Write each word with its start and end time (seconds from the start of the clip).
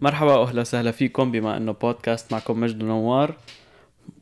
مرحبا 0.00 0.36
واهلا 0.36 0.60
وسهلا 0.60 0.90
فيكم 0.90 1.32
بما 1.32 1.56
انه 1.56 1.72
بودكاست 1.72 2.32
معكم 2.32 2.60
مجد 2.60 2.82
ونوار 2.82 3.34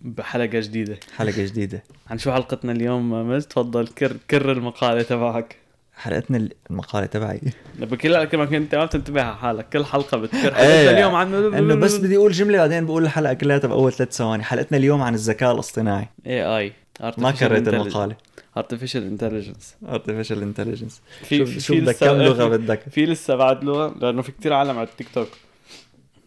بحلقة 0.02 0.60
جديدة. 0.60 1.00
حلقة 1.16 1.44
جديدة. 1.44 1.82
عن 2.10 2.18
شو 2.18 2.32
حلقتنا 2.32 2.72
اليوم 2.72 3.30
مجد؟ 3.30 3.42
تفضل 3.42 3.86
كر 3.86 4.16
كر 4.30 4.52
المقالة 4.52 5.02
تبعك. 5.02 5.56
حلقتنا 5.96 6.48
المقالة 6.70 7.06
تبعي. 7.06 7.40
بكل 7.78 8.24
كلمه 8.24 8.56
انت 8.56 8.74
ما 8.74 8.84
بتنتبه 8.84 9.22
على 9.22 9.36
حالك 9.36 9.68
كل 9.68 9.84
حلقة 9.84 10.18
بتكر. 10.18 10.38
إيه، 10.38 10.52
حلقتنا 10.52 10.90
اليوم 10.90 11.14
عن 11.14 11.34
إنه 11.54 11.74
بس 11.74 11.96
بدي 11.96 12.16
أقول 12.16 12.32
جملة 12.32 12.58
بعدين 12.58 12.86
بقول 12.86 13.04
الحلقة 13.04 13.32
كلها 13.32 13.58
باول 13.58 13.92
ثلاث 13.92 14.12
ثواني. 14.12 14.42
حلقتنا 14.42 14.78
اليوم 14.78 15.02
عن 15.02 15.14
الذكاء 15.14 15.54
الاصطناعي. 15.54 16.08
اي 16.26 16.44
اي 16.58 16.72
ما 17.18 17.30
كررت 17.30 17.68
المقالة. 17.68 18.16
artificial 18.56 19.02
intelligence 19.02 19.76
artificial 19.86 20.40
intelligence. 20.54 21.24
في 21.24 21.38
شوف 21.38 21.58
شوف 21.58 21.76
بدك؟ 21.76 21.96
كم 21.96 22.16
لغة 22.16 22.48
بدك؟ 22.48 22.80
في 22.90 23.06
لسه 23.06 23.34
بعد 23.34 23.64
لغة 23.64 23.94
لأنه 24.00 24.22
في 24.22 24.32
كتير 24.32 24.52
عالم 24.52 24.78
على 24.78 24.88
التيك 24.88 25.08
توك. 25.14 25.28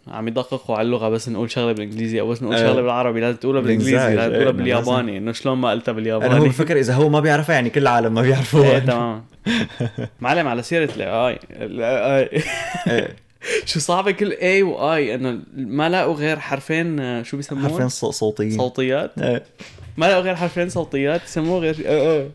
عم 0.07 0.27
يدققوا 0.27 0.75
على 0.75 0.85
اللغة 0.85 1.09
بس 1.09 1.29
نقول 1.29 1.51
شغلة 1.51 1.71
بالانجليزي 1.71 2.19
أو 2.19 2.29
بس 2.29 2.43
نقول 2.43 2.55
إيه. 2.55 2.67
شغلة 2.67 2.81
بالعربي 2.81 3.21
لازم 3.21 3.37
تقولها 3.37 3.61
بالانجليزي 3.61 4.15
لازم 4.15 4.19
إيه، 4.19 4.27
تقولها 4.27 4.49
إنه 4.49 4.57
بالياباني 4.57 5.17
إنه 5.17 5.31
شلون 5.31 5.57
ما 5.57 5.71
قلتها 5.71 5.91
أنا 5.91 5.99
هو 5.99 6.01
بالياباني 6.01 6.49
بفكر 6.49 6.79
إذا 6.79 6.93
هو 6.93 7.09
ما 7.09 7.19
بيعرفها 7.19 7.55
يعني 7.55 7.69
كل 7.69 7.81
العالم 7.81 8.13
ما 8.13 8.21
إيه 8.21 8.27
بيعرفوها. 8.27 8.79
تمام. 8.89 9.23
معلم 10.21 10.47
على 10.47 10.63
سيرة 10.63 10.89
ال 10.97 11.39
AI 12.87 13.07
شو 13.65 13.79
صعبة 13.79 14.11
كل 14.11 14.31
A 14.31 14.63
و 14.63 14.89
I 14.89 15.15
إنه 15.15 15.39
ما 15.55 15.89
لاقوا 15.89 16.13
غير 16.13 16.39
حرفين 16.39 16.99
آه، 16.99 17.23
شو 17.23 17.37
بيسموه؟ 17.37 17.69
حرفين 17.69 17.89
صوتيين. 17.89 18.57
صوتيات. 18.57 19.11
إيه. 19.17 19.43
ما 19.97 20.05
لاقوا 20.05 20.21
غير 20.23 20.35
حرفين 20.35 20.69
صوتيات 20.69 21.23
يسموه 21.23 21.59
غير. 21.59 21.75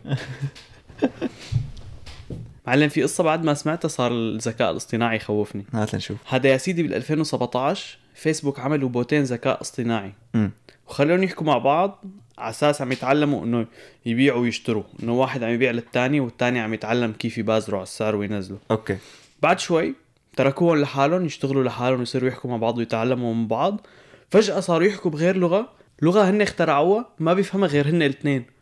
معلم 2.67 2.89
في 2.89 3.03
قصة 3.03 3.23
بعد 3.23 3.43
ما 3.43 3.53
سمعتها 3.53 3.87
صار 3.87 4.11
الذكاء 4.11 4.71
الاصطناعي 4.71 5.15
يخوفني. 5.15 5.65
هات 5.73 5.93
لنشوف. 5.93 6.17
هذا 6.29 6.49
يا 6.49 6.57
سيدي 6.57 6.83
بال 6.83 6.93
2017 6.93 7.97
فيسبوك 8.15 8.59
عملوا 8.59 8.89
بوتين 8.89 9.23
ذكاء 9.23 9.61
اصطناعي. 9.61 10.13
أمم. 10.35 10.51
وخلوهم 10.87 11.23
يحكوا 11.23 11.47
مع 11.47 11.57
بعض 11.57 12.05
على 12.37 12.49
أساس 12.49 12.81
عم 12.81 12.91
يتعلموا 12.91 13.45
إنه 13.45 13.65
يبيعوا 14.05 14.41
ويشتروا 14.41 14.83
إنه 15.03 15.13
واحد 15.13 15.43
عم 15.43 15.49
يبيع 15.49 15.71
للتاني 15.71 16.19
والتاني 16.19 16.59
عم 16.59 16.73
يتعلم 16.73 17.11
كيف 17.11 17.37
يبازروا 17.37 17.79
على 17.79 17.83
السعر 17.83 18.15
وينزلوا. 18.15 18.59
أوكي. 18.71 18.97
بعد 19.41 19.59
شوي 19.59 19.95
تركوهم 20.35 20.77
لحالهم 20.77 21.25
يشتغلوا 21.25 21.63
لحالهم 21.63 21.99
ويصيروا 21.99 22.29
يحكوا 22.29 22.49
مع 22.49 22.57
بعض 22.57 22.77
ويتعلموا 22.77 23.33
من 23.33 23.47
بعض. 23.47 23.87
فجأة 24.29 24.59
صاروا 24.59 24.87
يحكوا 24.87 25.11
بغير 25.11 25.37
لغة. 25.37 25.69
لغة 26.01 26.29
هن 26.29 26.41
اخترعوها 26.41 27.05
ما 27.19 27.33
بيفهمها 27.33 27.67
غير 27.67 27.89
هن 27.89 28.01
الاثنين. 28.01 28.56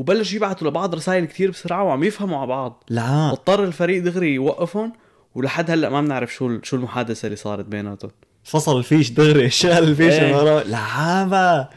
وبلشوا 0.00 0.36
يبعتوا 0.36 0.68
لبعض 0.68 0.94
رسائل 0.94 1.24
كتير 1.24 1.50
بسرعة 1.50 1.84
وعم 1.84 2.04
يفهموا 2.04 2.38
على 2.38 2.46
بعض. 2.46 2.84
لا. 2.88 3.30
اضطر 3.30 3.64
الفريق 3.64 4.02
دغري 4.02 4.34
يوقفهم 4.34 4.92
ولحد 5.34 5.70
هلأ 5.70 5.88
ما 5.88 6.00
بنعرف 6.00 6.34
شو 6.34 6.58
شو 6.62 6.76
المحادثة 6.76 7.26
اللي 7.26 7.36
صارت 7.36 7.64
بيناتهم. 7.64 8.10
فصل 8.44 8.78
الفيش 8.78 9.10
دغري 9.10 9.50
شال 9.50 9.84
الفيش 9.84 10.14
ورا 10.14 10.62
لعامة 10.62 11.68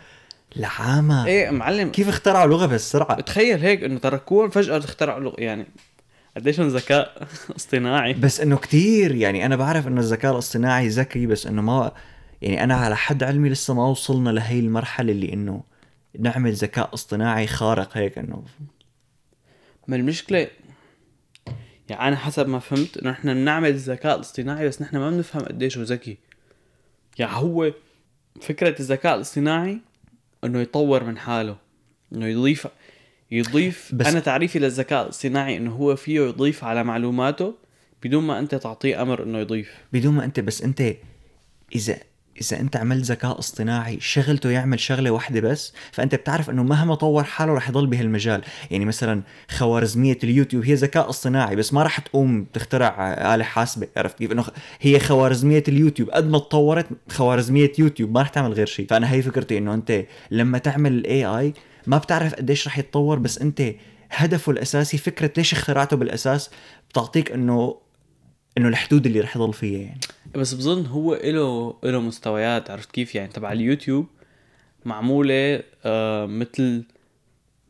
لعامة 0.56 1.26
إيه 1.26 1.50
معلم. 1.50 1.90
كيف 1.90 2.08
اخترعوا 2.10 2.48
لغة 2.48 2.66
بهالسرعة؟ 2.66 3.22
تخيل 3.22 3.60
هيك 3.60 3.84
إنه 3.84 4.00
تركوهم 4.00 4.50
فجأة 4.50 4.78
اخترعوا 4.78 5.20
لغة 5.20 5.36
يعني 5.38 5.68
قديش 6.38 6.60
ذكاء 6.60 7.28
اصطناعي. 7.58 8.14
بس 8.14 8.42
إنه 8.42 8.58
كتير 8.58 9.16
يعني 9.16 9.46
أنا 9.46 9.56
بعرف 9.56 9.88
إنه 9.88 10.02
الذكاء 10.02 10.32
الاصطناعي 10.34 10.88
ذكي 10.88 11.26
بس 11.26 11.48
إنه 11.48 11.62
ما 11.62 11.92
يعني 12.42 12.64
أنا 12.64 12.76
على 12.76 12.96
حد 12.96 13.24
علمي 13.24 13.50
لسه 13.50 13.74
ما 13.74 13.88
وصلنا 13.88 14.30
لهي 14.30 14.60
المرحلة 14.60 15.12
اللي 15.12 15.34
إنه 15.34 15.73
نعمل 16.20 16.54
ذكاء 16.54 16.94
اصطناعي 16.94 17.48
خارق 17.48 17.98
هيك 17.98 18.18
إنه 18.18 18.44
ما 19.88 19.96
المشكلة 19.96 20.48
يعني 21.90 22.08
أنا 22.08 22.16
حسب 22.16 22.48
ما 22.50 22.60
فهمت 22.60 22.98
إنه 22.98 23.12
إحنا 23.12 23.34
بنعمل 23.34 23.70
الذكاء 23.70 24.16
الاصطناعي 24.16 24.68
بس 24.68 24.82
نحن 24.82 24.98
ما 24.98 25.10
بنفهم 25.10 25.42
قديش 25.42 25.78
هو 25.78 25.84
ذكي. 25.84 26.18
يعني 27.20 27.32
هو 27.36 27.74
فكرة 28.42 28.80
الذكاء 28.80 29.16
الاصطناعي 29.16 29.80
إنه 30.44 30.62
يطور 30.62 31.04
من 31.04 31.18
حاله، 31.18 31.58
إنه 32.14 32.26
يضيف 32.28 32.68
يضيف 33.32 33.92
بس- 33.96 34.08
أنا 34.08 34.20
تعريفي 34.20 34.60
للذكاء 34.60 35.04
الاصطناعي 35.04 35.58
إنه 35.58 35.72
هو 35.76 35.96
فيه 35.96 36.16
يضيف 36.22 36.64
على 36.64 36.84
معلوماته 36.84 37.56
بدون 38.04 38.24
ما 38.24 38.40
أنت 38.40 38.56
تعطيه 38.56 39.02
أمر 39.02 39.24
إنه 39.24 39.38
يضيف. 39.40 39.72
بدون 39.94 40.14
ما 40.14 40.26
أنت 40.26 40.40
بس 40.40 40.62
أنت 40.62 40.94
إذا 41.76 41.98
إذا 42.42 42.60
أنت 42.60 42.76
عملت 42.76 43.06
ذكاء 43.06 43.40
اصطناعي 43.40 44.00
شغلته 44.00 44.50
يعمل 44.50 44.80
شغلة 44.80 45.12
واحدة 45.12 45.40
بس 45.40 45.74
فأنت 45.92 46.16
بتعرف 46.16 46.50
إنه 46.50 46.64
مهما 46.64 46.96
طور 46.96 47.24
حاله 47.24 47.54
رح 47.54 47.70
يضل 47.70 47.88
بهالمجال 47.88 48.42
يعني 48.72 48.86
مثلا 48.86 49.22
خوارزمية 49.50 50.18
اليوتيوب 50.24 50.66
هي 50.66 50.74
ذكاء 50.74 51.10
اصطناعي 51.10 51.56
بس 51.56 51.74
ما 51.74 51.84
رح 51.84 52.00
تقوم 52.00 52.46
تخترع 52.54 53.14
آلة 53.36 53.44
حاسبة 53.44 53.88
عرفت 53.98 54.18
كيف؟ 54.18 54.32
إنه 54.32 54.46
هي 54.82 55.00
خوارزمية 55.00 55.64
اليوتيوب. 55.68 56.10
قد 56.10 56.30
ما 56.30 56.40
تطورت 56.40 56.88
خوارزمية 57.10 57.72
يوتيوب 57.80 58.14
ما 58.14 58.22
رح 58.22 58.30
تعمل 58.30 58.54
غير 58.54 58.66
شيء 58.66 58.88
فأنا 58.88 59.12
هي 59.12 59.22
فكرتي 59.22 59.58
إنه 59.58 59.74
أنت 59.74 60.06
لما 60.32 60.58
تعمل 60.58 60.92
ال 60.92 61.26
AI 61.26 61.54
ما 61.88 61.98
بتعرف 61.98 62.34
قديش 62.34 62.68
رح 62.68 62.78
يتطور 62.78 63.20
بس 63.20 63.38
أنت 63.38 63.62
هدفه 64.12 64.52
الأساسي 64.52 64.98
فكرة 64.98 65.32
ليش 65.38 65.54
اخترعته 65.54 65.98
بالأساس 65.98 66.50
بتعطيك 66.90 67.32
انه 67.32 67.78
إنه 68.58 68.68
الحدود 68.68 69.06
اللي 69.06 69.20
رح 69.20 69.36
يضل 69.36 69.54
فيها 69.54 69.80
يعني. 69.80 70.00
بس 70.36 70.54
بظن 70.54 70.86
هو 70.86 71.14
إله 71.14 71.76
إله 71.84 72.00
مستويات 72.00 72.72
عرفت 72.72 72.92
كيف 72.92 73.16
يعني 73.16 73.32
تبع 73.32 73.52
اليوتيوب 73.52 74.08
معمولة 74.86 75.64
آه 75.86 76.26
مثل 76.26 76.84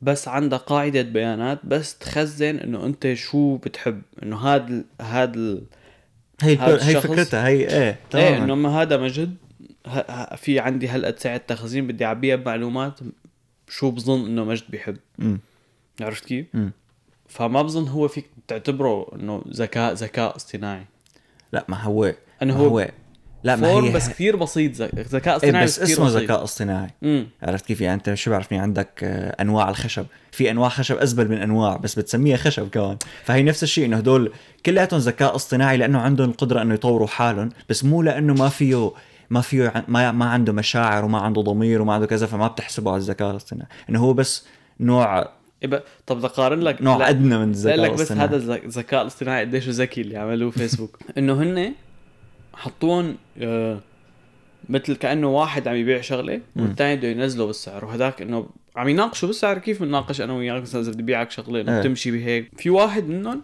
بس 0.01 0.27
عندها 0.27 0.57
قاعدة 0.57 1.01
بيانات 1.01 1.59
بس 1.65 1.97
تخزن 1.97 2.55
إنه 2.55 2.85
أنت 2.85 3.13
شو 3.13 3.57
بتحب 3.57 4.01
إنه 4.23 4.35
هاد 4.37 4.85
هاد 5.01 5.35
ال... 5.35 5.63
هي. 6.41 6.57
هي 6.81 7.01
فكرتها 7.01 7.47
هي 7.47 7.69
إيه 7.69 7.69
إيه 7.69 7.99
تماما 8.09 8.37
إنه 8.37 8.55
ما 8.55 8.81
هذا 8.81 8.97
مجد. 8.97 9.35
في 10.37 10.59
عندي 10.59 10.87
هالقد 10.87 11.19
سعة 11.19 11.37
تخزين 11.37 11.87
بدي 11.87 12.05
أعبيها 12.05 12.35
بمعلومات 12.35 12.99
شو 13.69 13.91
بظن 13.91 14.25
إنه 14.25 14.43
مجد 14.43 14.63
بيحب. 14.69 14.97
عرفت 16.01 16.25
كيف؟ 16.25 16.45
فما 17.27 17.61
بظن 17.61 17.87
هو 17.87 18.07
فيك 18.07 18.25
تعتبره 18.47 19.15
إنه 19.15 19.43
ذكاء 19.49 19.93
ذكاء 19.93 20.35
اصطناعي 20.35 20.85
لا 21.53 21.65
ما 21.69 21.81
هو 21.81 22.13
إنه 22.43 22.53
هو, 22.55 22.67
هو 22.79 22.89
لا 23.43 23.55
ما 23.55 23.67
هي 23.69 23.91
بس 23.91 24.09
كثير 24.09 24.35
بسيط 24.35 24.75
ذك- 24.75 24.95
ذكاء 24.99 25.33
إيه 25.33 25.37
اصطناعي 25.37 25.65
بس 25.65 25.79
كثير 25.79 25.93
اسمه 25.95 26.05
بسيط. 26.05 26.21
ذكاء 26.21 26.43
اصطناعي. 26.43 26.89
امم 27.03 27.27
عرفت 27.43 27.65
كيف؟ 27.65 27.81
يعني 27.81 27.95
أنت 27.95 28.13
شو 28.13 28.31
بعرفني 28.31 28.59
عندك 28.59 28.89
آه، 29.03 29.41
أنواع 29.41 29.69
الخشب. 29.69 30.05
في 30.31 30.51
أنواع 30.51 30.69
خشب 30.69 30.97
أزبل 30.97 31.29
من 31.29 31.37
أنواع 31.37 31.77
بس 31.77 31.95
بتسميها 31.99 32.37
خشب 32.37 32.69
كمان. 32.69 32.97
فهي 33.23 33.43
نفس 33.43 33.63
الشيء 33.63 33.85
إنه 33.85 33.97
هدول 33.97 34.31
كلياتهم 34.65 34.99
ذكاء 34.99 35.35
اصطناعي 35.35 35.77
لأنه 35.77 35.99
عندهم 35.99 36.29
القدره 36.29 36.61
إنه 36.61 36.73
يطوروا 36.73 37.07
حالهم 37.07 37.49
بس 37.69 37.85
مو 37.85 38.01
لأنه 38.01 38.33
ما 38.33 38.49
فيه 38.49 38.91
ما 39.29 39.41
فيه 39.41 39.73
ما 39.87 40.11
ما 40.11 40.25
عنده 40.25 40.53
مشاعر 40.53 41.05
وما 41.05 41.19
عنده 41.19 41.41
ضمير 41.41 41.81
وما 41.81 41.93
عنده 41.93 42.05
كذا 42.07 42.27
فما 42.27 42.47
بتحسبه 42.47 42.91
على 42.91 42.97
الذكاء 42.99 43.31
الاصطناعي. 43.31 43.67
إنه 43.89 43.99
هو 43.99 44.13
بس 44.13 44.45
نوع 44.79 45.19
إيه. 45.63 45.83
طب 46.07 46.17
بدي 46.17 46.25
اقارن 46.25 46.59
لك 46.59 46.81
نوع 46.81 47.09
ادنى 47.09 47.37
من 47.37 47.49
الذكاء 47.49 47.77
لك 47.81 47.91
بس 47.91 47.99
الاصطناعي 47.99 48.27
هذا 48.27 48.35
الذ- 48.35 48.63
الذكاء 48.65 49.01
الاصطناعي 49.01 49.45
قديش 49.45 49.69
ذكي 49.69 50.01
اللي 50.01 50.17
عملوه 50.17 50.51
فيسبوك 50.51 50.99
إنه 51.17 51.33
هن 51.43 51.73
حطوهم 52.53 53.15
آه 53.41 53.79
مثل 54.69 54.95
كأنه 54.95 55.27
واحد 55.27 55.67
عم 55.67 55.75
يبيع 55.75 56.01
شغلة 56.01 56.41
والثاني 56.55 56.95
بده 56.95 57.07
ينزله 57.07 57.45
بالسعر. 57.45 57.85
وهداك 57.85 58.21
إنه 58.21 58.49
عم 58.75 58.89
يناقشوا 58.89 59.27
بالسعر 59.27 59.57
كيف 59.57 59.81
بنناقش 59.81 60.21
أنا 60.21 60.33
وياك 60.33 60.61
مثلا 60.61 60.81
إذا 60.81 60.91
بدي 60.91 61.03
بيعك 61.03 61.31
شغلة 61.31 61.61
إنه 61.61 61.75
إيه. 61.75 61.79
بتمشي 61.79 62.11
بهيك. 62.11 62.51
في 62.57 62.69
واحد 62.69 63.07
منهم 63.07 63.41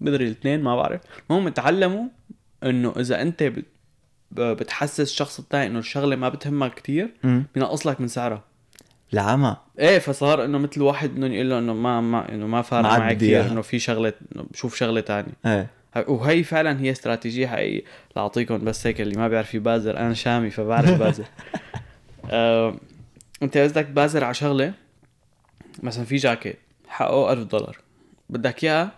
بدري 0.00 0.24
الاثنين 0.24 0.62
ما 0.62 0.76
بعرف 0.76 1.00
المهم 1.30 1.48
تعلموا 1.48 2.04
إنه 2.64 2.94
إذا 2.96 3.22
أنت 3.22 3.52
بتحسس 4.32 5.00
الشخص 5.00 5.38
الثاني 5.38 5.66
إنه 5.66 5.78
الشغلة 5.78 6.16
ما 6.16 6.28
بتهمك 6.28 6.74
كتير 6.74 7.14
مم. 7.24 7.44
بينقص 7.54 7.86
لك 7.86 8.00
من 8.00 8.08
سعرها 8.08 8.44
العمى 9.12 9.56
إيه 9.78 9.98
فصار 9.98 10.44
إنه 10.44 10.58
مثل 10.58 10.82
واحد 10.82 11.10
بدهم 11.10 11.32
يقول 11.32 11.50
له 11.50 11.58
إنه 11.58 11.74
ما 11.74 12.00
ما 12.00 12.34
إنه 12.34 12.46
ما 12.46 12.62
فارق 12.62 12.98
معي 12.98 13.14
كثير. 13.14 13.46
إنه 13.46 13.62
في 13.62 13.78
شغلة 13.78 14.12
إنه 14.36 14.46
شوف 14.54 14.76
شغلة 14.76 15.00
تانية. 15.00 15.32
إيه. 15.46 15.70
وهي 16.08 16.42
فعلا 16.42 16.80
هي 16.80 16.90
استراتيجية 16.90 17.46
حقيقية. 17.46 17.82
لاعطيكم 18.16 18.58
بس 18.64 18.86
هيك 18.86 19.00
اللي 19.00 19.14
ما 19.18 19.28
بيعرف 19.28 19.54
يبازر 19.54 19.96
أنا 19.98 20.14
شامي 20.14 20.50
فبعرف 20.50 20.90
بازر 20.98 21.24
آه، 22.30 22.76
أنت 23.42 23.56
قصدك 23.58 23.86
بازر 23.86 24.24
على 24.24 24.34
شغلة 24.34 24.72
مثلا 25.82 26.04
في 26.04 26.16
جاكيت 26.16 26.58
حقه 26.88 27.32
1000 27.32 27.44
دولار. 27.44 27.78
بدك 28.30 28.64
اياه 28.64 28.90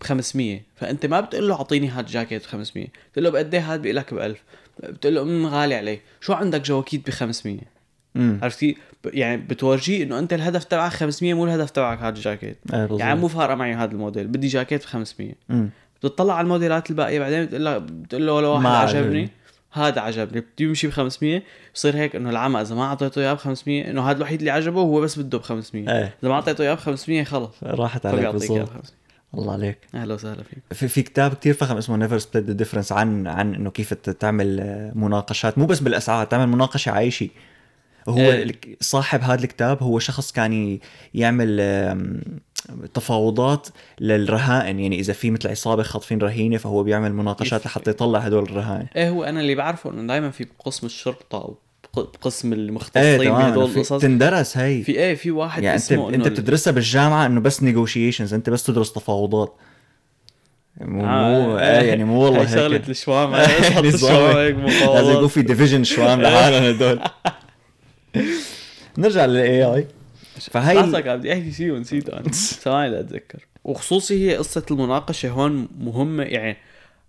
ب 0.00 0.04
500 0.04 0.60
فأنت 0.76 1.06
ما 1.06 1.20
بتقول 1.20 1.48
له 1.48 1.54
أعطيني 1.54 1.88
هاد 1.88 2.04
الجاكيت 2.04 2.42
ب 2.42 2.46
500 2.46 2.86
بتقول 3.10 3.24
له 3.24 3.30
بقد 3.30 3.54
إيه 3.54 3.72
هاد 3.72 3.82
بيقول 3.82 3.96
لك 3.96 4.14
ب 4.14 4.18
1000 4.18 4.42
بتقول 4.82 5.14
له 5.14 5.22
امم 5.22 5.46
غالي 5.46 5.74
علي 5.74 6.00
شو 6.20 6.32
عندك 6.32 6.60
جواكيت 6.60 7.06
ب 7.06 7.10
500 7.10 7.58
امم 8.16 8.38
عرفت 8.42 8.60
كيف؟ 8.60 8.76
ب- 9.04 9.10
يعني 9.14 9.36
بتورجيه 9.36 10.02
إنه 10.04 10.18
أنت 10.18 10.32
الهدف 10.32 10.64
تبعك 10.64 10.92
500 10.92 11.34
مو 11.34 11.44
الهدف 11.44 11.70
تبعك 11.70 11.98
هذا 11.98 12.08
الجاكيت. 12.16 12.58
بالضبط. 12.66 13.00
يعني 13.00 13.20
مو 13.20 13.28
فارقه 13.28 13.54
معي 13.54 13.74
هذا 13.74 13.92
الموديل. 13.92 14.26
بدي 14.26 14.46
جاكيت 14.46 14.82
ب 14.82 14.86
500 14.86 15.32
مم. 15.48 15.70
بتطلع 16.02 16.34
على 16.34 16.44
الموديلات 16.44 16.90
الباقية 16.90 17.18
بعدين 17.18 17.44
بتقول 17.46 17.64
له 17.64 17.78
بتقول 17.78 18.26
له 18.26 18.40
لو 18.40 18.50
واحد 18.52 18.62
ما 18.62 18.76
عجبني. 18.78 19.30
هذا 19.72 20.00
عجبني. 20.00 20.40
بده 20.40 20.50
يمشي 20.60 20.86
ب 20.86 20.90
500 20.90 21.42
بصير 21.74 21.96
هيك 21.96 22.16
إنه 22.16 22.30
العمى 22.30 22.60
إذا 22.60 22.74
ما 22.74 22.82
أعطيته 22.84 23.20
إياه 23.20 23.32
ب 23.32 23.36
500 23.36 23.90
إنه 23.90 24.10
هذا 24.10 24.16
الوحيد 24.16 24.38
اللي 24.38 24.50
عجبه 24.50 24.80
وهو 24.80 25.00
بس 25.00 25.18
بده 25.18 25.38
ب 25.38 25.42
500 25.42 25.88
إيه. 25.88 26.14
إذا 26.22 26.28
ما 26.28 26.34
أعطيته 26.34 26.62
إياه 26.62 26.74
ب 26.74 26.78
500 26.78 27.24
خلص. 27.24 27.50
راحت 27.62 28.06
عليك 28.06 28.26
بالضبط 28.26 28.42
500 28.68 28.68
الله 29.34 29.52
عليك. 29.52 29.78
أهلا 29.94 30.14
وسهلا 30.14 30.42
فيك. 30.42 30.58
في, 30.72 30.88
في 30.88 31.02
كتاب 31.02 31.34
كتير 31.34 31.54
فخم 31.54 31.76
اسمه 31.76 31.96
Never 31.96 32.18
Split 32.18 32.44
the 32.46 32.52
Difference 32.52 32.92
عن 32.92 33.26
عن 33.26 33.54
إنه 33.54 33.70
كيف 33.70 33.94
تعمل 33.94 34.60
آه، 34.60 34.92
مناقشات. 34.94 35.58
مو 35.58 35.66
بس 35.66 35.80
بالأسعار 35.80 36.26
تعمل 36.26 36.46
مناقشة 36.46 36.90
عايشه 36.90 37.28
هو 38.08 38.18
إيه. 38.18 38.42
الك- 38.42 38.76
صاحب 38.80 39.20
هذا 39.22 39.34
الكتاب 39.44 39.82
هو 39.82 39.98
شخص 39.98 40.32
كان 40.32 40.78
يعمل 41.14 41.60
تفاوضات 42.94 43.68
للرهائن. 44.00 44.78
يعني 44.80 44.98
إذا 45.00 45.12
في 45.12 45.30
مثل 45.30 45.48
عصابة 45.48 45.82
خاطفين 45.82 46.18
رهينة 46.18 46.56
فهو 46.56 46.82
بيعمل 46.82 47.12
مناقشات 47.14 47.66
لحتى 47.66 47.90
يطلع 47.90 48.18
هدول 48.18 48.42
الرهائن. 48.42 48.86
إيه 48.96 49.08
هو 49.10 49.24
أنا 49.24 49.40
اللي 49.40 49.54
بعرفه 49.54 49.90
إنه 49.90 50.06
دائما 50.06 50.30
في 50.30 50.44
بقسم 50.44 50.86
الشرطة 50.86 51.38
أو 51.38 51.56
بق- 51.96 52.12
بقسم 52.12 52.52
إيه 52.52 52.58
المختصين 52.58 53.18
تمام 53.18 53.42
بهدول 53.50 53.64
القصص. 53.70 54.02
تندرس 54.02 54.56
هي. 54.56 54.82
في 54.82 54.92
إيه 54.92 55.14
في 55.14 55.30
واحد 55.30 55.62
يعني 55.62 55.76
أنت 55.76 55.84
اسمه 55.84 56.08
أنت 56.08 56.14
إنه 56.14 56.24
بتدرسها 56.34 56.70
بالجامعة 56.70 57.26
إنه 57.26 57.40
بس 57.40 57.62
negotiations 57.62 58.34
أنت 58.34 58.50
بس 58.50 58.62
تدرس 58.62 58.92
تفاوضات. 58.92 59.54
مو 60.80 61.02
مو 61.02 61.56
آه، 61.58 61.80
إيه 61.80 61.88
يعني 61.88 62.04
مو 62.04 62.20
والله 62.24 62.66
هيك. 62.66 62.88
الشوام. 62.88 63.30
نظام. 63.34 63.84
الشوام 63.84 64.36
هيك 64.36 64.56
لازم 64.88 65.12
يكون 65.12 65.28
في 65.28 65.42
division 65.42 65.84
شوام 65.84 66.20
لحالهم 66.22 66.62
هدول. 66.62 67.00
نرجع 68.98 69.24
لل 69.26 69.64
AI 69.64 69.86
فهي 70.40 70.74
لحظة 70.74 71.00
كان 71.00 71.18
بدي 71.18 71.32
احكي 71.32 71.52
شيء 71.52 71.72
ونسيته 71.72 72.12
أنا. 72.12 72.28
ثواني 72.62 72.90
لاتذكر 72.90 73.46
وخصوصي 73.64 74.30
هي 74.30 74.36
قصة 74.36 74.66
المناقشة 74.70 75.30
هون 75.30 75.68
مهمة 75.78 76.22
يعني 76.22 76.56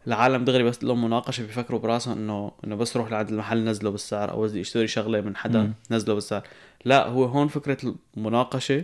العالم 0.07 0.45
دغري 0.45 0.63
بس 0.63 0.83
لهم 0.83 1.05
مناقشة 1.05 1.41
بيفكروا 1.41 1.79
براسهم 1.79 2.17
إنه 2.17 2.51
إنه 2.65 2.75
بس 2.75 2.97
روح 2.97 3.11
لعند 3.11 3.29
المحل 3.29 3.63
نزله 3.63 3.89
بالسعر 3.89 4.31
أو 4.31 4.41
بدي 4.41 4.61
اشتري 4.61 4.87
شغلة 4.87 5.21
من 5.21 5.35
حدا 5.35 5.59
مم. 5.59 5.73
نزله 5.91 6.13
بالسعر. 6.13 6.43
لا 6.85 7.07
هو 7.07 7.25
هون 7.25 7.47
فكرة 7.47 7.95
المناقشة 8.17 8.83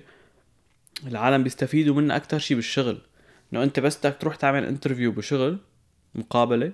العالم 1.07 1.43
بيستفيدوا 1.43 1.95
منها 1.95 2.15
أكثر 2.15 2.39
شيء 2.39 2.57
بالشغل. 2.57 2.97
إنه 3.53 3.63
أنت 3.63 3.79
بس 3.79 3.97
بدك 3.97 4.17
تروح 4.19 4.35
تعمل 4.35 4.65
interview 4.65 5.11
بشغل 5.11 5.57
مقابلة 6.15 6.71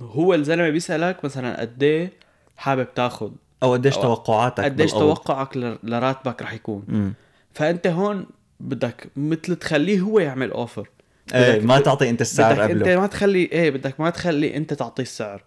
هو 0.00 0.34
الزلمة 0.34 0.70
بيسألك 0.70 1.24
مثلا 1.24 1.60
قد 1.60 1.82
إيه 1.82 2.12
حابب 2.56 2.94
تاخذ 2.94 3.30
أو 3.62 3.72
قديش 3.72 3.96
توقعاتك 3.96 4.64
قديش. 4.64 4.92
توقعك 4.92 5.56
لراتبك 5.82 6.42
رح 6.42 6.52
يكون. 6.52 6.82
مم. 6.88 7.14
فأنت 7.54 7.86
هون 7.86 8.26
بدك 8.60 9.06
مثل 9.16 9.56
تخليه 9.56 10.00
هو 10.00 10.18
يعمل 10.18 10.50
offer 10.50 10.88
إيه 11.34 11.60
ما 11.60 11.80
تعطي 11.80 12.10
أنت 12.10 12.20
السعر 12.20 12.52
بدك 12.54 12.70
أنت 12.70 12.82
قبله 12.82 13.00
ما 13.00 13.06
تخلي 13.06 13.38
إيه 13.38 13.70
بدك 13.70 14.00
ما 14.00 14.10
تخلي 14.10 14.56
أنت 14.56 14.74
تعطيه 14.74 15.02
السعر. 15.02 15.42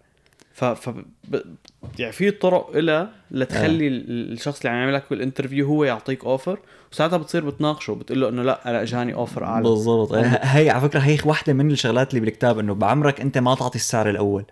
ف, 0.53 0.65
ف... 0.65 0.89
يعني 1.99 2.11
في 2.11 2.31
طرق 2.31 2.71
إلها 2.75 3.09
لتخلي 3.31 3.87
ال- 3.87 4.31
الشخص 4.33 4.57
اللي 4.59 4.69
عم 4.69 4.75
يعمل 4.79 4.93
لك 4.93 5.03
بال 5.09 5.20
interview 5.20 5.67
هو 5.67 5.83
يعطيك 5.83 6.25
offer 6.25 6.59
وساعتها 6.91 7.17
بتصير 7.17 7.45
بتناقشه 7.45 7.93
بتقول 7.93 8.21
له 8.21 8.29
إنه 8.29 8.41
لا 8.43 8.69
أنا 8.69 8.81
اجاني 8.81 9.13
اوفر 9.13 9.43
أعلى. 9.43 9.63
بالضبط. 9.69 10.13
هي 10.41 10.69
على 10.69 10.81
فكرة 10.81 10.99
هي 10.99 11.17
وحده 11.25 11.53
من 11.53 11.71
الشغلات 11.71 12.09
اللي 12.09 12.21
بالكتاب 12.25 12.59
إنه 12.59 12.73
بعمرك 12.73 13.21
أنت 13.21 13.37
ما 13.37 13.55
تعطي 13.55 13.75
السعر 13.75 14.09
الأول. 14.09 14.45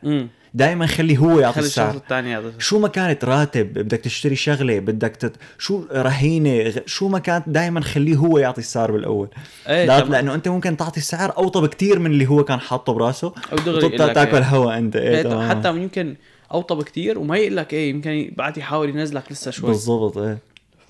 دائما 0.56 0.86
خلي 0.86 1.18
هو 1.18 1.40
يعطي 1.40 1.56
خلي 1.56 1.66
السعر. 1.66 1.96
الثاني 1.96 2.30
يعطيك 2.30 2.62
شو 2.62 2.80
ما 2.80 2.88
كانت 2.88 3.26
راتب 3.26 3.74
بدك 3.74 4.00
تشتري 4.00 4.36
شغلة 4.36 4.80
بدك 4.80 5.16
تت... 5.16 5.36
شو 5.58 5.84
رهينة 5.92 6.74
شو 6.86 7.08
ما 7.08 7.20
كانت 7.20 7.50
دائما 7.50 7.82
خليه 7.82 8.16
هو 8.16 8.38
يعطي 8.38 8.62
السعر 8.62 8.92
بالأول. 8.92 9.28
إيه 9.68 9.86
لا. 9.86 10.00
لأنه 10.04 10.34
أنت 10.34 10.48
ممكن 10.48 10.78
تعطي 10.78 11.00
السعر 11.00 11.38
أوطى 11.38 11.62
بكتير 11.62 12.00
من 12.00 12.12
اللي 12.12 12.30
هو 12.30 12.44
كان 12.44 12.60
حاطه 12.60 12.94
براسه. 12.94 13.34
أو 13.52 13.58
دغري 13.58 13.98
تاكل 13.98 14.38
إيه. 14.38 14.44
هوا 14.44 14.78
أنت. 14.78 14.96
إيه 14.96 15.18
إيه 15.18 15.24
تمام. 15.24 15.50
حتى 15.50 15.70
يمكن 15.70 16.16
أوطى 16.52 16.84
كتير 16.84 17.20
وما 17.20 17.38
يقول 17.38 17.58
لك 17.58 17.74
إيه 17.74 17.90
يمكن 17.90 18.32
بعد 18.38 18.58
يحاول 18.58 18.90
ينزلك 18.90 19.32
لسه 19.32 19.52
شوي. 19.52 19.70
بالضبط 19.70 20.18
إيه. 20.18 20.38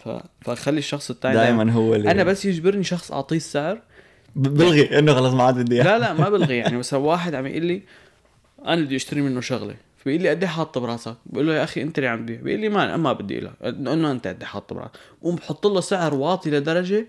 ف... 0.05 0.09
فخلي 0.41 0.77
الشخص 0.77 1.09
الثاني 1.09 1.35
دائما 1.35 1.71
هو 1.71 1.95
اللي 1.95 2.11
أنا 2.11 2.23
بس 2.23 2.45
يجبرني 2.45 2.83
شخص 2.83 3.11
أعطيه 3.11 3.37
السعر. 3.37 3.79
بلغي 4.35 4.99
إنه 4.99 5.13
خلص 5.13 5.33
ما 5.33 5.43
عاد 5.43 5.55
بدي. 5.55 5.77
لا 5.77 5.99
لا 5.99 6.13
ما 6.13 6.29
بلغي 6.29 6.57
يعني 6.57 6.77
مثلا 6.77 6.99
واحد 6.99 7.35
عم 7.35 7.45
يقول 7.45 7.65
لي 7.65 7.81
أنا 8.67 8.81
بدي 8.81 8.95
أشتري 8.95 9.21
منه 9.21 9.41
شغلة. 9.41 9.75
فبيقول 9.97 10.21
لي 10.23 10.29
قد 10.29 10.43
إيه 10.43 10.49
حاطه 10.49 10.79
براسك؟ 10.81 11.15
بقول 11.25 11.47
له 11.47 11.53
يا 11.53 11.63
أخي 11.63 11.81
انت 11.81 11.97
اللي 11.97 12.09
عم 12.09 12.25
تبيع 12.25 12.41
بيقول 12.41 12.59
لي 12.59 12.69
ما 12.69 12.97
ما 12.97 13.13
بدي 13.13 13.39
لك 13.39 13.51
انه 13.63 14.11
أنت 14.11 14.27
قد 14.27 14.39
إيه 14.39 14.45
حاطه 14.47 14.75
براسك 14.75 14.91
قوم 15.21 15.35
بحط 15.35 15.67
له 15.67 15.81
سعر 15.81 16.13
واطي 16.15 16.51
لدرجة 16.51 17.07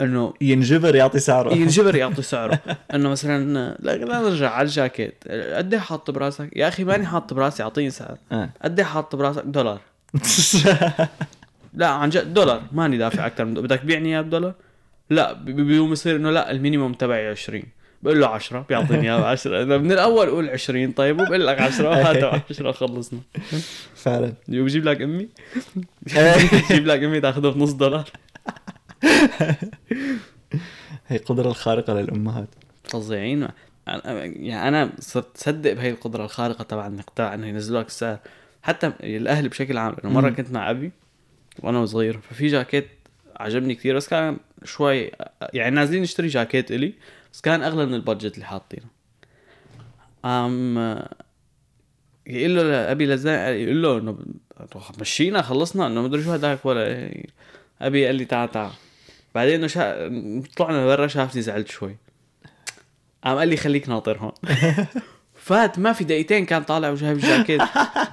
إنه 0.00 0.34
ينجبر 0.40 0.94
يعطي 0.94 1.18
سعره. 1.18 1.54
ينجبر 1.54 1.96
يعطي 1.96 2.22
سعره. 2.34 2.60
إنه 2.94 3.08
مثلا 3.08 3.76
لا 3.80 3.96
لا 3.96 4.18
نرجع 4.20 4.50
على 4.50 4.66
الجاكيت. 4.66 5.24
قد 5.28 5.74
إيه 5.74 5.80
حاط 5.80 6.10
براسك؟ 6.10 6.56
يا 6.56 6.68
أخي 6.68 6.84
ماني 6.84 7.06
حاط 7.06 7.34
براسي 7.34 7.62
اعطيني 7.62 7.90
سعر. 7.90 8.18
آه. 8.32 8.50
قد 8.62 8.78
إيه 8.80 8.86
حاط 8.86 9.16
براسك؟ 9.16 9.42
دولار. 9.46 9.80
لا 11.74 11.86
عن 11.88 12.10
جد 12.10 12.34
دولار. 12.34 12.62
ماني 12.72 12.98
دافع 12.98 13.26
أكثر 13.26 13.44
من 13.44 13.54
بدك 13.54 13.78
تبيعني 13.80 14.08
اياه 14.08 14.20
بدولار؟ 14.20 14.54
لا 15.10 15.32
بي- 15.32 15.52
بيقوم 15.52 15.92
يصير 15.92 16.16
إنه 16.16 16.30
لا 16.30 16.50
ال 16.50 16.55
minimum 16.55 16.92
تبعي 16.92 17.28
20 17.28 17.62
بقول 18.02 18.20
له 18.20 18.26
10 18.26 18.64
بيعطيني 18.68 19.02
إياه 19.02 19.24
10 19.24 19.62
إذا 19.62 19.78
من 19.78 19.92
الأول 19.92 20.30
قول 20.30 20.50
20 20.50 20.92
طيب 20.92 21.20
وبقول 21.20 21.46
لك 21.46 21.60
10 21.60 21.94
هات 21.94 22.42
10 22.50 22.72
خلصنا 22.72 23.20
فعلا. 23.94 24.32
بجيب 24.48 24.84
لك 24.84 25.02
أمي؟ 25.02 25.28
إيه. 26.16 26.34
بجيب 26.70 26.86
لك 26.86 27.02
أمي 27.02 27.20
تاخذه 27.20 27.48
بنص 27.48 27.72
دولار. 27.72 28.08
هي 31.08 31.16
القدرة 31.16 31.48
الخارقة 31.48 31.94
للأمهات. 31.94 32.48
فظيعين. 32.84 33.48
أنا- 33.48 33.50
يعني 33.86 34.68
أنا 34.68 34.92
صرت 34.98 35.36
صدق 35.36 35.72
بهي 35.72 35.90
القدرة 35.90 36.24
الخارقة 36.24 36.62
تبع 36.64 36.90
تبع 37.16 37.34
إنه 37.34 37.46
ينزلوا 37.46 37.80
لك 37.80 37.86
السعر. 37.86 38.18
حتى 38.62 38.92
الأهل 39.02 39.48
بشكل 39.48 39.78
عام 39.78 39.96
لأنه 39.98 40.12
مرة 40.14 40.28
مم. 40.28 40.34
كنت 40.36 40.50
مع 40.52 40.70
أبي 40.70 40.90
وأنا 41.58 41.86
صغير 41.86 42.18
ففي 42.30 42.46
جاكيت 42.46 42.88
عجبني 43.36 43.74
كثير 43.74 43.96
بس 43.96 44.08
كان 44.08 44.36
شوي 44.64 45.10
يعني 45.54 45.74
نازلين 45.76 46.02
نشتري 46.02 46.28
جاكيت 46.28 46.70
إلي. 46.70 46.94
بس 47.32 47.40
كان 47.40 47.62
أغلى 47.62 47.86
من 47.86 47.94
البادجت 47.94 48.34
اللي 48.34 48.46
حاطينه. 48.46 48.86
أم 50.24 50.78
يقول 52.26 52.56
له 52.56 52.62
لابي 52.62 53.06
لزا 53.06 53.48
يقول 53.48 53.82
له 53.82 53.98
إنه 53.98 54.18
مشينا 55.00 55.42
خلصنا 55.42 55.86
إنه 55.86 56.02
مدري 56.02 56.24
شو 56.24 56.32
هداك 56.32 56.66
ولا 56.66 56.86
إيه. 56.86 57.26
أبي 57.80 58.06
قال 58.06 58.14
لي 58.14 58.24
تعال 58.24 58.50
تعال. 58.50 58.70
بعدين 59.34 59.54
إنه 59.54 59.66
شا... 59.66 60.08
طلعنا 60.56 60.86
برا 60.86 61.06
شافني 61.06 61.42
زعلت 61.42 61.68
شوي. 61.68 61.96
قام 63.24 63.38
قال 63.38 63.48
لي 63.48 63.56
خليك 63.56 63.88
ناطر 63.88 64.18
هون 64.18 64.32
فات 65.34 65.78
ما 65.78 65.92
في 65.92 66.04
دقيقتين 66.04 66.46
كان 66.46 66.62
طالع 66.62 66.90
وجايب 66.90 67.16
الجاكيت. 67.16 67.60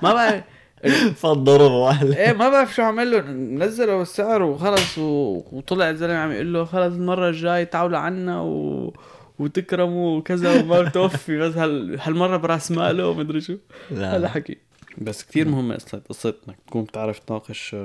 ما 0.03 0.13
بعرف 0.13 0.43
واحد 1.23 2.07
إيه 2.07 2.33
ما 2.33 2.49
بعرف 2.49 2.75
شو 2.75 2.81
عمل 2.81 3.11
له. 3.11 3.21
نزله 3.65 3.97
بالسعر 3.97 4.41
وخلص 4.41 4.97
و... 4.97 5.43
وطلع 5.51 5.89
الزلمة 5.89 6.15
عم 6.15 6.31
يقول 6.31 6.53
له 6.53 6.65
خلص 6.65 6.93
المرة 6.93 7.29
الجاي 7.29 7.65
تعالوا 7.65 7.97
عنا 7.97 8.41
و... 8.41 8.93
وتكرموا 9.39 10.17
وكذا 10.17 10.61
وما 10.61 10.81
بتوفي. 10.81 11.37
بس 11.37 11.57
هال... 11.57 11.99
هالمرة 11.99 12.37
براس 12.37 12.71
ماله 12.71 13.09
ومدري 13.09 13.41
شو. 13.41 13.57
هذا 13.91 14.17
لا 14.17 14.27
حكي. 14.27 14.57
بس 14.97 15.23
كثير 15.23 15.47
مهمة 15.47 15.75
قصة 15.75 16.01
قصة 16.09 16.33
انك 16.47 16.57
تكون 16.67 16.83
بتعرف 16.83 17.19
تناقش 17.19 17.75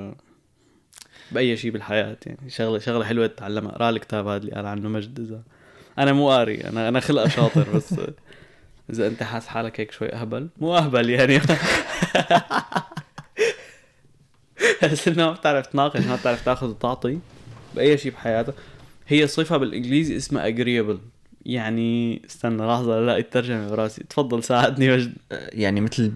بأي 1.33 1.57
شيء 1.57 1.71
بالحياة. 1.71 2.17
يعني 2.27 2.51
شغلة 2.51 2.79
شغلة 2.79 3.05
حلوة 3.05 3.27
تتعلمها. 3.27 3.73
أقرأ 3.73 3.91
الكتاب 3.91 4.27
هذا 4.27 4.37
اللي 4.37 4.53
قال 4.53 4.67
عنه 4.67 4.89
مجد 4.89 5.21
إذا. 5.21 5.43
أنا 5.99 6.13
مو 6.13 6.31
قاري 6.31 6.61
أنا 6.65 6.89
أنا 6.89 7.01
خلقة 7.01 7.29
شاطر 7.29 7.67
بس 7.75 7.95
إذا 8.93 9.07
أنت 9.07 9.23
حاس 9.23 9.47
حالك 9.47 9.81
هيك 9.81 9.93
شوي 9.93 10.13
أهبل. 10.13 10.49
مو 10.61 10.77
أهبل 10.77 11.11
يعني. 11.11 11.41
بس 14.83 15.09
إنه 15.09 15.27
ما 15.27 15.33
بتعرف 15.33 15.67
تناقش 15.67 16.07
ما 16.07 16.17
بتعرف 16.17 16.45
تاخذ 16.45 16.69
وتعطي 16.69 17.19
بأي 17.75 17.99
شيء 17.99 18.13
بحياتك. 18.13 18.55
هي 19.09 19.27
صفة 19.27 19.57
بالإنجليزي 19.57 20.17
اسمها 20.17 20.51
agreeable. 20.51 20.99
يعني 21.47 22.23
استنى 22.27 22.63
لحظة 22.63 23.01
لا 23.01 23.17
الترجمة 23.19 23.71
براسي. 23.71 24.05
تفضل 24.05 24.45
ساعدني. 24.45 24.93
مجد 24.93 25.15
يعني 25.31 25.81
مثل 25.81 26.13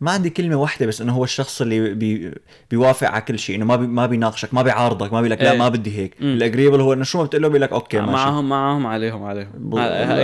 ما 0.00 0.10
عندي 0.10 0.30
كلمة 0.30 0.56
واحدة 0.56 0.86
بس 0.86 1.00
إنه 1.00 1.12
هو 1.12 1.24
الشخص 1.24 1.60
اللي 1.60 1.94
بي 1.94 2.34
بيوافق 2.70 3.08
على 3.08 3.20
كل 3.20 3.38
شيء 3.38 3.56
إنه 3.56 3.64
ما 3.64 3.76
بي 3.76 3.86
ما 3.86 4.06
بيناقشك 4.06 4.54
ما 4.54 4.62
بيعارضك 4.62 5.12
ما 5.12 5.20
بيقول 5.20 5.30
لك 5.30 5.42
لا 5.42 5.52
إيه. 5.52 5.58
ما 5.58 5.68
بدي 5.68 5.98
هيك. 5.98 6.14
ال 6.20 6.26
agreeable 6.26 6.80
هو 6.80 6.92
إنه 6.92 7.04
شو 7.04 7.18
ما 7.18 7.24
بتقول 7.24 7.42
له 7.42 7.48
بيقول 7.48 7.62
لك 7.62 7.72
okay 7.72 7.98
ماشي. 7.98 8.12
معهم 8.12 8.48
معهم 8.48 8.86
عليهم 8.86 9.24
عليهم. 9.24 9.74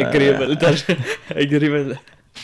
قريب 0.04 0.36
قريب 1.54 1.96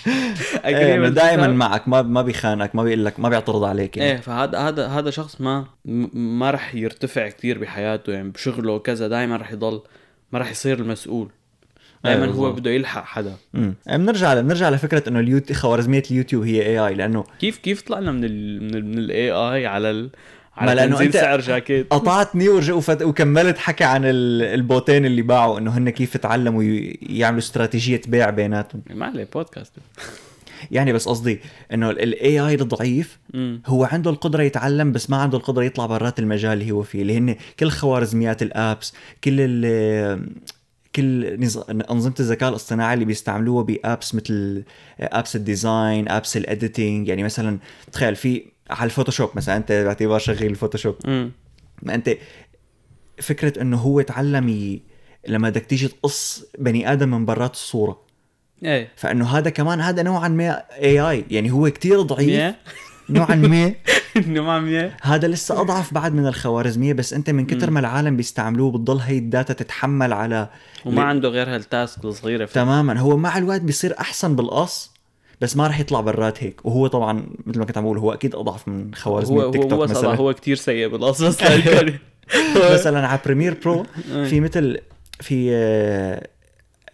إيه 0.64 1.08
دائما 1.08 1.46
معك 1.46 1.88
ما 1.88 2.02
ما 2.02 2.22
بيخانك 2.22 2.75
ما 2.75 2.82
بيقول 2.82 3.04
لك 3.04 3.20
ما 3.20 3.28
بيعترض 3.28 3.64
عليك 3.64 3.96
يعني. 3.96 4.10
إيه 4.10 4.16
فهذا 4.16 4.58
هذا 4.58 4.87
هذا 4.87 5.10
شخص 5.10 5.40
ما 5.40 5.64
ما 6.14 6.50
رح 6.50 6.75
يرتفع 6.75 7.28
كثير 7.28 7.58
بحياته 7.58 8.12
يعني 8.12 8.28
بشغله 8.28 8.72
وكذا 8.72 9.08
دائما 9.08 9.37
رح 9.37 9.52
يضل 9.52 9.82
ما 10.32 10.38
رح 10.38 10.50
يصير 10.50 10.78
المسؤول. 10.78 11.30
دائما 12.04 12.25
إيه 12.25 12.30
هو. 12.30 12.52
بده 12.52 12.71
يلحق 12.71 13.04
حدا. 13.04 13.35
بنرجع 13.87 14.40
بنرجع 14.40 14.71
لفكرة 14.71 15.09
إنه 15.09 15.21
اليوتيوب 15.21 15.59
خوارزمية 15.59 16.02
اليوتيوب 16.11 16.45
هي 16.45 16.62
AI 16.66 16.95
لأنه 16.95 17.25
كيف 17.40 17.59
كيف 17.59 17.83
طلعنا 17.83 18.12
من 18.12 18.25
ال 18.25 18.62
من 18.62 18.75
ال 18.75 18.85
من 18.87 18.99
ال 18.99 19.30
AI 19.30 19.66
على 19.66 19.90
ال 19.90 20.11
على 20.57 20.88
تنزيل 20.88 21.12
أنت- 21.12 21.16
سعر 21.16 21.40
جاكيت؟ 21.40 21.87
قطعتني 21.90 22.49
وفت... 22.49 23.02
وكملت 23.02 23.59
حكي 23.59 23.85
عن 23.85 24.04
ال- 24.04 24.42
البوتين 24.42 25.07
اللي 25.07 25.23
باعوا 25.23 25.59
إنه 25.59 25.71
هن 25.78 25.90
كيف 25.90 26.16
تعلموا 26.16 26.62
يعملوا 27.02 27.38
استراتيجية 27.38 28.00
بيع 28.09 28.30
بيناتهم. 28.30 28.83
ما 28.90 29.07
عليه 29.07 29.28
بودكاست. 29.35 29.73
يعني 30.71 30.92
بس 30.92 31.09
قصدي 31.09 31.40
إنه 31.73 31.90
ال 31.90 32.40
AI 32.40 32.54
الضعيف 32.54 33.19
هو 33.66 33.85
عنده 33.85 34.11
القدرة 34.11 34.42
يتعلم 34.42 34.92
بس 34.92 35.11
ما 35.11 35.16
عنده 35.16 35.38
القدرة 35.38 35.64
يطلع 35.64 35.87
برات 35.87 36.19
المجال 36.19 36.52
اللي 36.52 36.71
هو 36.71 36.83
فيه 36.83 37.02
اللي 37.02 37.19
هن 37.19 37.37
كل 37.61 37.71
خوارزميات 37.71 38.42
ال 38.42 38.53
apps 38.53 38.95
كل 39.25 39.37
ال 39.38 40.30
كل 40.97 41.40
نز... 41.40 41.61
أنظمة 41.90 42.14
الذكاء 42.20 42.49
الاصطناعي 42.49 42.94
اللي 42.94 43.04
بيستعملوها 43.04 43.62
ب 43.62 43.73
apps 43.73 44.14
مثل 44.14 44.64
apps 45.00 45.37
ال 45.37 45.47
design 45.47 46.09
apps 46.09 46.37
ال 46.37 46.46
editing 46.46 47.09
يعني 47.09 47.23
مثلا 47.23 47.59
تخيل 47.92 48.16
في 48.16 48.44
على 48.70 48.87
ال 48.87 48.91
Photoshop 48.91 49.30
مثلا 49.35 49.56
أنت 49.56 49.73
باعتبار 49.73 50.18
شغيل 50.18 50.50
ال 50.50 50.54
Photoshop. 50.54 50.95
ما 51.82 51.94
أنت 51.94 52.16
فكرة 53.20 53.62
إنه 53.62 53.76
هو 53.76 54.00
تعلم 54.00 54.49
ي... 54.49 54.82
لما 55.28 55.50
بدك 55.50 55.66
تيجي 55.66 55.88
تقص 55.88 56.44
بني 56.59 56.92
آدم 56.92 57.11
من 57.11 57.25
برات 57.25 57.52
الصورة. 57.52 58.02
إيه. 58.64 58.92
فإنه 58.97 59.38
هذا 59.38 59.50
كمان 59.50 59.80
هذا 59.80 60.02
نوعا 60.02 60.28
ما 60.28 60.62
AI 60.73 61.25
يعني 61.30 61.50
هو 61.50 61.70
كتير 61.70 62.02
ضعيف. 62.02 62.54
نوعا 63.11 63.35
ما. 63.35 63.75
انه 64.17 64.43
ما. 64.43 64.90
هذا 65.02 65.29
لسه 65.29 65.61
أضعف 65.61 65.95
بعد 65.95 66.12
من 66.14 66.26
الخوارزمية 66.26 66.93
بس 66.93 67.12
أنت 67.14 67.31
من 67.31 67.47
كتر. 67.47 67.71
ما 67.71 67.81
العالم 67.81 68.17
بيستعملوه 68.17 68.71
بتضل 68.73 68.97
هي 68.99 69.19
ال 69.19 69.25
data 69.25 69.52
تتحمل 69.52 70.12
على 70.12 70.49
وما 70.85 71.00
ل- 71.00 71.05
عنده 71.05 71.29
غير 71.29 71.55
هال 71.54 71.71
task 71.71 72.04
الصغيرة. 72.05 72.45
تماما. 72.45 72.99
هو 73.00 73.17
مع 73.17 73.38
الوقت 73.38 73.61
بيصير 73.61 73.95
أحسن 74.00 74.37
بالقص 74.37 74.90
بس 75.40 75.57
ما 75.57 75.67
راح 75.67 75.81
يطلع 75.81 76.00
برات 76.00 76.43
هيك. 76.45 76.67
وهو 76.67 76.87
طبعا 76.87 77.26
مثل 77.47 77.59
ما 77.59 77.64
كنت 77.64 77.79
عم 77.79 77.85
بقول 77.85 77.99
هو 77.99 78.12
أكيد 78.12 78.35
أضعف 78.35 78.69
من 78.69 78.95
خوارزمية 78.95 79.40
هو 79.43 79.47
التيك 79.47 79.62
هو 79.62 79.69
توك 79.69 79.79
هو 79.79 79.85
مثلا. 79.87 80.14
هو 80.14 80.35
كثير 80.35 80.57
سيء 80.57 80.88
بالاصل 80.88 81.26
بس 81.29 81.40
يعني 81.43 81.99
مثلا 82.73 83.07
على 83.09 83.21
Premiere 83.25 83.57
Pro. 83.64 83.87
في 84.25 84.40
مثل 84.40 84.79
في 85.21 85.50
آه، 85.52 86.26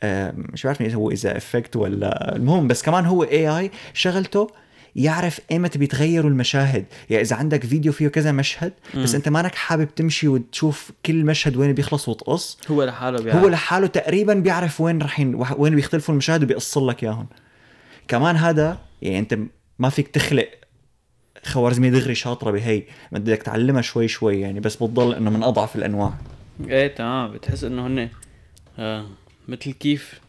آه، 0.02 0.32
مش 0.36 0.62
بعرف 0.66 0.82
هو 0.82 1.10
إذا 1.10 1.36
effect 1.36 1.76
ولا 1.76 2.36
المهم 2.36 2.68
بس 2.68 2.82
كمان 2.82 3.04
هو 3.06 3.22
AI 3.24 3.70
شغلته 3.94 4.50
يعرف 4.96 5.40
ايمتى 5.50 5.78
بيتغيروا 5.78 6.30
المشاهد. 6.30 6.84
يعني 7.10 7.22
إذا 7.22 7.36
عندك 7.36 7.66
فيديو 7.66 7.92
فيه 7.92 8.08
كذا 8.08 8.32
مشهد 8.32 8.72
بس. 8.96 9.14
أنت 9.14 9.28
مانك 9.28 9.54
حابب 9.54 9.94
تمشي 9.94 10.28
وتشوف 10.28 10.90
كل 11.06 11.24
مشهد 11.24 11.56
وين 11.56 11.72
بيخلص 11.72 12.08
وتقص. 12.08 12.58
هو 12.70 12.84
لحاله 12.84 13.22
بيعرف. 13.22 13.42
هو 13.42 13.48
لحاله 13.48 13.86
تقريبا 13.86 14.34
بيعرف 14.34 14.80
وين 14.80 15.02
رح 15.02 15.20
ين... 15.20 15.44
وين 15.56 15.74
بيختلفوا 15.74 16.14
المشاهد 16.14 16.42
وبيقص 16.42 16.78
لك 16.78 17.02
إياهم. 17.04 17.26
كمان 18.08 18.36
هذا 18.36 18.78
يعني 19.02 19.18
أنت 19.18 19.38
ما 19.78 19.88
فيك 19.88 20.08
تخلق 20.08 20.48
خوارزمية 21.44 21.90
دغري 21.90 22.14
شاطرة 22.14 22.50
بهي. 22.50 22.82
بدك 23.12 23.42
تعلمها 23.42 23.82
شوي 23.82 24.08
شوي 24.08 24.40
يعني 24.40 24.60
بس 24.60 24.76
بتضل 24.76 25.14
إنه 25.14 25.30
من 25.30 25.42
أضعف 25.42 25.76
الأنواع. 25.76 26.14
إيه 26.68 26.94
تمام. 26.94 27.32
بتحس 27.32 27.64
إنه 27.64 27.86
هن 27.86 28.08
آه 28.78 29.06
مثل 29.48 29.72
كيف 29.72 30.20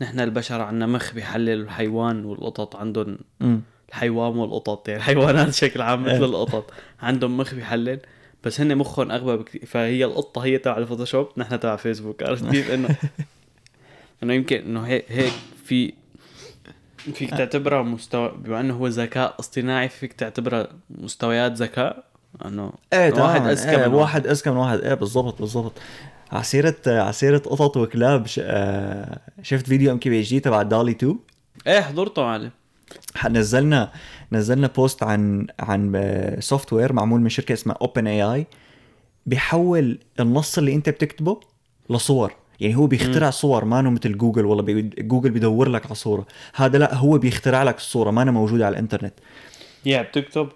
نحن 0.00 0.20
البشر 0.20 0.60
عنا 0.60 0.86
مخ 0.86 1.14
بيحلل 1.14 1.60
الحيوان 1.62 2.24
والقطط 2.24 2.76
عندهم 2.76 3.18
الحيوان 3.88 4.36
والقطط 4.36 4.88
يعني 4.88 5.00
الحيوانات 5.00 5.48
بشكل 5.48 5.82
عام 5.82 6.02
مثل 6.02 6.10
إيه. 6.10 6.24
القطط. 6.24 6.70
عندهم 7.00 7.36
مخ 7.36 7.54
بيحلل 7.54 8.00
بس 8.44 8.60
هن 8.60 8.76
مخهم 8.76 9.10
أغبى 9.10 9.36
بكثير. 9.36 9.66
فهي 9.66 10.04
القطة 10.04 10.44
هي 10.44 10.58
تبع 10.58 10.78
الفوتوشوب 10.78 11.28
نحن 11.36 11.60
تبع 11.60 11.76
فيسبوك 11.76 12.22
عرفت 12.22 12.50
كيف؟ 12.50 12.70
إنه 12.70 12.88
إنه 14.22 14.34
يمكن 14.34 14.56
إنه 14.56 14.80
هيك 14.86 15.04
هيك 15.08 15.32
في 15.64 15.92
فيك 17.12 17.30
تعتبرها 17.30 17.82
مستوى 17.82 18.34
بما 18.38 18.60
إنه 18.60 18.74
هو 18.74 18.86
ذكاء 18.86 19.34
اصطناعي 19.40 19.88
فيك 19.88 20.12
تعتبرها 20.12 20.68
مستويات 20.90 21.52
ذكاء؟ 21.52 22.04
إنه 22.44 22.72
إيه 22.92 23.12
واحد 23.12 23.46
أذكى 23.46 23.76
من 23.76 23.88
من 23.88 23.94
واحد 23.94 24.26
أذكى 24.26 24.50
من 24.50 24.56
واحد. 24.56 24.80
إيه 24.80 24.94
بالضبط 24.94 25.40
بالضبط. 25.40 25.72
على 26.32 26.44
سيرة 26.44 26.76
على 26.86 27.12
سيرة 27.12 27.38
قطط 27.38 27.76
وكلاب 27.76 28.26
ش... 28.26 28.40
آه، 28.44 29.20
شفت 29.42 29.66
فيديو 29.66 29.92
MKBHD 29.92 30.40
تبع 30.40 30.62
DALL-E 30.62 30.90
2 30.90 31.18
إيه 31.66 31.80
حضرته 31.80 32.22
معلم. 32.22 32.50
نزلنا 33.30 33.92
نزلنا 34.32 34.66
post 34.66 35.02
عن 35.02 35.46
عن 35.60 36.36
software 36.40 36.92
معمول 36.92 37.20
من 37.20 37.28
شركة 37.28 37.52
اسمها 37.52 37.76
OpenAI 37.80 38.46
بيحول 39.26 39.98
النص 40.20 40.58
اللي 40.58 40.74
انت 40.74 40.88
بتكتبه 40.88 41.40
لصور. 41.90 42.32
يعني 42.60 42.76
هو 42.76 42.86
بيخترع 42.86 43.30
صور 43.30 43.64
ما 43.64 43.82
مثل 43.82 44.18
جوجل 44.18 44.44
والله 44.44 44.62
بي... 44.62 44.82
جوجل 44.82 45.30
بيدور 45.30 45.68
لك 45.68 45.86
على 45.86 45.94
صورة. 45.94 46.26
هذا 46.54 46.78
لا 46.78 46.94
هو 46.94 47.18
بيخترع 47.18 47.62
لك 47.62 47.76
الصورة 47.76 48.10
ما 48.10 48.24
موجوده 48.24 48.66
على 48.66 48.72
الإنترنت. 48.72 49.14
يا 49.86 50.02
بتكتب 50.02 50.48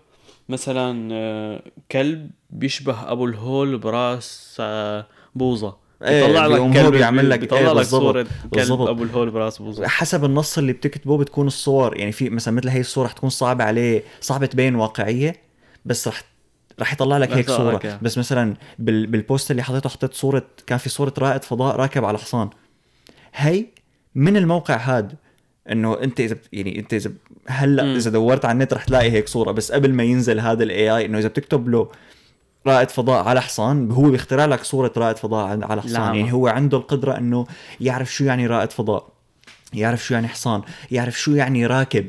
مثلا 0.48 1.08
آه، 1.12 1.62
كلب 1.92 2.30
بيشبه 2.50 3.12
أبو 3.12 3.24
الهول 3.24 3.78
براس 3.78 4.56
آه، 4.60 5.06
بوظة. 5.34 5.76
بيطلع 6.00 6.46
لك 6.46 6.72
كلب 6.72 6.92
بيعمل 6.92 7.30
لك- 7.30 7.38
بيطلع 7.38 7.58
إيه، 7.58 7.72
لك 7.72 7.82
صورة 7.82 8.26
كلب. 8.54 8.72
أبو 8.88 9.02
الهول 9.02 9.30
براس 9.30 9.58
بوظه 9.62 9.86
حسب 9.88 10.24
النص 10.24 10.58
اللي 10.58 10.72
بتكتبه 10.72 11.18
بتكون 11.18 11.46
الصور 11.46 11.96
يعني 11.96 12.12
في 12.12 12.30
مثلا 12.30 12.54
مثل 12.54 12.68
هي 12.68 12.80
الصورة 12.80 13.06
رح 13.06 13.12
تكون 13.12 13.30
صعبة 13.30 13.64
عليه 13.64 14.02
صعبة 14.20 14.46
تبين 14.46 14.74
واقعية 14.74 15.36
بس 15.84 16.08
رح 16.08 16.22
رح 16.80 16.92
يطلع 16.92 17.18
لك 17.18 17.32
هيك 17.32 17.50
صورة 17.50 17.80
إياها. 17.84 17.98
بس 18.02 18.18
مثلا 18.18 18.54
بال... 18.78 19.06
بال 19.06 19.21
post 19.21 19.50
اللي 19.50 19.62
حطيته 19.62 19.88
حطيت 19.88 20.14
صورة 20.14 20.42
كان 20.66 20.78
في 20.78 20.88
صورة 20.88 21.12
رائد 21.18 21.42
فضاء 21.44 21.76
راكب 21.76 22.04
على 22.04 22.18
حصان 22.18 22.50
هي 23.34 23.66
من 24.14 24.36
الموقع 24.36 24.76
هاد 24.76 25.14
إنه 25.72 26.02
أنت 26.02 26.20
إذا 26.20 26.36
يعني 26.52 26.78
أنت 26.78 26.94
إذا 26.94 27.12
هلأ. 27.46 27.96
إذا 27.96 28.10
دورت 28.10 28.44
على 28.44 28.52
النت 28.52 28.74
رح 28.74 28.84
تلاقي 28.84 29.10
هيك 29.10 29.28
صورة 29.28 29.52
بس 29.52 29.72
قبل 29.72 29.92
ما 29.92 30.02
ينزل 30.02 30.40
هذا 30.40 30.62
ال 30.62 30.96
AI 30.96 31.04
إنه 31.06 31.18
إذا 31.18 31.28
بتكتب 31.28 31.68
له 31.68 31.88
رائد 32.66 32.90
فضاء 32.90 33.28
على 33.28 33.42
حصان 33.42 33.90
هو 33.90 34.10
بيخترع 34.10 34.44
لك 34.44 34.64
صورة 34.64 34.92
رائد 34.96 35.16
فضاء 35.16 35.64
على 35.64 35.82
حصان. 35.82 36.02
يعني 36.02 36.32
هو 36.32 36.48
عنده 36.48 36.78
القدرة 36.78 37.18
إنه 37.18 37.46
يعرف 37.80 38.12
شو 38.14 38.24
يعني 38.24 38.46
رائد 38.46 38.72
فضاء 38.72 39.08
يعرف 39.74 40.04
شو 40.04 40.14
يعني 40.14 40.28
حصان 40.28 40.62
يعرف 40.90 41.20
شو 41.20 41.34
يعني 41.34 41.66
راكب 41.66 42.08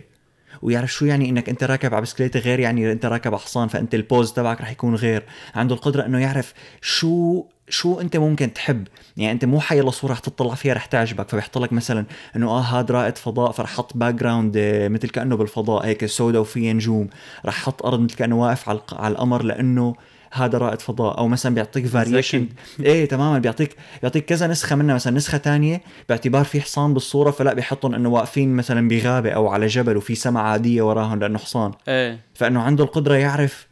ويعرف 0.61 0.93
شو 0.93 1.05
يعني 1.05 1.29
إنك 1.29 1.49
أنت 1.49 1.63
راكب 1.63 1.93
على 1.93 2.01
بسكليته 2.01 2.39
غير 2.39 2.59
يعني 2.59 2.91
أنت 2.91 3.05
راكب 3.05 3.33
على 3.33 3.41
حصان 3.41 3.67
فأنت 3.67 3.95
ال 3.95 4.03
pose 4.03 4.33
تبعك 4.33 4.61
رح 4.61 4.71
يكون 4.71 4.95
غير. 4.95 5.23
عنده 5.55 5.75
القدرة 5.75 6.05
إنه 6.05 6.19
يعرف 6.19 6.53
شو 6.81 7.43
شو 7.69 8.01
أنت 8.01 8.17
ممكن 8.17 8.53
تحب. 8.53 8.87
يعني 9.17 9.31
أنت 9.31 9.45
مو 9.45 9.59
حي 9.59 9.91
صوره 9.91 10.11
رح 10.11 10.19
تطلع 10.19 10.55
فيها 10.55 10.73
رح 10.73 10.85
تعجبك 10.85 11.29
فبيحط 11.29 11.57
لك 11.57 11.73
مثلا 11.73 12.05
إنه 12.35 12.49
آه 12.49 12.61
هذا 12.61 12.93
رائد 12.93 13.17
فضاء 13.17 13.51
فرح 13.51 13.75
حط 13.75 13.97
background 13.97 14.57
مثل 14.91 15.09
كأنه 15.09 15.35
بالفضاء 15.37 15.85
هيك 15.85 16.05
سودا 16.05 16.39
وفيه 16.39 16.71
نجوم. 16.71 17.09
رح 17.45 17.63
حط 17.63 17.85
أرض 17.85 17.99
مثل 17.99 18.15
كأنه 18.15 18.41
واقف 18.41 18.69
على 18.69 19.11
القمر 19.13 19.43
لأنه 19.43 19.95
هذا 20.31 20.57
رائد 20.57 20.81
فضاء 20.81 21.17
أو 21.17 21.27
مثلا 21.27 21.55
بيعطيك 21.55 21.85
variation 21.85 22.47
إيه 22.79 23.05
تماما 23.05 23.39
بيعطيك 23.39 23.75
بيعطيك 24.01 24.25
كذا 24.25 24.47
نسخة 24.47 24.75
منها 24.75 24.95
مثلا 24.95 25.13
نسخة 25.15 25.37
تانية 25.37 25.81
باعتبار 26.09 26.43
في 26.45 26.61
حصان 26.61 26.93
بالصورة 26.93 27.31
فلا 27.31 27.53
بيحطهم 27.53 27.93
إنه 27.95 28.09
واقفين 28.09 28.55
مثلا 28.55 28.87
بغابة 28.87 29.29
أو 29.29 29.47
على 29.47 29.67
جبل 29.67 29.97
وفي 29.97 30.15
سما 30.15 30.39
عادية 30.39 30.81
وراهم 30.81 31.19
لأنه 31.19 31.37
حصان. 31.39 31.71
إيه. 31.87 32.19
فإنه 32.33 32.61
عنده 32.61 32.83
القدرة 32.83 33.15
يعرف 33.15 33.67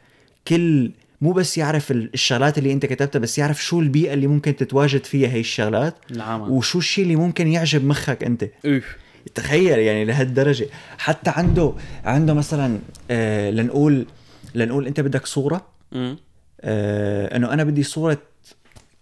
كل 0.48 0.90
مو 1.20 1.32
بس 1.32 1.58
يعرف 1.58 1.90
ال- 1.90 2.10
الشغلات 2.14 2.58
اللي 2.58 2.72
أنت 2.72 2.86
كتبتها 2.86 3.18
بس 3.18 3.38
يعرف 3.38 3.64
شو 3.64 3.80
البيئة 3.80 4.12
اللي 4.14 4.26
ممكن 4.26 4.56
تتواجد 4.56 5.04
فيها 5.04 5.28
هي 5.28 5.40
الشغلات 5.40 5.94
العمل 6.10 6.50
وشو 6.50 6.78
الشيء 6.78 7.04
اللي 7.04 7.16
ممكن 7.16 7.48
يعجب 7.48 7.84
مخك 7.84 8.24
أنت. 8.24 8.44
اوف 8.66 8.84
تخيل 9.34 9.78
يعني 9.78 10.04
لهالدرجة. 10.04 10.66
حتى 10.98 11.30
عنده 11.30 11.72
عنده 12.04 12.34
مثلا 12.34 12.78
آه 13.10 13.50
لنقول 13.50 14.06
لنقول 14.54 14.86
أنت 14.86 15.00
بدك 15.00 15.26
صورة. 15.26 15.66
أمم. 15.92 16.16
آه 16.60 17.36
إنه 17.36 17.52
أنا 17.52 17.64
بدي 17.64 17.82
صورة 17.82 18.18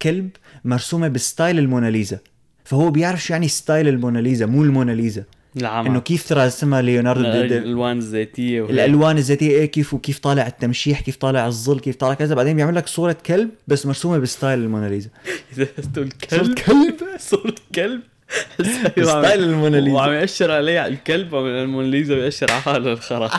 كلب 0.01 0.29
مرسومة 0.65 1.07
ب 1.07 1.16
style 1.16 1.59
الموناليزا. 1.59 2.19
فهو 2.63 2.91
بيعرف 2.91 3.23
شو 3.23 3.33
يعني 3.33 3.47
style 3.47 3.87
الموناليزا 3.87 4.45
مو 4.45 4.63
الموناليزا. 4.63 5.23
العمل 5.57 5.89
إنه 5.89 5.99
كيف 5.99 6.29
ترسمها 6.29 6.81
ليوناردو 6.81 7.21
الألوان 7.21 7.97
الزيتيه. 7.97 8.65
الألوان 8.65 9.17
الزيتية 9.17 9.49
إيه 9.49 9.65
كيف 9.65 9.93
وكيف 9.93 10.19
طالع 10.19 10.47
التمشيح 10.47 11.01
كيف 11.01 11.15
طالع 11.15 11.47
الظل 11.47 11.79
كيف 11.79 11.95
طالع 11.95 12.13
كذا. 12.13 12.35
بعدين 12.35 12.55
بيعمل 12.55 12.75
لك 12.75 12.87
صورة 12.87 13.17
كلب 13.25 13.49
بس 13.67 13.85
مرسومة 13.85 14.17
ب 14.17 14.24
style 14.24 14.59
الموناليزا. 14.59 15.09
إذا 15.57 15.65
تقول 15.93 16.11
كلب؟ 16.11 16.59
كلب؟ 16.59 16.95
صورة 17.17 17.55
كلب؟ 17.75 18.01
ب 18.97 19.05
style 19.05 19.43
الموناليزا. 19.43 19.95
وعم 19.95 20.11
يأشر 20.11 20.51
عليه 20.51 20.79
على 20.79 20.93
الكلب 20.93 21.33
ومن 21.33 21.49
الموناليزا 21.49 22.15
بيأشر 22.15 22.51
على 22.51 22.61
حاله 22.61 22.93
الخرا. 22.93 23.29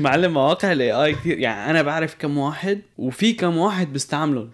معلم 0.00 0.32
مواقع 0.32 0.72
ال 0.72 0.92
AI 0.92 1.14
كثير 1.14 1.38
يعني 1.38 1.70
أنا 1.70 1.82
بعرف 1.82 2.14
كم 2.14 2.38
واحد 2.38 2.80
وفي 2.98 3.32
كم 3.32 3.56
واحد 3.56 3.92
بيستعملهم. 3.92 4.50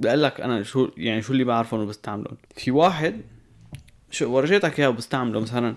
بقول 0.00 0.22
لك 0.22 0.40
أنا 0.40 0.62
شو 0.62 0.90
يعني 0.96 1.22
شو 1.22 1.32
اللي 1.32 1.44
بعرفه 1.44 1.76
انه 1.76 1.86
بستعملهم 1.86 2.36
في 2.56 2.70
واحد 2.70 3.20
شو 4.10 4.30
ورجيتك 4.30 4.80
إياه 4.80 4.88
بستعمله 4.88 5.40
مثلا. 5.40 5.76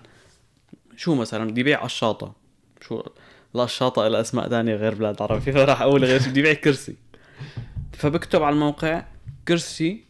شو 0.96 1.16
مثلا؟ 1.16 1.52
بدي 1.52 1.62
يبيع 1.62 1.84
قشاطة. 1.84 2.34
شو؟ 2.82 3.04
لا 3.54 3.64
الشاطئ 3.64 4.10
لها 4.10 4.22
أسماء 4.22 4.50
ثانية 4.50 4.76
غير 4.76 4.96
بلاد 4.96 5.22
عربي 5.22 5.52
فراح 5.52 5.82
أقول 5.82 6.06
غير 6.06 6.22
بدي 6.30 6.40
يبيع 6.40 6.54
كرسي. 6.54 6.96
فبكتب 7.94 8.44
على 8.44 8.54
الموقع 8.54 9.06
كرسي. 9.48 10.04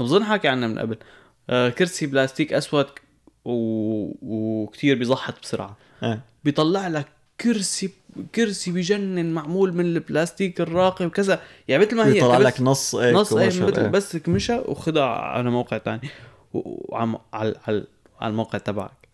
بظن 0.00 0.24
حكي 0.24 0.48
عنها 0.48 0.68
من 0.68 0.78
قبل. 0.78 0.96
آه 1.50 1.68
كرسي 1.68 2.06
بلاستيك 2.06 2.52
أسود 2.52 2.86
و... 3.44 3.52
وكتير 4.22 4.98
بيزحط 4.98 5.42
بسرعة. 5.42 5.76
آه. 6.02 6.20
بيطلع 6.44 6.88
لك 6.88 7.06
كرسي 7.40 7.90
كرسي 8.34 8.70
بجنن 8.72 9.32
معمول 9.34 9.72
من 9.74 9.84
البلاستيك 9.84 10.60
الراقي 10.60 11.06
وكذا. 11.06 11.40
يعني 11.68 11.84
مثل 11.86 11.96
ما 11.96 12.06
هي 12.06 12.20
بس- 12.20 12.40
لك 12.46 12.60
نص 12.60 12.94
إيه 12.94 13.12
نص 13.12 13.32
إيه 13.32 13.46
مثل 13.46 13.80
إيه. 13.80 13.88
بس 13.88 14.16
كمشة 14.16 14.64
وخدها 14.70 15.04
على 15.04 15.50
موقع 15.50 15.78
تاني. 15.78 16.00
و- 16.54 16.92
وعم 16.94 17.18
على 17.32 17.54
على 18.20 18.30
الموقع 18.30 18.58
تبعك. 18.58 19.08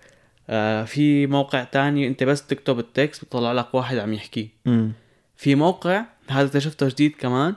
آه 0.50 0.84
في 0.84 1.26
موقع 1.26 1.64
تاني 1.64 2.06
أنت 2.08 2.24
بس 2.24 2.46
تكتب 2.46 2.78
التكست 2.78 3.24
بيطلع 3.24 3.52
لك 3.52 3.74
واحد 3.74 3.98
عم 3.98 4.12
يحكي. 4.12 4.48
مم. 4.66 4.92
في 5.36 5.54
موقع 5.54 6.04
هذا 6.28 6.46
اكتشفته 6.46 6.88
جديد 6.88 7.12
كمان 7.18 7.54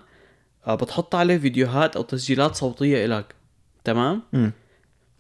آه، 0.67 0.75
بتحط 0.75 1.15
عليه 1.15 1.38
فيديوهات 1.38 1.95
أو 1.95 2.01
تسجيلات 2.01 2.55
صوتية 2.55 3.05
إلك. 3.05 3.36
تمام؟ 3.83 4.21
امم 4.33 4.51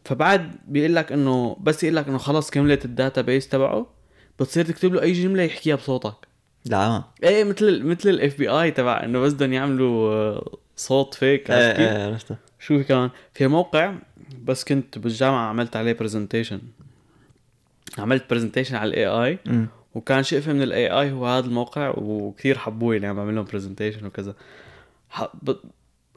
فبعد 0.05 0.51
بيقول 0.67 0.95
لك 0.95 1.11
إنه 1.11 1.57
بس 1.59 1.83
يقول 1.83 1.95
لك 1.95 2.07
إنه 2.07 2.17
خلص 2.17 2.49
كملت 2.49 2.85
ال 2.85 2.92
data 2.92 3.21
base 3.21 3.47
تبعه. 3.49 3.96
بتصير 4.39 4.65
تكتب 4.65 4.93
له 4.93 5.01
أي 5.01 5.11
جملة 5.11 5.43
يحكيها 5.43 5.75
بصوتك. 5.75 6.27
لا 6.65 7.03
إيه 7.23 7.43
مثل 7.43 7.83
مثل 7.83 8.09
ال 8.09 8.37
FBI 8.37 8.71
تبع 8.71 9.03
إنه 9.03 9.19
بس 9.19 9.33
بدهم 9.33 9.53
يعملوا 9.53 10.13
آه، 10.13 10.57
صوت 10.75 11.13
fake 11.13 11.51
إيه؟ 11.51 11.77
إيه 11.77 12.05
عرفته. 12.05 12.35
شو 12.59 12.77
في 12.77 12.83
كمان؟ 12.83 13.09
في 13.33 13.47
موقع 13.47 13.93
بس 14.43 14.63
كنت 14.63 14.97
بالجامعة 14.97 15.49
عملت 15.49 15.75
عليه 15.75 15.93
presentation 15.93 16.61
عملت 17.97 18.29
presentation 18.29 18.75
على 18.75 18.89
ال 18.89 19.07
AI 19.07 19.39
وكان 19.95 20.23
شقفه 20.23 20.53
من 20.53 20.61
ال 20.61 20.87
AI 20.87 21.11
هو 21.11 21.25
هذا 21.25 21.45
الموقع 21.45 21.93
وكثير 21.97 22.57
حبوه 22.57 22.95
اللي 22.95 23.07
عم 23.07 23.15
بعمل 23.15 23.35
لهم 23.35 23.45
presentation 23.45 24.05
وكذا. 24.05 24.33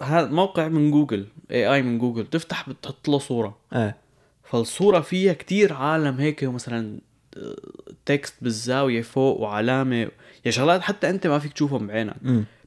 هذا 0.02 0.30
موقع 0.30 0.68
من 0.68 0.90
Google 0.90 1.26
AI 1.50 1.82
من 1.82 1.98
جوجل 1.98 2.26
تفتح 2.26 2.68
بتحط 2.68 3.08
له 3.08 3.18
صورة. 3.18 3.58
إيه. 3.72 3.96
فالصورة 4.44 5.00
فيها 5.00 5.32
كتير 5.32 5.72
عالم 5.72 6.20
هيك 6.20 6.44
مثلا 6.44 6.98
text 8.16 8.34
بالزاوية 8.42 9.02
فوق 9.02 9.40
وعلامة. 9.40 10.08
يا 10.46 10.50
شغلات 10.50 10.80
حتى 10.82 11.10
أنت 11.10 11.26
ما 11.26 11.38
فيك 11.38 11.52
تشوفهم 11.52 11.86
بعينك. 11.86 12.14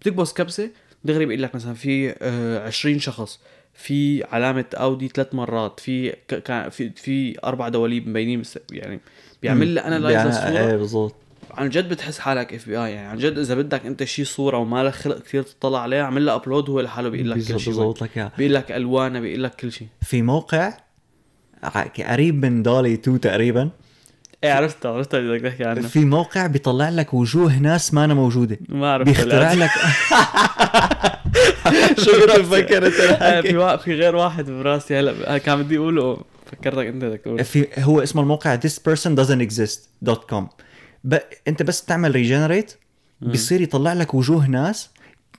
بتكبس 0.01 0.33
كبسة 0.33 0.69
دغري 1.03 1.25
بيقول 1.25 1.43
لك 1.43 1.55
مثلا 1.55 1.73
في 1.73 2.15
آه، 2.21 2.67
20 2.67 2.99
شخص 2.99 3.39
في 3.73 4.23
علامة 4.23 4.65
أودي 4.73 5.07
ثلاث 5.07 5.33
مرات 5.35 5.79
في 5.79 6.15
كان 6.27 6.69
في 6.69 6.89
في 6.89 7.35
أربع 7.43 7.69
دواليب 7.69 8.07
مبينين 8.07 8.41
يعني 8.71 8.99
بيعمل 9.41 9.67
لي 9.67 9.79
analyze 9.79 10.15
يعني- 10.15 10.29
للصورة 10.29 10.69
إيه 10.71 10.75
بالضبط. 10.75 11.15
عن 11.51 11.69
جد 11.69 11.89
بتحس 11.89 12.19
حالك 12.19 12.53
FBI 12.53 12.91
يعني 12.91 13.07
عن 13.07 13.17
جد 13.17 13.37
إذا 13.37 13.55
بدك 13.55 13.85
أنت 13.85 14.03
شي 14.03 14.23
صورة 14.23 14.57
وما 14.57 14.83
لك 14.83 14.93
خلق 14.93 15.19
كثير 15.21 15.43
تطلع 15.43 15.79
عليها 15.81 16.01
اعمل 16.03 16.25
لها 16.25 16.35
upload 16.35 16.69
هو 16.69 16.79
لحاله 16.81 17.09
بيقول 17.09 17.29
لك 17.31 17.37
كل 17.37 17.59
شيء 17.59 17.73
بظبط 17.73 18.03
لك 18.03 18.17
إياها. 18.17 18.31
بيقول 18.37 18.53
لك 18.53 18.71
الوانها 18.71 19.21
بيقول 19.21 19.43
لك 19.43 19.55
كل 19.55 19.71
شيء 19.71 19.87
في 20.01 20.21
موقع 20.21 20.73
قريب 21.99 22.45
من 22.45 22.63
DALL-E 22.63 22.93
2 22.93 23.19
تقريبا. 23.19 23.69
إيه 24.43 24.53
عرفت 24.53 24.85
عرفت 24.85 25.15
اللي 25.15 25.37
بدك 25.37 25.49
تحكي 25.49 25.63
عنه. 25.63 25.81
في 25.87 26.05
موقع 26.05 26.47
بيطلع 26.47 26.89
لك 26.89 27.13
وجوه 27.13 27.59
ناس 27.59 27.93
ما 27.93 28.05
أنا 28.05 28.13
موجودة. 28.13 28.59
ما 28.69 28.81
بعرف 28.81 29.07
بيخترع 29.07 29.53
لك 29.53 29.69
شو 32.03 32.11
كنت 32.11 32.39
مفكر 32.39 32.87
أنت 32.87 33.47
في 33.47 33.77
في 33.83 33.93
غير 33.93 34.15
واحد 34.15 34.49
براسي 34.49 34.99
هلا 34.99 35.37
كان 35.37 35.63
بدي 35.63 35.77
اقوله 35.77 36.17
فكرتك 36.51 36.85
أنت 36.85 37.05
بدك 37.05 37.21
تقول 37.21 37.43
في 37.43 37.67
هو 37.77 38.03
اسمه 38.03 38.21
الموقع 38.21 38.59
this 38.59 38.73
person 38.89 39.17
doesn't 39.17 39.49
exist 39.49 39.79
dot 40.01 40.29
com 40.29 40.49
ب... 41.03 41.17
أنت 41.47 41.63
بس 41.63 41.85
تعمل 41.85 42.11
regenerate 42.11 42.73
بيصير 43.21 43.61
يطلع 43.61 43.93
لك 43.93 44.13
وجوه 44.13 44.47
ناس 44.47 44.89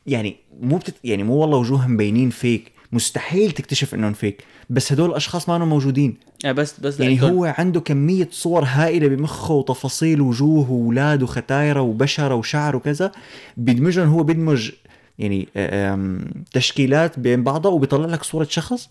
يعني 0.06 0.37
مو 0.61 0.76
بتت... 0.76 0.94
يعني 1.04 1.23
مو 1.23 1.34
والله 1.34 1.58
وجوههم 1.58 1.94
مبينين 1.94 2.30
فيك 2.30 2.73
مستحيل 2.94 3.52
تكتشف 3.52 3.94
إنهم 3.94 4.12
فيك 4.12 4.44
بس 4.70 4.92
هدول 4.92 5.10
الأشخاص 5.10 5.48
ما 5.48 5.58
موجودين. 5.58 6.16
يعني 6.44 6.56
بس 6.56 6.80
بس 6.80 7.00
يعني 7.00 7.22
هو 7.22 7.54
عنده 7.58 7.80
كمية 7.80 8.28
صور 8.30 8.64
هائلة 8.64 9.08
بمخه 9.08 9.54
وتفاصيل 9.54 10.20
وجوه 10.20 10.70
وأولاد 10.70 11.22
وختايرة 11.22 11.80
وبشرة 11.80 12.34
وشعر 12.34 12.76
وكذا. 12.76 13.12
بيدمجهم 13.56 14.08
هو 14.08 14.22
بيدمج 14.22 14.70
يعني 15.18 15.48
آم، 15.56 16.24
تشكيلات 16.52 17.18
بين 17.18 17.42
بعضها 17.42 17.72
وبيطلع 17.72 18.06
لك 18.06 18.22
صورة 18.22 18.46
شخص. 18.50 18.88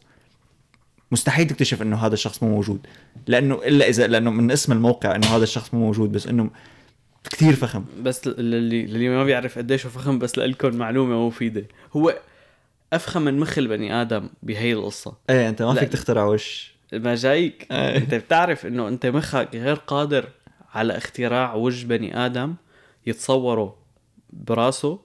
مستحيل 1.11 1.47
تكتشف 1.47 1.81
إنه 1.81 1.97
هذا 1.97 2.13
الشخص 2.13 2.43
مو 2.43 2.49
موجود. 2.49 2.79
لأنه 3.27 3.55
إلا 3.55 3.89
إذا 3.89 4.07
لأنه 4.07 4.31
من 4.31 4.51
اسم 4.51 4.71
الموقع 4.71 5.15
إنه 5.15 5.27
هذا 5.27 5.43
الشخص 5.43 5.73
مو 5.73 5.79
موجود 5.79 6.11
بس 6.11 6.27
إنه 6.27 6.49
كثير 7.31 7.55
فخم. 7.55 7.83
بس 8.03 8.27
اللي 8.27 8.83
اللي 8.83 9.09
ما 9.09 9.23
بيعرف 9.23 9.57
قديش 9.57 9.85
هو 9.85 9.91
فخم 9.91 10.19
بس 10.19 10.37
لكم 10.37 10.75
معلومة 10.75 11.27
مفيدة. 11.27 11.65
هو 11.93 12.15
أفخم 12.95 13.21
من 13.21 13.39
مخ 13.39 13.57
البني 13.57 14.01
آدم 14.01 14.29
بهي 14.43 14.73
القصة 14.73 15.13
إيه 15.29 15.49
أنت 15.49 15.61
ما. 15.61 15.73
فيك 15.73 15.89
تخترع 15.89 16.25
وش 16.25 16.73
ما 16.93 17.15
جايك 17.15 17.67
إيه. 17.71 17.97
أنت 17.97 18.15
بتعرف 18.15 18.65
إنه 18.65 18.87
أنت 18.87 19.05
مخك 19.05 19.49
غير 19.53 19.75
قادر 19.75 20.29
على 20.73 20.97
اختراع 20.97 21.53
وجه 21.53 21.85
بني 21.87 22.25
آدم 22.25 22.55
يتصوره 23.07 23.75
براسه 24.33 24.99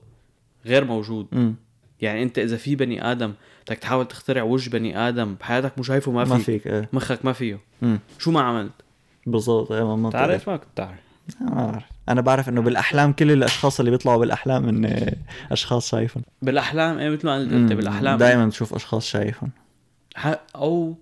غير 0.66 0.84
موجود 0.84 1.26
مم. 1.32 1.54
يعني 2.00 2.22
أنت 2.22 2.38
إذا 2.38 2.56
في 2.56 2.76
بني 2.76 3.10
آدم 3.12 3.32
بدك 3.66 3.78
تحاول 3.78 4.08
تخترع 4.08 4.42
وجه 4.42 4.70
بني 4.70 5.08
آدم 5.08 5.34
بحياتك 5.34 5.72
مو 5.76 5.82
شايفه 5.82 6.12
ما, 6.12 6.24
ما 6.24 6.36
فيك. 6.36 6.44
فيك 6.44 6.66
إيه 6.66 6.88
مخك 6.92 7.24
ما 7.24 7.32
فيه 7.32 7.58
مم. 7.82 7.98
شو 8.18 8.30
ما 8.30 8.40
عملت 8.40 8.72
بالضبط 9.26 9.72
إيه 9.72 9.84
ما 9.84 9.96
ما 9.96 10.08
بتقدر. 10.08 10.26
تعرف 10.26 10.48
ما 10.48 10.56
كنت 10.56 10.68
تعرف 10.76 10.98
ما 11.40 11.54
بعرف 11.54 11.84
أنا 12.08 12.20
بعرف 12.20 12.48
إنه 12.48 12.62
بالأحلام 12.62 13.12
كل 13.12 13.30
الأشخاص 13.32 13.78
اللي 13.78 13.90
بيطلعوا 13.90 14.18
بالأحلام 14.18 14.62
من 14.64 14.86
آه، 14.86 15.12
أشخاص 15.52 15.90
شايفهم. 15.90 16.22
بالأحلام؟ 16.42 16.98
إيه 16.98 17.10
مثل 17.10 17.26
ما 17.26 17.34
قلت 17.36 17.72
بالأحلام. 17.72 18.18
دائما 18.18 18.50
تشوف 18.50 18.74
أشخاص 18.74 19.06
شايفهم. 19.06 19.50
أو 20.56 20.94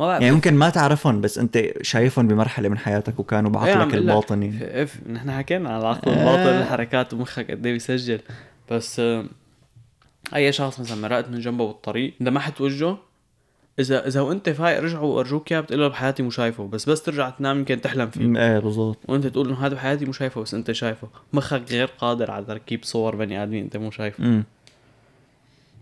ما 0.00 0.06
بعرف. 0.06 0.22
يعني 0.22 0.34
ممكن 0.34 0.54
ما 0.54 0.70
تعرفهم 0.70 1.20
بس 1.20 1.38
أنت 1.38 1.64
شايفهم 1.82 2.28
بمرحلة 2.28 2.68
من 2.68 2.78
حياتك 2.78 3.20
وكانوا 3.20 3.50
إيه 3.50 3.74
بعقلك 3.74 3.94
الباطني 3.94 4.82
اف 4.82 5.00
نحن 5.08 5.30
حكينا 5.32 5.68
على 5.68 5.78
العقل 5.80 6.10
آه. 6.10 6.14
الباطن 6.14 6.62
الحركات 6.62 7.14
ومخك 7.14 7.50
قد 7.50 7.66
إيه 7.66 7.72
بيسجل. 7.72 8.20
بس 8.70 9.00
آه، 9.00 9.24
أي 10.34 10.52
شخص 10.52 10.80
مثلا 10.80 11.00
مرقت 11.00 11.28
من 11.28 11.40
جنبه 11.40 11.66
بالطريق 11.66 12.14
لمحت 12.20 12.60
وجهه 12.60 12.98
اذا 13.78 14.06
إذا 14.06 14.20
وأنت 14.20 14.48
فايق 14.50 14.80
رجعوا 14.80 15.16
وأرجوك 15.16 15.52
اياه 15.52 15.60
بتقول 15.60 15.80
له 15.80 15.88
بحياتي 15.88 16.22
مو 16.22 16.30
شايفه 16.30 16.66
بس 16.66 16.88
بس 16.88 17.02
ترجع 17.02 17.30
تنام 17.30 17.58
يمكن 17.58 17.80
تحلم 17.80 18.10
فيه. 18.10 18.36
إيه 18.36 18.58
بالضبط. 18.58 18.98
وأنت 19.08 19.26
تقول 19.26 19.48
إنه 19.48 19.66
هذا 19.66 19.74
بحياتي 19.74 20.04
مو 20.04 20.12
شايفه 20.12 20.40
بس 20.42 20.54
أنت 20.54 20.72
شايفه. 20.72 21.08
مخك 21.32 21.62
غير 21.70 21.90
قادر 21.98 22.30
على 22.30 22.44
تركيب 22.44 22.80
صور 22.84 23.16
بني 23.16 23.42
آدمين 23.42 23.64
أنت 23.64 23.76
مو 23.76 23.90
شايفه. 23.90 24.24
امم 24.24 24.44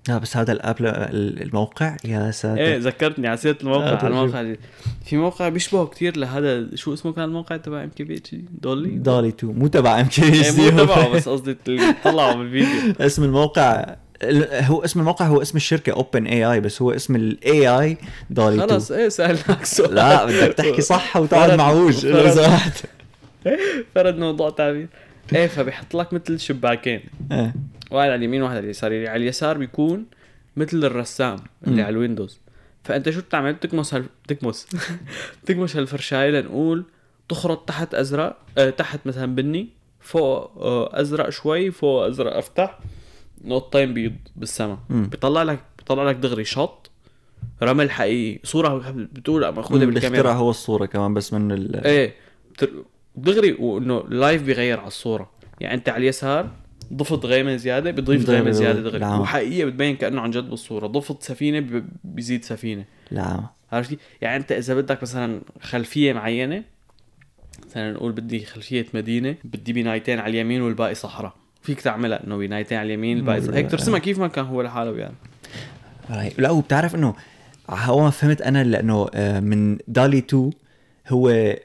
لا 0.08 0.18
بس 0.18 0.36
هذا 0.36 0.52
الأب 0.52 0.76
الموقع؟ 0.80 1.96
يا 2.04 2.30
ساتر. 2.30 2.60
إيه 2.60 2.76
ذكرتني 2.78 3.28
على 3.28 3.36
سيره 3.36 3.56
الموقع 3.62 3.96
على 3.98 4.06
الموقع. 4.08 4.40
اللي- 4.40 4.58
في 5.04 5.16
موقع 5.16 5.48
بيشبهه 5.48 5.86
كتير 5.86 6.16
لهذا. 6.16 6.76
شو 6.76 6.94
اسمه 6.94 7.12
كان 7.12 7.24
الموقع 7.24 7.56
تبع 7.56 7.84
إم 7.84 7.88
كي 7.96 8.04
بي؟ 8.04 8.16
اتش 8.16 8.34
دولي؟ 8.62 8.90
دالي 8.90 9.28
2 9.28 9.54
مو 9.58 9.66
تبع 9.66 10.00
إم 10.00 10.06
كي 10.06 10.22
إيه 10.24 10.50
مو 10.70 10.70
تبعه 10.84 11.08
بس 11.08 11.28
قصدي 11.28 11.56
طلعوا 12.04 12.34
بالفيديو 12.34 12.94
اسم 13.06 13.24
الموقع 13.24 13.72
ال- 13.80 13.96
هو 14.64 14.84
اسم 14.84 15.00
الموقع 15.00 15.26
هو 15.26 15.42
اسم 15.42 15.56
الشركة 15.56 15.92
OpenAI 15.92 16.60
بس 16.60 16.82
هو 16.82 16.90
اسم 16.92 17.16
ال 17.16 17.68
AI 17.68 17.96
DALL-E 18.30 18.54
2 18.54 18.70
خلص 18.70 18.90
إيه 18.90 19.08
سألناك 19.08 19.64
سؤال. 19.64 19.94
لا 19.94 20.24
بدك 20.24 20.54
تحكي 20.54 20.80
صح 20.82 21.16
وتقعد 21.16 21.52
معوج 21.58 22.06
لو 22.06 22.12
فرد- 22.22 22.30
سمحت 22.30 22.84
فرد 23.94 24.18
موضوع 24.18 24.50
تعبير. 24.50 24.88
إيه 25.34 25.46
فبيحط 25.46 25.96
لك 25.96 26.12
مثل 26.12 26.40
شباكين. 26.40 27.00
إيه. 27.32 27.54
واحد 27.90 28.08
على 28.08 28.14
اليمين 28.14 28.42
وواحد 28.42 28.56
على 28.56 28.64
اليسار. 28.64 28.92
اللي 28.92 29.08
على 29.08 29.22
اليسار 29.22 29.58
بيكون 29.58 30.04
مثل 30.56 30.84
الرسام 30.84 31.36
اللي 31.66 31.76
مم. 31.76 31.86
على 31.86 31.92
ال 31.92 31.97
Windows. 31.97 32.38
فأنت 32.84 33.10
شو 33.10 33.20
بتعمل؟ 33.20 33.52
بتكمش 33.52 33.94
هال... 33.94 34.04
بتكمش. 34.24 34.66
بتكمش 35.44 35.76
هالفرشاية 35.76 36.30
لنقول 36.30 36.84
تخرط 37.28 37.68
تحت 37.68 37.94
أزرق 37.94 38.36
آه 38.58 38.70
تحت 38.70 39.00
مثلا 39.06 39.34
بني 39.34 39.68
فوق 40.00 40.50
آه 40.58 41.00
أزرق 41.00 41.28
شوي 41.30 41.70
فوق 41.70 42.06
أزرق 42.06 42.36
أفتح. 42.36 42.78
نقطتين 43.44 43.94
بيض 43.94 44.14
بالسما. 44.36 44.78
مم. 44.90 45.06
بيطلع 45.06 45.42
لك 45.42 45.64
بيطلع 45.78 46.10
لك 46.10 46.16
دغري 46.16 46.44
شط 46.44 46.90
رمل 47.62 47.90
حقيقي. 47.90 48.40
صورة 48.44 48.92
بتقول 48.96 49.44
اللي 49.44 49.86
بالكاميرا. 49.86 50.20
اخترع 50.20 50.32
هو 50.32 50.50
الصورة 50.50 50.86
كمان 50.86 51.14
بس 51.14 51.32
من 51.32 51.52
ال 51.52 51.86
إيه 51.86 52.14
دغري 53.16 53.52
وإنه 53.52 54.04
لايف 54.08 54.42
بيغير 54.42 54.78
على 54.78 54.88
الصورة. 54.88 55.30
يعني 55.60 55.74
أنت 55.74 55.88
على 55.88 56.02
اليسار 56.02 56.50
ضفت 56.92 57.24
غيمة 57.24 57.56
زيادة 57.56 57.90
بضيف 57.90 58.24
دغري 58.24 58.38
غيمة 58.38 58.50
زيادة. 58.50 58.80
دغري. 58.80 58.98
نعم. 58.98 59.20
وحقيقيه 59.20 59.64
بتبين 59.64 59.96
كأنه 59.96 60.20
عن 60.20 60.30
جد 60.30 60.50
بالصورة. 60.50 60.86
ضفت 60.86 61.22
سفينة 61.22 61.84
بيزيد 62.04 62.44
سفينة. 62.44 62.84
لا. 63.10 63.40
عرفت؟ 63.72 63.98
يعني 64.20 64.36
أنت 64.36 64.52
إذا 64.52 64.74
بدك 64.74 65.02
مثلا 65.02 65.40
خلفية 65.60 66.12
معينة 66.12 66.64
مثلا 67.66 67.92
نقول 67.92 68.12
بدي 68.12 68.44
خلفية 68.44 68.86
مدينة 68.94 69.36
بدي 69.44 69.72
بنايتين 69.72 70.18
على 70.18 70.30
اليمين 70.30 70.62
والباقي 70.62 70.94
صحراء. 70.94 71.41
فيك 71.62 71.80
تعملها 71.80 72.24
إنه 72.26 72.36
بنايتين 72.36 72.78
على 72.78 72.86
اليمين 72.86 73.16
الباقي. 73.16 73.56
هيك 73.56 73.70
ترسمها 73.70 73.98
كيف 73.98 74.18
ما 74.18 74.28
كان 74.28 74.44
هو 74.44 74.62
لحاله 74.62 74.98
يعني 74.98 75.14
رايق. 76.10 76.32
لا 76.38 76.50
وبتعرف 76.50 76.94
إنه 76.94 77.14
هو 77.70 78.04
ما 78.04 78.10
فهمت 78.10 78.42
أنا 78.42 78.64
لأنه 78.64 79.08
آه، 79.14 79.40
من 79.40 79.78
DALL-E 79.88 80.18
2 80.18 80.50
هو 81.08 81.56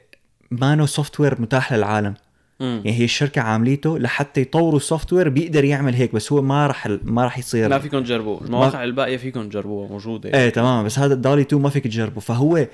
مانو 0.50 0.86
software 0.86 1.40
متاح 1.40 1.72
للعالم. 1.72 2.14
مم. 2.60 2.82
يعني 2.84 2.98
هي 2.98 3.04
الشركة 3.04 3.40
عامليته 3.40 3.98
لحتى 3.98 4.40
يطوروا 4.40 4.78
software 4.78 5.28
بيقدر 5.28 5.64
يعمل 5.64 5.94
هيك 5.94 6.14
بس 6.14 6.32
هو 6.32 6.42
ما 6.42 6.66
راح 6.66 6.86
ما 7.04 7.24
راح 7.24 7.38
يصير. 7.38 7.68
ما 7.68 7.78
فيكم 7.78 8.02
تجربوه 8.02 8.40
المواقع 8.44 8.84
الباقية 8.84 9.16
فيكم 9.16 9.48
تجربوها 9.48 9.88
موجودة. 9.88 10.34
إيه 10.34 10.48
تمام. 10.48 10.84
بس 10.84 10.98
هذا 10.98 11.14
ال 11.14 11.18
DALL-E 11.18 11.42
2 11.42 11.62
ما 11.62 11.70
فيك 11.70 11.84
تجربه. 11.84 12.20
فهو 12.20 12.66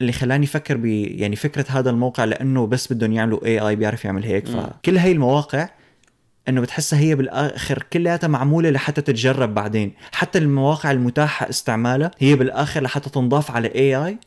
اللي 0.00 0.12
خلاني 0.12 0.44
أفكر 0.44 0.76
ب 0.76 0.84
يعني 0.84 1.36
فكرة 1.36 1.64
هذا 1.68 1.90
الموقع 1.90 2.24
لأنه 2.24 2.66
بس 2.66 2.92
بدهم 2.92 3.12
يعملوا 3.12 3.46
AI 3.46 3.76
بيعرف 3.76 4.04
يعمل 4.04 4.24
هيك. 4.24 4.46
فكل 4.46 4.98
هاي 4.98 5.12
المواقع 5.12 5.68
إنه 6.50 6.60
بتحسها 6.60 6.98
هي 6.98 7.14
بالآخر 7.14 7.82
كلياتها 7.92 8.28
معمولة 8.28 8.70
لحتى 8.70 9.00
تتجرب 9.02 9.54
بعدين. 9.54 9.92
حتى 10.12 10.38
المواقع 10.38 10.90
المتاحة 10.90 11.48
استعمالها 11.48 12.10
هي 12.18 12.34
بالآخر 12.34 12.82
لحتى 12.82 13.10
تنضاف 13.10 13.50
على 13.50 13.68
AI 13.74 14.18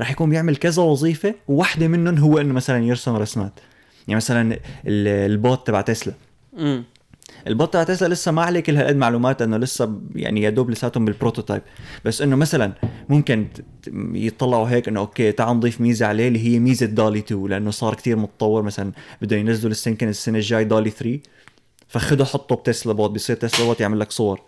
رح 0.00 0.10
يكون 0.10 0.30
بيعمل 0.30 0.56
كذا 0.56 0.82
وظيفة 0.82 1.34
وواحده 1.48 1.88
منهم 1.88 2.18
هو 2.18 2.38
إنه 2.38 2.52
مثلا 2.54 2.84
يرسم 2.84 3.16
رسمات. 3.16 3.52
يعني 4.08 4.16
مثلا 4.16 4.52
ال- 4.86 5.30
ال 5.32 5.41
bot 5.41 5.66
تبع 5.66 5.80
تسلا. 5.80 6.14
امم 6.58 6.84
ال 7.46 7.53
bot 7.53 7.72
تبع 7.72 7.82
تسلا 7.84 8.14
لسه 8.14 8.32
ما 8.32 8.42
عليه 8.42 8.60
كل 8.60 8.76
هالقد 8.76 8.96
معلومات 8.96 9.42
إنه 9.42 9.56
لسه 9.56 10.00
يعني 10.14 10.42
يا 10.42 10.50
دوب 10.50 10.70
لساتهم 10.70 11.04
بال 11.04 11.14
prototype. 11.14 11.62
بس 12.04 12.22
إنه 12.22 12.36
مثلا 12.36 12.72
ممكن 13.08 13.46
يطلعوا 14.14 14.68
هيك 14.68 14.88
إنه 14.88 15.00
okay 15.00 15.32
تعال 15.32 15.56
نضيف 15.56 15.80
ميزة 15.80 16.06
عليه 16.06 16.28
اللي 16.28 16.38
هي 16.48 16.58
ميزة 16.58 16.86
DALL-E 16.86 17.18
2 17.18 17.46
لأنه 17.46 17.70
صار 17.70 17.94
كتير 17.94 18.16
متطور. 18.16 18.62
مثلا 18.62 18.92
بدهم 19.22 19.40
ينزلوا 19.40 19.70
السنة 19.70 19.92
يمكن 19.92 20.08
السنة 20.08 20.38
الجاي 20.38 20.64
DALL-E 20.64 20.90
3 20.90 21.18
فخده 21.94 22.24
حطه 22.24 22.56
ب 22.56 22.62
Tesla 22.62 22.92
bot 22.92 23.10
بيصير 23.10 23.36
Tesla 23.36 23.66
bot 23.66 23.80
يعمل 23.80 24.00
لك 24.00 24.10
صور. 24.12 24.40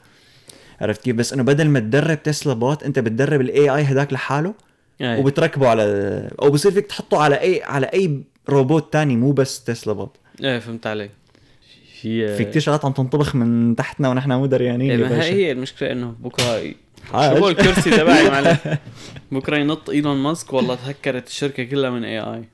عرفت 0.81 1.03
كيف؟ 1.03 1.17
بس 1.17 1.33
إنه 1.33 1.43
بدل 1.43 1.69
ما 1.69 1.81
تدرب 1.81 2.23
Tesla 2.23 2.53
bot 2.55 2.83
أنت 2.83 2.99
بتدرب 2.99 3.41
ال 3.41 3.71
AI 3.71 3.83
هداك 3.83 4.13
لحاله 4.13 4.55
إيه. 5.01 5.19
وبتركبه 5.21 5.69
على 5.69 5.83
أو 6.43 6.51
بصير 6.51 6.73
فيك 6.73 6.87
تحطه 6.87 7.23
على 7.23 7.41
أي 7.41 7.63
على 7.63 7.87
أي 7.87 8.23
روبوت 8.49 8.93
تاني 8.93 9.17
مو 9.17 9.33
بس 9.33 9.65
Tesla 9.65 9.93
bot. 9.93 10.17
إيه 10.45 10.59
فهمت 10.59 10.87
عليك. 10.87 11.11
في 12.03 12.37
في 12.37 12.45
كتير 12.45 12.63
شغلات 12.63 12.85
عم 12.85 12.93
تنطبخ 12.93 13.35
من 13.35 13.77
تحتنا 13.77 14.09
ونحن 14.09 14.33
مو 14.33 14.47
دريانين 14.47 14.91
إيه 14.91 14.99
يا 14.99 15.09
ما 15.09 15.25
هي 15.25 15.53
المشكلة 15.53 15.93
إنه 15.93 16.15
بكرة. 16.21 16.75
شو 17.13 17.17
هو 17.17 17.49
الكرسي 17.49 17.91
تبعي 17.91 18.29
معلش 18.31 18.59
بكرة 19.33 19.57
ينط 19.57 19.91
إيلون 19.91 20.17
ماسك 20.17 20.53
والله 20.53 20.75
تهكرت 20.75 21.27
الشركة 21.29 21.65
كلها 21.65 21.91
من 21.91 22.05
AI 22.05 22.45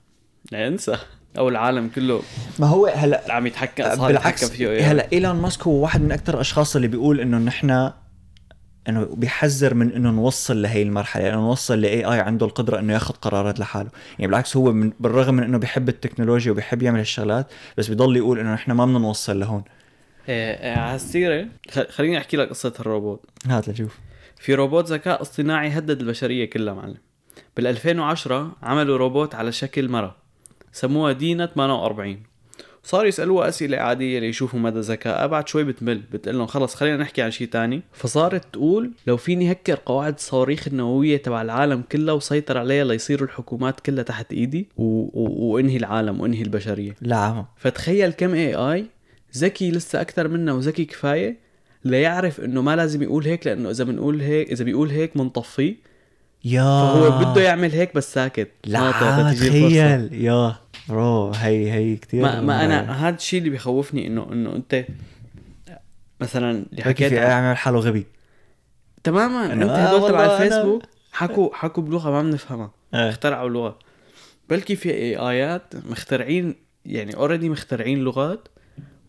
انسى 0.66 0.98
أو 1.38 1.48
العالم 1.48 1.88
كله 1.88 2.22
ما 2.58 2.66
هو 2.66 2.86
هلا 2.86 3.22
عم 3.32 3.46
يتحكم 3.46 3.84
صار 3.96 4.06
بالعكس 4.12 4.42
يتحكم 4.42 4.56
فيه 4.56 4.78
AI. 4.78 4.82
هلا 4.82 5.08
إيلون 5.12 5.36
ماسك 5.36 5.62
هو 5.62 5.72
واحد 5.82 6.00
من 6.02 6.12
أكثر 6.12 6.34
الأشخاص 6.34 6.76
اللي 6.76 6.88
بيقول 6.88 7.20
إنه 7.20 7.38
نحن 7.38 7.90
إنه 8.88 9.04
بيحذر 9.16 9.74
من 9.74 9.92
إنه 9.92 10.10
نوصل 10.10 10.62
لهي 10.62 10.82
المرحلة 10.82 11.28
انه 11.28 11.36
نوصل 11.40 11.80
ل 11.80 12.04
AI 12.04 12.20
عنده 12.20 12.46
القدرة 12.46 12.78
إنه 12.78 12.92
ياخذ 12.92 13.14
قرارات 13.14 13.60
لحاله. 13.60 13.90
يعني 14.18 14.26
بالعكس 14.26 14.56
هو 14.56 14.72
من 14.72 14.92
بالرغم 15.00 15.34
من 15.34 15.42
إنه 15.42 15.58
بيحب 15.58 15.88
التكنولوجيا 15.88 16.52
وبيحب 16.52 16.82
يعمل 16.82 16.98
هالشغلات 16.98 17.46
بس 17.78 17.88
بيضل 17.88 18.16
يقول 18.16 18.38
إنه 18.38 18.54
نحن 18.54 18.72
ما 18.72 18.84
بدنا 18.84 18.98
نوصل 18.98 19.40
لهون. 19.40 19.62
إيه 20.28 20.52
إيه 20.72 20.78
على 20.78 20.96
السيره 20.96 21.46
خ- 21.70 21.88
خليني 21.90 22.18
أحكي 22.18 22.36
لك 22.36 22.48
قصة 22.48 22.72
الروبوت. 22.80 23.24
هات 23.46 23.68
لنشوف 23.68 23.98
في 24.40 24.54
روبوت 24.54 24.92
ذكاء 24.92 25.22
اصطناعي 25.22 25.68
هدد 25.68 26.00
البشرية 26.00 26.50
كلها 26.50 26.74
معلم. 26.74 26.96
بال 27.56 27.66
2010 27.66 28.52
عملوا 28.62 28.96
روبوت 28.98 29.34
على 29.34 29.52
شكل 29.52 29.88
مرة 29.88 30.21
سموها 30.72 31.12
Bina 31.12 31.46
48 31.46 32.32
صاروا 32.84 33.08
يسألوها 33.08 33.48
أسئلة 33.48 33.76
عادية 33.76 34.18
ليشوفوا 34.18 34.58
مدى 34.58 34.80
ذكائها 34.80 35.26
بعد 35.26 35.48
شوي 35.48 35.64
بتمل 35.64 35.98
بتقول 36.12 36.36
لهم 36.38 36.46
خلص 36.46 36.74
خلينا 36.74 36.96
نحكي 36.96 37.22
عن 37.22 37.30
شيء 37.30 37.48
تاني. 37.48 37.82
فصارت 37.92 38.44
تقول 38.52 38.92
لو 39.06 39.16
فيني 39.16 39.52
هكر 39.52 39.78
قواعد 39.86 40.14
الصواريخ 40.14 40.68
النووية 40.68 41.16
تبع 41.16 41.42
العالم 41.42 41.82
كلها 41.92 42.14
وسيطر 42.14 42.58
عليها 42.58 42.84
ليصيروا 42.84 43.28
الحكومات 43.28 43.80
كلها 43.80 44.02
تحت 44.02 44.32
إيدي 44.32 44.68
و... 44.76 44.82
و... 44.82 45.52
وانهي 45.54 45.76
العالم 45.76 46.20
وانهي 46.20 46.42
البشرية. 46.42 46.96
لا. 47.00 47.44
فتخيل 47.56 48.12
كم 48.12 48.34
AI 48.34 48.86
ذكي 49.36 49.70
لسه 49.70 50.00
أكثر 50.00 50.28
منا 50.28 50.52
وذكي 50.52 50.84
كفاية 50.84 51.38
ليعرف 51.84 52.40
إنه 52.40 52.62
ما 52.62 52.76
لازم 52.76 53.02
يقول 53.02 53.24
هيك 53.24 53.46
لأنه 53.46 53.70
إذا 53.70 53.84
بنقول 53.84 54.20
هيك 54.20 54.52
إذا 54.52 54.64
بيقول 54.64 54.90
هيك 54.90 55.18
بنطفيه 55.18 55.91
يا 56.44 56.62
فهو 56.62 57.18
بده 57.32 57.40
يعمل 57.42 57.72
هيك 57.72 57.94
بس 57.94 58.12
ساكت. 58.14 58.50
لا. 58.64 58.90
تخيل. 59.32 60.24
يا 60.24 60.56
برو 60.88 61.30
هي 61.30 61.72
هي 61.72 61.96
كثير 61.96 62.22
ما, 62.22 62.40
ما 62.40 62.64
أنا 62.64 63.08
هذا 63.08 63.16
الشيء 63.16 63.38
اللي 63.38 63.50
بخوفني 63.50 64.06
إنه 64.06 64.26
إنه 64.32 64.56
أنت 64.56 64.84
مثلا 66.20 66.50
اللي 66.50 66.82
حكي 66.82 66.88
حكيت 66.90 67.08
في 67.08 67.14
يعمل 67.14 67.56
حاله 67.56 67.78
غبي. 67.78 68.06
تماما. 69.04 69.52
أنت 69.52 69.62
آه 69.62 69.76
هدول 69.76 70.08
تبع 70.08 70.20
والله 70.20 70.38
أنا- 70.38 70.40
الفيسبوك 70.40 70.82
حكوا 71.12 71.54
حكوا 71.54 71.82
بلغة 71.82 72.10
ما 72.10 72.22
بنفهمها. 72.22 72.70
إيه. 72.94 73.08
اخترعوا 73.08 73.48
لغة. 73.48 73.78
بلكي 74.50 74.76
في 74.76 74.90
AI 74.90 75.16
ات 75.16 75.62
مخترعين 75.90 76.54
يعني 76.86 77.16
already 77.16 77.48
مخترعين 77.48 77.98
لغات. 77.98 78.48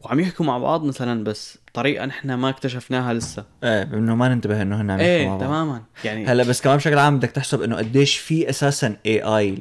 وعم 0.04 0.20
يحكوا 0.20 0.46
مع 0.46 0.58
بعض 0.58 0.84
مثلا 0.84 1.24
بس 1.24 1.58
بطريقه 1.68 2.06
نحن 2.06 2.34
ما 2.34 2.50
اكتشفناها 2.50 3.14
لسه. 3.14 3.46
إيه 3.64 3.84
إنه 3.84 4.16
ما 4.16 4.28
ننتبه 4.30 4.62
إنه 4.62 4.82
هن 4.82 4.92
عم 4.92 5.00
يحكوا 5.00 5.06
مع 5.06 5.16
إيه 5.16 5.28
بعض. 5.28 5.40
تماما. 5.40 5.84
يعني 6.06 6.26
هلأ 6.26 6.44
بس 6.44 6.62
كمان 6.62 6.78
بشكل 6.78 6.98
عام 6.98 7.18
بدك 7.18 7.32
تحسب 7.32 7.62
إنه 7.62 7.76
قديش 7.76 8.18
في 8.18 8.50
أساسا 8.50 8.96
AI 9.06 9.58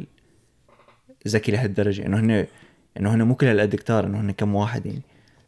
ذكي 1.29 1.53
لهالدرجة. 1.53 2.07
إنه 2.07 2.21
هن 2.21 2.47
إنه 2.97 3.15
هن 3.15 3.23
مو 3.23 3.35
كل 3.35 3.47
هالقد 3.47 3.75
كتار 3.75 4.07
إنه 4.07 4.21
هن 4.21 4.31
كم 4.31 4.55
واحد 4.55 4.87
يعني. 4.87 5.03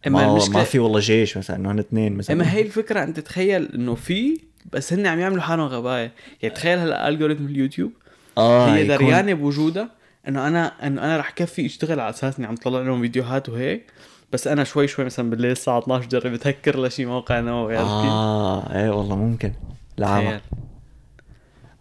اما 0.07 0.25
ما, 0.27 0.31
المشكلة 0.31 0.57
ما 0.59 0.65
في 0.65 0.79
والله 0.79 1.01
جيش 1.01 1.37
مثلا 1.39 1.57
إنه 1.57 1.71
هن 1.73 1.79
اثنين 1.79 2.17
مثلا. 2.17 2.37
اما 2.37 2.53
هي 2.53 2.63
الفكرة 2.63 3.03
أنت 3.03 3.21
تخيل 3.21 3.69
إنه 3.75 3.95
في 3.95 4.41
بس 4.73 4.93
هن 4.93 5.07
عم 5.07 5.19
يعملوا 5.21 5.43
حالهم 5.43 5.67
غباية. 5.67 6.13
يعني 6.43 6.55
تخيل 6.55 6.79
هلأ 6.79 7.09
algorithm 7.09 7.47
اليوتيوب 7.47 7.93
آه 8.39 8.75
هي 8.75 8.85
يكون- 8.85 8.97
دريانة 8.97 9.33
بوجودها 9.35 9.91
إنه 10.29 10.49
أنا 10.49 10.87
إنه 10.87 11.05
أنا 11.05 11.17
رح 11.17 11.31
كفي 11.31 11.67
أشتغل 11.67 12.01
على 12.01 12.11
أساس 12.11 12.39
إني 12.39 12.47
عم 12.47 12.55
طلع 12.55 12.81
لهم 12.81 13.01
فيديوهات 13.01 13.49
وهيك. 13.49 13.87
بس 14.35 14.47
أنا 14.47 14.65
شوي 14.65 14.89
شوي 14.89 15.05
مثلا 15.05 15.31
بالليل 15.31 15.51
الساعة 15.51 15.79
12 15.79 16.09
جرب 16.09 16.37
تهكر 16.37 16.83
لشي 16.83 17.05
موقع 17.07 17.41
نووي؟ 17.41 17.79
آه 17.79 18.75
إيه 18.75 18.91
والله 18.91 19.17
ممكن. 19.17 19.53
عم. 20.01 20.41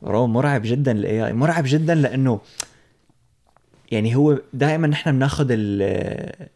bro 0.02 0.28
مرعب 0.28 0.62
جدا 0.66 0.92
ال 0.91 1.26
AI 1.26 1.34
مرعب 1.34 1.63
جدا 1.68 1.96
لأنه 1.96 2.39
يعني 3.92 4.16
هو 4.16 4.39
دائما 4.54 4.88
نحن 4.88 5.12
بناخذ 5.12 5.48
ال 5.50 6.48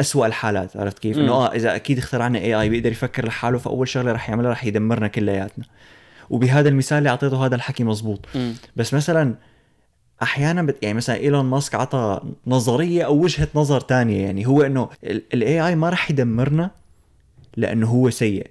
أسوأ 0.00 0.26
الحالات 0.26 0.76
عرفت 0.76 0.98
كيف؟ 0.98 1.18
إنه. 1.18 1.32
آه 1.32 1.52
إذا 1.52 1.76
أكيد 1.76 1.98
اخترعنا 1.98 2.38
AI 2.38 2.68
بيقدر 2.68 2.90
يفكر 2.90 3.26
لحاله 3.26 3.58
فأول 3.58 3.88
شغلة 3.88 4.12
رح 4.12 4.28
يعملها 4.28 4.50
رح 4.50 4.64
يدمرنا 4.64 5.08
كلياتنا. 5.08 5.64
وبهذا 6.30 6.68
المثال 6.68 6.98
اللي 6.98 7.08
أعطيته 7.10 7.46
هذا 7.46 7.54
الحكي 7.54 7.84
مزبوط 7.84 8.26
مم. 8.34 8.54
بس 8.76 8.94
مثلا 8.94 9.34
أحيانا 10.22 10.62
بت... 10.62 10.82
يعني 10.82 10.94
مثلا 10.94 11.16
إيلون 11.16 11.44
ماسك 11.44 11.74
عطى 11.74 12.20
نظرية 12.46 13.02
أو 13.02 13.22
وجهة 13.22 13.48
نظر 13.54 13.80
تانية 13.80 14.24
يعني 14.24 14.46
هو 14.46 14.62
إنه 14.62 14.88
ال 15.04 15.66
AI 15.66 15.76
ما 15.76 15.90
رح 15.90 16.10
يدمرنا 16.10 16.70
لأنه 17.56 17.86
هو 17.86 18.10
سيء. 18.10 18.46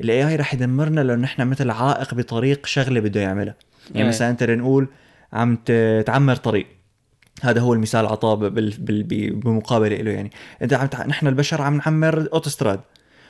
ال 0.00 0.28
AI 0.28 0.36
رح 0.36 0.54
يدمرنا 0.54 1.00
لأنه 1.00 1.22
نحن 1.22 1.46
مثل 1.46 1.70
عائق 1.70 2.14
بطريق 2.14 2.66
شغلة 2.66 3.00
بده 3.00 3.20
يعملها. 3.20 3.54
يعني 3.90 4.02
إيه. 4.02 4.08
مثلا 4.08 4.30
أنت 4.30 4.42
نقول 4.42 4.88
عم 5.32 5.56
تعمر 6.06 6.36
طريق. 6.36 6.66
هذا 7.42 7.60
هو 7.60 7.74
المثال 7.74 8.06
عطاه 8.06 8.34
بال... 8.34 8.74
بال... 8.78 9.32
بمقابلة 9.32 9.96
له 9.96 10.10
يعني. 10.10 10.30
أنت 10.62 10.74
عم. 10.74 10.88
نحن 11.06 11.26
البشر 11.26 11.62
عم 11.62 11.76
نعمر 11.76 12.28
أوتوستراد. 12.32 12.80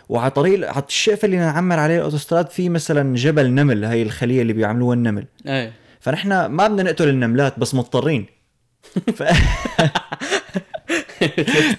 وعلى 0.09 0.31
طريق 0.31 0.71
على 0.71 0.85
الشقفه 0.89 1.27
اللي 1.27 1.37
نعمر 1.37 1.79
عليه 1.79 1.97
الأوتوستراد 1.97 2.51
في 2.51 2.69
مثلا 2.69 3.15
جبل 3.17 3.51
نمل 3.51 3.85
هي 3.85 4.03
الخلية 4.03 4.43
اللي 4.43 4.53
بيعملوها 4.53 4.95
النمل. 4.95 5.27
إيه. 5.47 5.73
فنحن 6.07 6.29
ما 6.29 6.69
بدنا 6.69 6.83
نقتل 6.83 7.09
النملات 7.09 7.59
بس 7.59 7.75
مضطرين. 7.75 8.27
ف... 9.15 9.23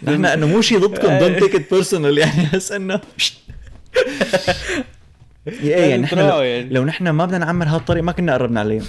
نحن 0.04 0.26
إنه 0.26 0.48
مو 0.48 0.62
شيء 0.62 0.80
ضدكم 0.80 1.18
don't 1.20 1.43
take 1.43 1.56
it 1.56 1.74
personal 1.74 2.17
يعني 2.18 2.48
بس 2.54 2.72
إنه 2.72 3.02
إيه 5.48 5.76
يعني 5.76 6.02
نحن 6.02 6.20
لو. 6.20 6.42
لو 6.76 6.86
نحن 6.86 7.10
ما 7.10 7.26
بدنا 7.26 7.38
نعمر 7.38 7.66
هالطريق 7.68 8.04
ما 8.04 8.12
كنا 8.12 8.34
قربنا 8.34 8.60
عليهم 8.60 8.86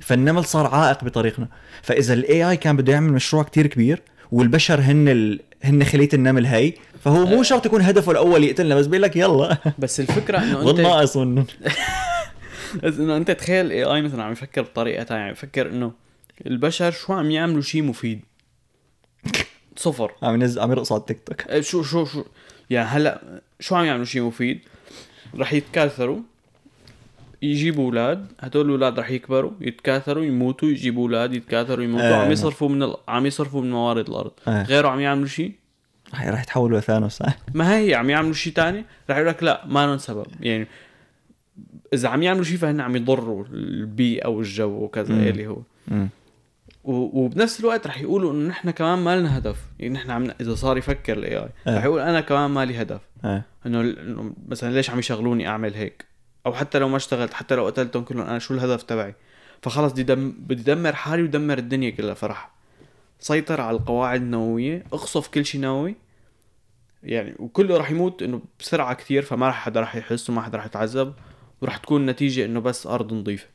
فالنمل 0.00 0.44
صار 0.44 0.66
عائق 0.66 1.04
بطريقنا. 1.04 1.48
فإذا 1.82 2.14
ال 2.14 2.50
AI 2.50 2.56
كان 2.56 2.76
بده 2.76 2.92
يعمل 2.92 3.12
مشروع 3.12 3.42
كتير 3.42 3.66
كبير 3.66 4.02
والبشر 4.32 4.80
هن 4.80 5.08
ال... 5.08 5.40
هن 5.62 5.84
خلية 5.84 6.08
النمل 6.14 6.46
هي 6.46 6.72
فهو 7.04 7.26
مو 7.26 7.42
شرط 7.42 7.66
يكون 7.66 7.82
هدفه 7.82 8.12
الأول 8.12 8.44
يقتلنا 8.44 8.74
بس 8.74 8.86
بيقول 8.86 9.02
لك 9.02 9.16
يلا. 9.16 9.58
بس 9.78 10.00
الفكرة 10.00 10.38
إنه 10.38 10.70
أنت 10.70 10.80
ناقص 10.80 11.16
منه 11.16 11.44
بس 12.82 12.98
إنه 12.98 13.16
أنت 13.16 13.30
تخيل 13.30 13.70
اي 13.70 13.84
اي 13.84 14.02
مثلا 14.02 14.24
عم 14.24 14.32
يفكر 14.32 14.62
بطريقة 14.62 15.04
ثانية 15.04 15.22
عم 15.22 15.30
يفكر 15.30 15.70
إنه 15.70 15.92
البشر 16.46 16.90
شو 16.90 17.12
عم 17.12 17.30
يعملوا 17.30 17.62
شيء 17.62 17.82
مفيد؟ 17.82 18.20
صفر. 19.76 20.12
عم 20.22 20.34
ينزل 20.34 20.60
عم 20.60 20.70
يرقص 20.70 20.92
على 20.92 21.00
التيك 21.00 21.20
توك. 21.26 21.50
إيه 21.50 21.60
شو 21.60 21.82
شو 21.82 22.04
شو 22.04 22.24
يعني 22.70 22.88
هلأ 22.88 23.40
شو 23.60 23.74
عم 23.74 23.84
يعملوا 23.84 24.04
شيء 24.04 24.22
مفيد؟ 24.22 24.60
رح 25.34 25.52
يتكاثروا 25.52 26.18
يجيبوا 27.42 27.84
أولاد 27.84 28.32
هدول 28.40 28.66
الأولاد 28.66 28.98
رح 28.98 29.10
يكبروا 29.10 29.52
يتكاثروا 29.60 30.24
يموتوا 30.24 30.68
يجيبوا 30.68 31.02
أولاد 31.02 31.34
يتكاثروا 31.34 31.84
يموتوا 31.84 32.08
آه. 32.08 32.24
عم 32.24 32.30
يصرفوا 32.30 32.68
من 32.68 32.82
ال... 32.82 32.94
عم 33.08 33.26
يصرفوا 33.26 33.62
من 33.62 33.70
موارد 33.70 34.08
الأرض. 34.08 34.32
آه. 34.48 34.62
غيره 34.62 34.88
عم 34.88 35.00
يعملوا 35.00 35.26
شيء 35.26 35.52
رح 36.14 36.26
رح 36.26 36.42
يتحولوا 36.42 36.78
لثانوس 36.78 37.22
ما 37.54 37.78
هي 37.78 37.94
عم 37.94 38.10
يعملوا 38.10 38.34
شيء 38.34 38.52
تاني؟ 38.52 38.84
رح 39.10 39.16
يقول 39.16 39.28
لك 39.28 39.42
لا 39.42 39.64
ما 39.66 39.86
لهم 39.86 39.98
سبب. 39.98 40.26
يعني 40.40 40.66
إذا 41.92 42.08
عم 42.08 42.22
يعملوا 42.22 42.44
شيء 42.44 42.56
فهن 42.56 42.80
عم 42.80 42.96
يضروا 42.96 43.44
البيئة 43.52 44.28
والجو 44.28 44.84
وكذا 44.84 45.14
مم. 45.14 45.20
اللي 45.20 45.46
هو. 45.46 45.58
مم. 45.88 46.08
و- 46.84 47.24
وبنفس 47.24 47.60
الوقت 47.60 47.86
رح 47.86 48.00
يقولوا 48.00 48.32
إنه 48.32 48.48
نحن 48.48 48.70
كمان 48.70 48.98
ما 48.98 49.20
لنا 49.20 49.38
هدف. 49.38 49.56
يعني 49.78 49.94
نحن 49.94 50.10
عم 50.10 50.30
إذا 50.40 50.54
صار 50.54 50.78
يفكر 50.78 51.18
الاي 51.18 51.36
اي. 51.36 51.48
رح 51.68 51.84
يقول 51.84 52.00
أنا 52.00 52.20
كمان 52.20 52.50
ما 52.50 52.64
لي 52.64 52.82
هدف. 52.82 53.00
آه. 53.24 53.42
إنه 53.66 53.80
إنه 53.80 54.32
مثلا 54.48 54.74
ليش 54.74 54.90
عم 54.90 54.98
يشغلوني 54.98 55.48
أعمل 55.48 55.74
هيك؟ 55.74 56.04
أو 56.46 56.52
حتى 56.52 56.78
لو 56.78 56.88
ما 56.88 56.96
اشتغلت 56.96 57.34
حتى 57.34 57.54
لو 57.54 57.66
قتلتهم 57.66 58.02
كلهم 58.04 58.26
أنا 58.26 58.38
شو 58.38 58.54
الهدف 58.54 58.82
تبعي؟ 58.82 59.14
فخلص 59.62 59.92
بدي 59.92 60.02
دم 60.02 60.30
بدي 60.38 60.62
دمر 60.62 60.94
حالي 60.94 61.22
ودمر 61.22 61.58
الدنيا 61.58 61.90
كلها. 61.90 62.14
فرح. 62.14 62.50
سيطر 63.20 63.60
على 63.60 63.76
القواعد 63.76 64.20
النووية 64.20 64.84
اقصف 64.92 65.28
كل 65.28 65.44
شيء 65.44 65.60
نووي. 65.60 65.94
يعني 67.02 67.34
وكله 67.38 67.76
راح 67.76 67.90
يموت 67.90 68.22
إنه 68.22 68.40
بسرعة 68.60 68.94
كثير 68.94 69.22
فما 69.22 69.50
حدا 69.52 69.80
راح 69.80 69.96
يحس 69.96 70.30
وما 70.30 70.42
حدا 70.42 70.56
راح 70.56 70.66
يتعذب. 70.66 71.12
وراح 71.62 71.76
تكون 71.76 72.00
النتيجه 72.00 72.44
إنه 72.44 72.60
بس 72.60 72.86
أرض 72.86 73.12
نظيفة. 73.12 73.46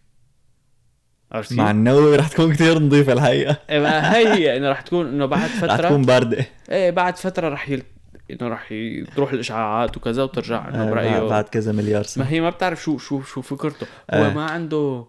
عرفت 1.31 1.53
مع؟ 1.53 1.71
النووي 1.71 2.15
رح 2.15 2.27
تكون 2.27 2.53
كثير 2.53 2.79
نظيفة 2.79 3.13
الحقيقة. 3.13 3.57
إيه، 3.69 3.79
ما 3.79 4.15
هي 4.15 4.27
هي 4.33 4.57
إنه 4.57 4.69
راح 4.69 4.81
تكون 4.81 5.07
إنه 5.07 5.25
بعد 5.25 5.41
رح 5.41 5.47
فتره 5.55 5.87
تكون 5.87 6.01
باردة. 6.01 6.45
إيه 6.69 6.91
بعد 6.91 7.17
فترة 7.17 7.49
رح 7.49 7.69
يل... 7.69 7.83
إنه 8.31 8.47
راح 8.49 8.71
ي- 8.71 9.03
تروح 9.15 9.31
الإشعاعات 9.31 9.97
وكذا 9.97 10.23
وترجع 10.23 10.67
إنه 10.69 10.87
آه، 10.87 10.91
برايه 10.91 11.19
بعد 11.19 11.43
كذا 11.43 11.71
مليار 11.71 12.03
سنة. 12.03 12.23
ما 12.23 12.29
هي 12.31 12.41
ما 12.41 12.49
بتعرف 12.49 12.83
شو 12.83 12.97
شو 12.97 13.21
شو 13.21 13.41
فكرته. 13.41 13.87
هو 14.13 14.25
آه. 14.25 14.33
ما 14.33 14.45
عنده 14.45 15.05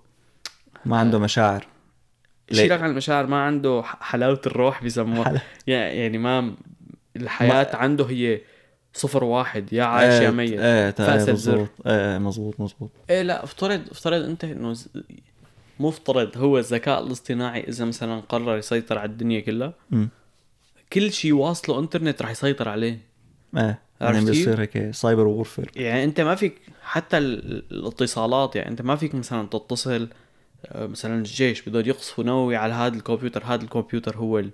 ما 0.84 0.96
عنده 0.98 1.18
مشاعر. 1.18 1.66
ليه؟ 2.50 2.62
شيلك 2.62 2.80
عن 2.82 2.90
المشاعر؟ 2.90 3.26
ما 3.26 3.42
عنده 3.44 3.82
ح- 3.84 4.02
حلاوة 4.02 4.40
الروح 4.46 4.82
بيسموها. 4.82 5.24
حلا- 5.28 5.40
يعني 5.66 6.18
ما 6.18 6.54
الحياة 7.16 7.76
عنده 7.76 8.04
هي 8.04 8.40
صفر 8.94 9.24
واحد 9.24 9.72
يا 9.72 9.84
عايش 9.84 10.22
يا 10.22 10.28
آه، 10.28 10.30
ميت. 10.30 10.60
إيه 10.60 10.94
إيه 11.00 11.16
زر. 11.18 11.32
مزبوط 11.32 11.68
إيه 11.86 12.18
مزبوط 12.18 12.60
مزبوط 12.60 12.90
إيه 13.10 13.22
لا 13.22 13.44
افترض 13.44 13.80
افترض 13.90 14.22
أنت 14.24 14.44
إنه 14.44 14.72
ز... 14.72 14.88
مفترض 15.80 16.36
هو 16.38 16.58
الذكاء 16.58 17.06
الاصطناعي 17.06 17.60
إذا 17.68 17.84
مثلا 17.84 18.20
قرر 18.20 18.56
يسيطر 18.56 18.98
على 18.98 19.10
الدنيا 19.10 19.40
كلها 19.40 19.74
مم. 19.90 20.08
كل 20.92 21.12
شيء 21.12 21.32
واصله 21.32 21.78
إنترنت 21.78 22.22
رح 22.22 22.30
يسيطر 22.30 22.68
عليه. 22.68 22.98
إيه 23.56 23.78
يعني؟ 24.00 24.24
بيصير 24.24 24.60
هيك 24.60 24.90
cyber 24.90 25.26
warfare 25.26 25.70
يعني 25.76 26.04
أنت 26.04 26.20
ما 26.20 26.34
فيك 26.34 26.58
حتى 26.82 27.18
ال- 27.18 27.64
الاتصالات 27.72 28.56
يعني 28.56 28.68
أنت 28.70 28.82
ما 28.82 28.96
فيك 28.96 29.14
مثلا 29.14 29.48
تتصل 29.48 30.08
آه، 30.66 30.86
مثلا 30.86 31.14
الجيش 31.18 31.62
بدهم 31.68 31.82
يقصفوا 31.86 32.24
نووي 32.24 32.56
على 32.56 32.72
هذا 32.74 32.96
الكمبيوتر 32.96 33.42
هذا 33.44 33.62
الكمبيوتر 33.62 34.16
هو 34.16 34.38
ال... 34.38 34.50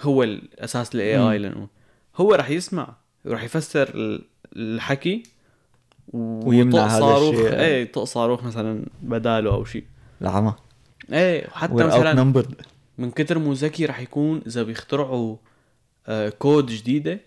هو 0.00 0.22
الأساس 0.22 0.94
ال 0.94 1.16
AI 1.18 1.38
لأنه 1.38 1.68
هو 2.16 2.34
رح 2.34 2.50
يسمع. 2.50 2.96
رح 3.26 3.42
يفسر 3.44 3.88
ال- 3.94 4.24
الحكي 4.56 5.22
ويمنع 6.12 6.86
هذا 6.86 7.00
صاروخ. 7.00 7.34
الشيء. 7.34 7.60
إيه 7.60 7.92
طق 7.92 8.04
صاروخ 8.04 8.44
مثلا 8.44 8.84
بداله 9.02 9.50
أو 9.54 9.64
شيء. 9.64 9.84
العمى 10.22 10.54
إيه 11.12 11.46
وحتى 11.46 11.74
مثلا 11.74 12.42
من 12.98 13.10
كتر 13.10 13.38
مو 13.38 13.52
ذكي 13.52 13.86
رح 13.86 14.00
يكون 14.00 14.42
إذا 14.46 14.62
بيخترعوا 14.62 15.36
آه، 16.06 16.28
كود 16.28 16.66
جديدة 16.66 17.20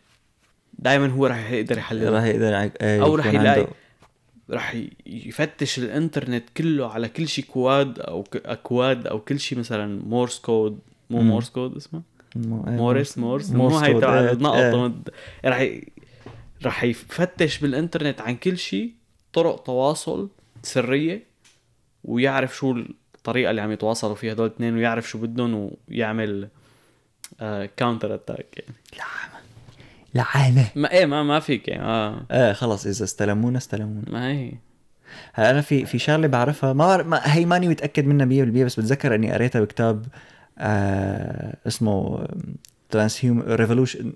دائما 0.80 1.08
هو 1.08 1.26
رح 1.26 1.52
يقدر 1.52 1.78
يحللها. 1.78 2.10
راح 2.10 2.24
يقدر 2.24 2.56
إيه 2.82 3.02
رح 3.16 3.26
يكون 3.26 3.42
يلاقي- 3.42 3.60
عنده- 3.60 3.68
رح 4.52 4.76
ي- 4.76 4.90
يفتش 5.06 5.80
الإنترنت 5.80 6.44
كله 6.58 6.88
على 6.94 7.10
كل 7.10 7.28
شيء 7.28 7.46
كواد 7.46 8.00
أو 8.00 8.24
اكواد 8.36 9.08
أو 9.08 9.20
كل 9.20 9.40
شيء 9.40 9.60
مثلا 9.60 10.02
Morse 10.08 10.40
code 10.40 10.80
مو 11.10 11.22
مم. 11.22 11.28
Morse 11.28 11.50
code 11.50 11.76
اسمه. 11.76 12.02
إيه، 12.36 12.42
Morse 12.72 13.18
Morse. 13.18 13.50
مو 13.52 13.70
كود، 13.70 14.02
تبع. 14.02 14.74
ومد- 14.74 15.10
رح. 15.46 15.68
رح 16.66 16.84
يفتش 16.84 17.60
بالإنترنت 17.60 18.22
عن 18.22 18.36
كل 18.36 18.58
شيء 18.58 18.92
طرق 19.34 19.64
تواصل 19.64 20.30
سرية 20.64 21.24
ويعرف 22.04 22.56
شو 22.58 22.72
الطريقة 23.16 23.50
اللي 23.52 23.62
عم 23.62 23.72
يتواصلوا 23.72 24.16
فيها 24.16 24.34
هدول 24.34 24.46
الاثنين 24.48 24.76
ويعرف 24.76 25.10
شو 25.10 25.18
بدهم 25.18 25.72
ويعمل 25.90 26.48
counter 27.78 28.16
attack 28.16 28.46
يعني. 28.58 28.76
لعنه 30.16 30.70
ما 30.76 30.92
إيه 30.92 31.06
ما 31.06 31.24
ما 31.24 31.40
فيك 31.40 31.68
يعني 31.68 31.84
آه. 31.84 32.26
إيه 32.32 32.54
خلص 32.54 32.86
إذا 32.86 33.04
استلمونا 33.04 33.58
استلمونا. 33.58 34.04
ما 34.08 34.32
هي. 34.32 34.52
هلا 35.34 35.50
أنا 35.52 35.62
في 35.62 35.86
في 35.86 36.00
شغلة 36.00 36.28
بعرفها. 36.28 36.74
ما 36.74 37.04
ما 37.04 37.22
هي 37.24 37.46
ماني 37.46 37.68
متأكد 37.68 38.06
منها 38.06 38.26
100% 38.26 38.66
بس 38.66 38.80
بتذكر 38.80 39.16
إني 39.16 39.34
قريتها 39.34 39.62
بكتاب 39.62 40.06
آه 40.62 41.58
اسمه 41.68 42.28
trans 42.90 43.26
hum 43.26 43.42
revolution 43.48 44.14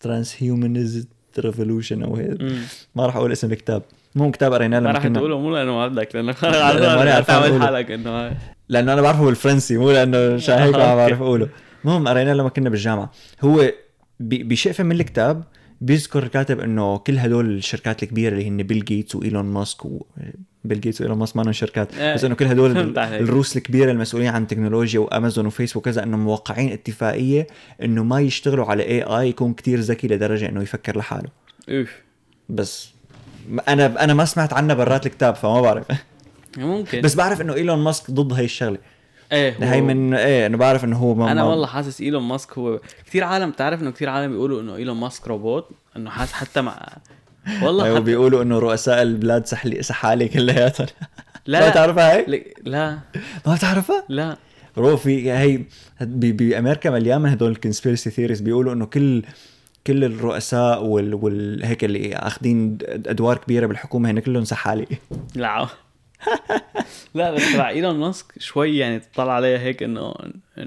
transhumans 0.00 1.06
revolution 1.38 2.02
أو 2.02 2.16
هيك. 2.16 2.38
ما 2.94 3.06
راح 3.06 3.16
أقول 3.16 3.32
اسم 3.32 3.52
الكتاب 3.52 3.82
مو 4.14 4.30
كتاب 4.30 4.52
قريناه 4.52 4.80
ما 4.80 4.84
لما 4.88 4.98
رح 4.98 5.02
كنا 5.06 5.18
تقوله 5.18 5.38
مو 5.40 5.56
لأنه 5.56 5.72
ما 5.74 5.88
بدك 5.88 6.14
لأنه 6.16 6.34
عارف 6.42 7.26
تعمل. 7.26 7.62
حالك 7.62 7.90
إنه 7.90 8.36
لأنه 8.68 8.92
أنا 8.92 9.02
بعرفه 9.02 9.24
بالفرنسي 9.24 9.76
مو 9.78 9.90
لأنه 9.90 10.36
شا 10.36 10.64
هيك 10.64 10.74
ما. 10.76 10.94
بعرف 10.94 11.22
أقوله 11.22 11.48
المهم 11.84 12.08
قريناه 12.08 12.32
لما 12.34 12.48
كنا 12.48 12.70
بالجامعة 12.70 13.10
هو 13.40 13.72
بشقفه 14.20 14.84
من 14.84 14.92
الكتاب 14.92 15.44
بيذكر 15.80 16.22
الكاتب 16.22 16.60
إنه 16.60 16.96
كل 16.98 17.18
هدول 17.18 17.56
الشركات 17.56 18.02
الكبيرة 18.02 18.32
اللي 18.32 18.48
هن 18.48 18.62
بيل 18.62 18.84
جيتس 18.84 19.14
وإيلون 19.16 19.44
ماسك 19.44 19.84
و 19.84 20.06
بيل 20.66 20.80
جيتس 20.80 21.00
وإيلون 21.00 21.18
ماسك 21.18 21.36
ما 21.36 21.42
لهم 21.42 21.52
شركات 21.52 21.94
إيه. 21.94 22.14
بس 22.14 22.24
إنه 22.24 22.34
كل 22.34 22.44
هدول. 22.44 22.98
الروس 22.98 23.56
الكبيرة 23.56 23.90
المسؤولين 23.90 24.28
عن 24.28 24.42
التكنولوجيا 24.42 25.00
وأمازون 25.00 25.46
وفيسبوك 25.46 25.82
وكذا 25.86 26.02
انه 26.02 26.16
موقعين 26.16 26.72
اتفاقية 26.72 27.46
إنه 27.82 28.04
ما 28.04 28.20
يشتغلوا 28.20 28.66
على 28.66 28.82
AI 28.82 29.28
يكون 29.28 29.54
كتير 29.54 29.80
ذكي 29.80 30.08
لدرجة 30.08 30.48
إنه 30.48 30.62
يفكر 30.62 30.98
لحاله. 30.98 31.28
أوف. 31.70 31.90
بس 32.48 32.88
أنا 33.68 34.04
أنا 34.04 34.14
ما 34.14 34.24
سمعت 34.24 34.52
عنها 34.52 34.74
برات 34.74 35.06
الكتاب 35.06 35.34
فما 35.34 35.60
بعرف. 35.60 35.86
ممكن. 36.58 37.00
بس 37.00 37.14
بعرف 37.14 37.40
إنه 37.40 37.54
إيلون 37.54 37.78
ماسك 37.78 38.10
ضد 38.10 38.32
هي 38.32 38.44
الشغلة. 38.44 38.78
إيه 39.32 39.56
هو- 39.56 39.62
هي 39.72 39.80
من 39.80 40.14
إيه 40.14 40.46
أنا 40.46 40.56
بعرف 40.56 40.84
إنه 40.84 40.96
هو 40.96 41.14
ما 41.14 41.32
أنا 41.32 41.44
والله 41.44 41.66
حاسس 41.66 42.00
إيلون 42.00 42.22
ماسك 42.22 42.58
هو 42.58 42.80
كثير 43.06 43.24
عالم 43.24 43.50
تعرف 43.50 43.82
إنه 43.82 43.90
كثير 43.90 44.08
عالم 44.08 44.32
بيقولوا 44.32 44.60
إنه 44.60 44.76
إيلون 44.76 44.96
ماسك 44.96 45.28
روبوت 45.28 45.68
إنه 45.96 46.10
حاسس 46.10 46.32
حتى 46.32 46.60
مع 46.60 46.88
والله 47.62 47.84
أيوه 47.84 47.96
حتى... 47.96 48.04
بيقولوا 48.04 48.42
إنه 48.42 48.58
رؤساء 48.58 49.02
البلاد 49.02 49.46
سحلي 49.46 49.82
سحالي 49.82 50.28
كلياتهم 50.28 50.86
لا 51.46 51.60
ما 51.60 51.70
بتعرفها 51.70 52.16
هي؟ 52.16 52.44
لا 52.64 52.98
ما 53.46 53.54
بتعرفها؟ 53.54 54.04
لا. 54.08 54.36
bro 54.78 54.96
في 54.96 55.32
هي 55.32 55.64
بامريكا 56.00 56.90
مليان 56.90 57.20
من 57.20 57.30
هدول 57.30 57.50
ال 57.50 57.56
conspiracy 57.56 58.10
theories 58.10 58.40
بيقولوا 58.40 58.72
إنه 58.72 58.86
كل 58.86 59.22
كل 59.86 60.04
الرؤساء 60.04 60.84
وال, 60.84 61.14
وال 61.14 61.64
هيك 61.64 61.84
اللي 61.84 62.16
أخذين 62.16 62.78
أدوار 62.88 63.38
كبيرة 63.38 63.66
بالحكومة 63.66 64.10
هن 64.10 64.18
كلهم 64.18 64.44
سحالي 64.44 64.86
لا 65.34 65.68
لا 67.14 67.30
بس 67.30 67.52
تبع 67.52 67.68
إيلون 67.68 67.96
ماسك 67.96 68.32
شوي 68.38 68.78
يعني 68.78 69.00
تطلع 69.00 69.32
عليها 69.32 69.58
هيك 69.58 69.82
انه 69.82 70.14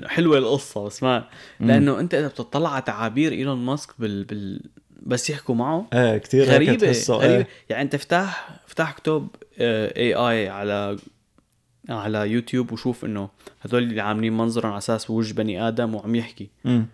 حلوة 0.05 0.37
القصة 0.37 0.83
بس 0.83 1.03
ما 1.03 1.23
لأنه 1.59 1.99
أنت 1.99 2.13
إذا 2.13 2.27
بتطلع 2.27 2.73
على 2.73 2.81
تعابير 2.81 3.31
إيلون 3.31 3.57
ماسك 3.57 3.89
بال, 3.99 4.23
بال... 4.23 4.61
بس 5.01 5.29
يحكوا 5.29 5.55
معه. 5.55 5.87
إيه 5.93 6.17
كثير 6.17 6.43
غريبة 6.43 6.71
غريبة. 6.73 7.23
إيه. 7.23 7.47
يعني 7.69 7.83
أنت 7.83 7.95
افتح 7.95 8.49
افتح 8.67 8.89
اكتب 8.89 9.27
AI 9.59 10.49
على 10.49 10.97
على 11.89 12.31
يوتيوب 12.31 12.71
وشوف 12.71 13.05
إنه 13.05 13.29
هدول 13.61 13.83
اللي 13.83 14.01
عاملين 14.01 14.37
منظرهم 14.37 14.69
على 14.71 14.77
أساس 14.77 15.09
وجه 15.09 15.33
بني 15.33 15.67
آدم 15.67 15.95
وعم 15.95 16.15
يحكي. 16.15 16.49
مم. 16.65 16.85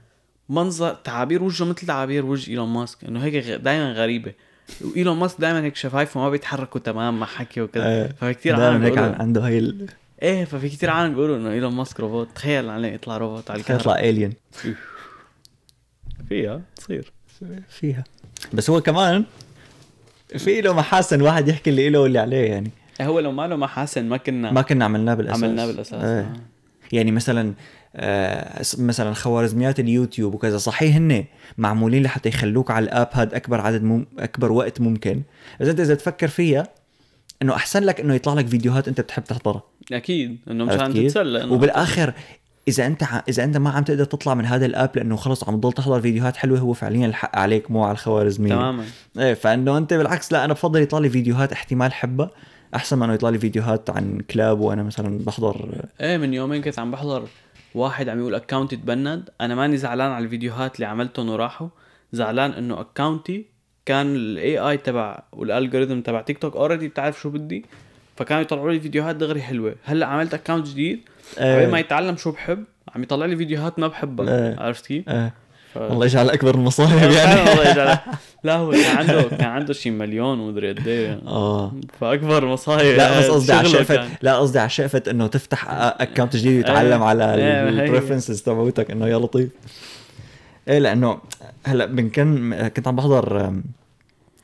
منظر 0.49 0.93
تعابير 0.93 1.43
وجهه 1.43 1.65
مثل 1.65 1.87
تعابير 1.87 2.25
وجه 2.25 2.51
إيلون 2.51 2.69
ماسك. 2.69 3.03
إنه 3.03 3.23
هيك 3.23 3.35
دائما 3.45 3.91
غريبة. 3.93 4.33
وإيلون 4.81 5.17
ماسك 5.17 5.41
دائما 5.41 5.63
هيك 5.63 5.75
شفايفه 5.75 6.19
ما 6.19 6.29
بيتحركوا 6.29 6.81
تمام 6.81 7.19
مع 7.19 7.25
حكي 7.25 7.61
وكذا. 7.61 7.87
إيه. 7.89 8.07
فكثير 8.21 8.55
دايما 8.55 8.73
عالم 8.73 8.83
هيك 8.83 8.97
عنده 8.97 9.41
هي 9.41 9.59
ال- 9.59 9.89
إيه 10.21 10.45
ففي 10.45 10.69
كثير 10.69 10.89
عالم 10.89 11.13
بيقولوا 11.13 11.37
إنه 11.37 11.51
إيلون 11.51 11.73
ماسك 11.73 11.99
روبوت. 11.99 12.27
تخيل 12.35 12.69
عليه 12.69 12.87
يطلع 12.93 13.17
روبوت 13.17 13.51
على 13.51 13.59
الكهرباء. 13.59 13.81
يطلع 13.81 13.99
الين 14.09 14.33
فيها 16.29 16.61
تصير. 16.75 17.11
فيها 17.69 18.03
بس 18.53 18.69
هو 18.69 18.81
كمان 18.81 19.23
في 20.37 20.61
له 20.61 20.73
محاسن 20.73 21.21
واحد 21.21 21.47
يحكي 21.47 21.69
اللي 21.69 21.89
له 21.89 21.99
واللي 21.99 22.19
عليه 22.19 22.45
يعني 22.51 22.71
هو 23.01 23.19
لو 23.19 23.31
ما 23.31 23.47
له 23.47 23.55
محاسن 23.55 24.05
ما 24.05 24.17
كنا 24.17 24.51
ما 24.51 24.61
كنا 24.61 24.85
عملناه 24.85 25.13
بالأساس 25.13 25.43
عملناه 25.43 25.65
بالأساس 25.65 26.03
إيه. 26.03 26.19
آه. 26.19 26.33
يعني 26.91 27.11
مثلا 27.11 27.53
آه 27.95 28.61
مثلا 28.77 29.13
خوارزميات 29.13 29.79
اليوتيوب 29.79 30.33
وكذا 30.33 30.57
صحيح 30.57 30.95
هن 30.95 31.25
معمولين 31.57 32.03
لحتى 32.03 32.29
يخلوك 32.29 32.71
على 32.71 32.83
الآب 32.83 33.09
هذا 33.13 33.37
أكبر 33.37 33.61
عدد 33.61 33.83
مم... 33.83 34.05
أكبر 34.19 34.51
وقت 34.51 34.81
ممكن 34.81 35.21
بس 35.59 35.67
انت 35.67 35.79
إذا 35.79 35.95
تفكر 35.95 36.27
فيها 36.27 36.67
إنه 37.41 37.55
أحسن 37.55 37.83
لك 37.83 37.99
إنه 37.99 38.15
يطلع 38.15 38.33
لك 38.33 38.47
فيديوهات 38.47 38.87
أنت 38.87 39.01
بتحب 39.01 39.23
تحضرها 39.23 39.63
أكيد 39.91 40.37
إنه 40.49 40.65
مشان؟ 40.65 40.93
تتسلى 40.93 41.43
وبالآخر 41.43 42.13
إذا 42.67 42.85
أنت 42.85 43.03
ع... 43.03 43.21
إذا 43.29 43.43
أنت 43.43 43.57
ما 43.57 43.69
عم 43.69 43.83
تقدر 43.83 44.05
تطلع 44.05 44.33
من 44.33 44.45
هذا 44.45 44.65
الأب 44.65 44.89
لأنه 44.95 45.15
خلص 45.15 45.43
عم 45.43 45.57
تضل 45.57 45.73
تحضر 45.73 46.01
فيديوهات 46.01 46.37
حلوة 46.37 46.59
هو 46.59 46.73
فعليا 46.73 47.05
الحق 47.05 47.37
عليك 47.37 47.71
مو 47.71 47.83
على 47.83 47.91
الخوارزمية. 47.91 48.49
تماما. 48.49 48.85
إيه 49.19 49.33
فإنه 49.33 49.77
أنت 49.77 49.93
بالعكس 49.93 50.31
لا 50.31 50.45
أنا 50.45 50.53
بفضل 50.53 50.81
يطلع 50.81 50.99
لي 50.99 51.09
فيديوهات 51.09 51.51
احتمال 51.51 51.93
حبها 51.93 52.31
أحسن 52.75 52.97
ما 52.97 53.05
إنه 53.05 53.13
يطلع 53.13 53.29
لي 53.29 53.39
فيديوهات 53.39 53.89
عن 53.89 54.19
كلاب 54.19 54.59
وأنا 54.59 54.83
مثلا 54.83 55.19
بحضر. 55.25 55.85
إيه 56.01 56.17
من 56.17 56.33
يومين 56.33 56.61
كنت 56.61 56.79
عم 56.79 56.91
بحضر 56.91 57.27
واحد 57.75 58.09
عم 58.09 58.19
يقول 58.19 58.35
account 58.35 58.70
ي 58.70 58.75
تبند 58.75 59.29
أنا 59.41 59.55
ماني 59.55 59.77
زعلان 59.77 60.11
على 60.11 60.25
الفيديوهات 60.25 60.75
اللي 60.75 60.85
عملتهم 60.85 61.29
وراحوا. 61.29 61.67
زعلان 62.11 62.51
إنه 62.51 62.81
account 62.81 63.37
ي 63.37 63.45
كان 63.85 64.15
ال 64.15 64.57
AI 64.57 64.77
تبع 64.77 65.23
وال 65.33 65.46
algorithm 65.46 66.01
تبع 66.01 66.21
تيك 66.21 66.37
توك 66.37 66.55
already 66.55 66.87
بتعرف 66.87 67.21
شو 67.21 67.29
بدي. 67.29 67.65
فكانوا 68.15 68.41
يطلعوا 68.41 68.71
لي 68.71 68.79
فيديوهات 68.79 69.15
دغري 69.15 69.41
حلوة 69.41 69.75
هلأ 69.83 70.05
عملت 70.05 70.33
account 70.33 70.67
جديد. 70.67 70.99
قبل 71.37 71.71
ما 71.71 71.79
يتعلم 71.79 72.17
شو 72.17 72.31
بحب 72.31 72.63
عم 72.95 73.03
يطلع 73.03 73.25
لي 73.25 73.35
فيديوهات 73.35 73.79
ما 73.79 73.87
بحبها 73.87 74.49
إيه. 74.49 74.59
عرفت 74.59 74.85
كيف؟ 74.85 75.09
إيه 75.09 75.33
ف... 75.73 75.77
الله 75.77 76.05
يجعل 76.05 76.29
أكبر 76.29 76.55
المصايب 76.55 77.11
يعني 77.17 77.49
والله 77.49 77.71
يجعل- 77.71 77.97
لا 78.43 78.55
هو 78.55 78.71
كان 78.71 78.97
عنده 78.97 79.21
كان 79.21 79.49
عنده 79.49 79.73
شي 79.73 79.89
مليون 79.89 80.39
ومدري 80.39 80.69
قد 80.69 80.87
إيه 80.87 81.21
آه 81.27 81.73
فأكبر 81.99 82.45
مصايب 82.45 82.97
لا 82.97 83.19
بس 83.19 83.25
قصدي 83.25 83.53
على 83.53 83.69
شقفه 83.69 83.95
كان. 83.95 84.09
لا 84.21 84.37
قصدي 84.37 84.59
على 84.59 84.69
شقفه 84.69 85.03
إنه 85.07 85.27
تفتح 85.27 85.65
account 85.69 86.35
جديد 86.35 86.55
ويتعلم 86.55 87.01
إيه. 87.01 87.09
على 87.09 87.35
إيه،. 87.35 87.69
ال 87.69 87.75
preferences 87.75 88.41
تبعوتك 88.41 88.91
إنه 88.91 89.07
يا 89.07 89.17
لطيف 89.17 89.49
إيه 90.67 90.79
لأنه 90.79 91.19
هلأ 91.65 91.85
من 91.85 92.09
كان 92.09 92.67
كنت 92.67 92.87
عم 92.87 92.95
بحضر 92.95 93.53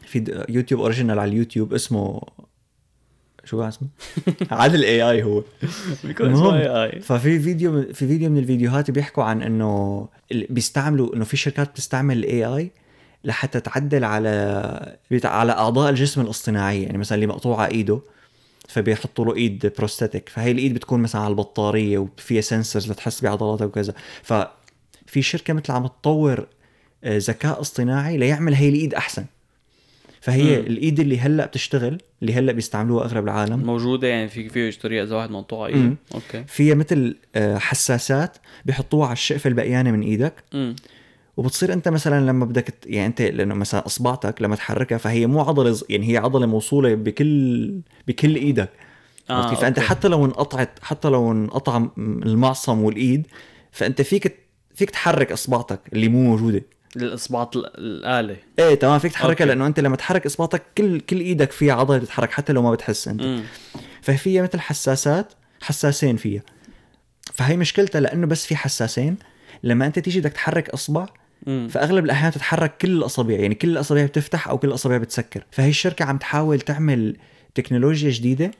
في 0.05 0.43
يوتيوب 0.49 0.81
original 0.81 1.19
على 1.19 1.31
اليوتيوب 1.31 1.73
اسمه 1.73 2.21
شو 3.43 3.63
اسمه؟ 3.63 3.87
عادل 4.51 4.83
AI 4.83 5.23
هو. 5.23 5.43
بيكون 6.03 6.25
المهم، 6.25 6.45
اسمه 6.45 6.57
AI 6.57 6.99
ففي 6.99 7.39
فيديو 7.39 7.81
في 7.83 8.07
فيديو 8.07 8.29
من 8.29 8.37
الفيديوهات 8.37 8.91
بيحكوا 8.91 9.23
عن 9.23 9.41
إنه 9.41 10.07
بيستعملوا 10.31 11.15
إنه 11.15 11.23
في 11.23 11.37
شركات 11.37 11.69
بتستعمل 11.69 12.17
ال 12.17 12.45
AI 12.45 12.71
لحتى 13.23 13.59
تعدل 13.59 14.03
على 14.03 14.97
على 15.23 15.51
أعضاء 15.51 15.89
الجسم 15.89 16.21
الاصطناعيه 16.21 16.83
يعني 16.83 16.97
مثلا 16.97 17.15
اللي 17.15 17.27
مقطوعة 17.27 17.67
إيده 17.67 18.01
فبيحطوا 18.71 19.25
له 19.25 19.35
إيد 19.35 19.73
prosthetic 19.77 20.29
فهي 20.29 20.51
الإيد 20.51 20.73
بتكون 20.73 20.99
مثلا 20.99 21.21
على 21.21 21.31
البطارية 21.31 21.97
وفيها 21.97 22.41
sensors 22.41 22.91
لتحس 22.91 23.23
بعضلاتها 23.23 23.65
وكذا. 23.65 23.93
ففي 24.23 25.21
شركة 25.21 25.53
مثل 25.53 25.71
عم 25.73 25.87
تطور 25.87 26.47
آه، 27.03 27.17
ذكاء 27.17 27.61
اصطناعي 27.61 28.17
ليعمل 28.17 28.53
هي 28.53 28.69
الإيد 28.69 28.93
أحسن. 28.93 29.25
فهي 30.21 30.43
مم. 30.59 30.65
الإيد 30.67 30.99
اللي 30.99 31.19
هلأ 31.19 31.45
بتشتغل 31.45 31.97
اللي 32.21 32.33
هلأ 32.33 32.51
بيستعملوها 32.51 33.05
أغلب 33.05 33.23
العالم. 33.23 33.59
موجودة 33.65 34.07
يعني 34.07 34.27
في 34.29 34.49
فيه 34.49 34.67
يشتريها 34.67 35.03
إذا 35.03 35.15
واحد 35.15 35.31
مقطوعه 35.31 35.69
مم. 35.69 35.75
ايده 35.75 35.95
أوكي. 36.13 36.43
فيها 36.47 36.75
مثل 36.75 37.15
آه، 37.35 37.57
حساسات 37.57 38.37
بيحطوها 38.65 39.05
على 39.05 39.13
الشقفة 39.13 39.47
البقيانة 39.47 39.91
من 39.91 40.01
إيدك. 40.01 40.33
امم 40.53 40.75
وبتصير 41.37 41.73
أنت 41.73 41.87
مثلا 41.87 42.25
لما 42.25 42.45
بدك 42.45 42.73
يعني 42.85 43.07
أنت 43.07 43.21
لأنه 43.21 43.55
مثلا 43.55 43.85
إصبعتك 43.85 44.41
لما 44.41 44.55
تحركها 44.55 44.97
فهي 44.97 45.27
مو 45.27 45.41
عضلة 45.41 45.77
يعني 45.89 46.11
هي 46.13 46.17
عضلة 46.17 46.45
موصولة 46.45 46.95
بكل 46.95 47.73
بكل 48.07 48.35
إيدك. 48.35 48.69
آه، 49.29 49.53
فأنت 49.55 49.77
أوكي. 49.77 49.89
حتى 49.89 50.07
لو 50.07 50.25
انقطعت 50.25 50.79
حتى 50.81 51.07
لو 51.07 51.31
انقطع 51.31 51.79
م- 51.79 51.91
المعصم 51.97 52.81
والإيد 52.83 53.27
فأنت 53.71 54.01
فيك 54.01 54.35
فيك 54.75 54.89
تحرك 54.89 55.31
إصبعتك 55.31 55.79
اللي 55.93 56.07
مو 56.09 56.23
موجودة. 56.23 56.61
الاصبعات 56.95 57.55
ال- 57.55 57.77
الاله 57.77 58.37
إيه 58.59 58.75
تمام. 58.75 58.99
فيك 58.99 59.11
تحركها. 59.11 59.45
لأنه 59.45 59.67
أنت 59.67 59.79
لما 59.79 59.95
تحرك 59.95 60.25
اصبعتك 60.25 60.61
كل 60.77 60.99
كل 60.99 61.19
إيدك 61.19 61.51
فيها 61.51 61.73
عضلة 61.73 61.97
بتتحرك 61.97 62.31
حتى 62.31 62.53
لو 62.53 62.61
ما 62.61 62.71
بتحس 62.71 63.07
أنت. 63.07 63.43
ففيها 64.01 64.41
مثل 64.43 64.59
حساسات 64.59 65.33
حساسين 65.61 66.17
فيها. 66.17 66.41
فهي 67.33 67.57
مشكلتها 67.57 67.99
لأنه 68.01 68.27
بس 68.27 68.45
في 68.45 68.55
حساسين. 68.55 69.17
لما 69.63 69.85
أنت 69.85 69.99
تيجي 69.99 70.19
بدك 70.19 70.33
تحرك 70.33 70.69
إصبع 70.69 71.05
امم 71.47 71.67
فأغلب 71.67 72.05
الأحيان 72.05 72.31
تتحرك 72.31 72.77
كل 72.77 72.91
الأصابع 72.91 73.33
يعني 73.33 73.55
كل 73.55 73.69
الأصابع 73.69 74.05
بتفتح 74.05 74.47
أو 74.47 74.57
كل 74.57 74.67
الأصابع 74.67 74.97
بتسكر. 74.97 75.43
فهي 75.51 75.69
الشركة 75.69 76.05
عم 76.05 76.17
تحاول 76.17 76.61
تعمل 76.61 77.17
تكنولوجيا 77.55 78.09
جديدة 78.11 78.51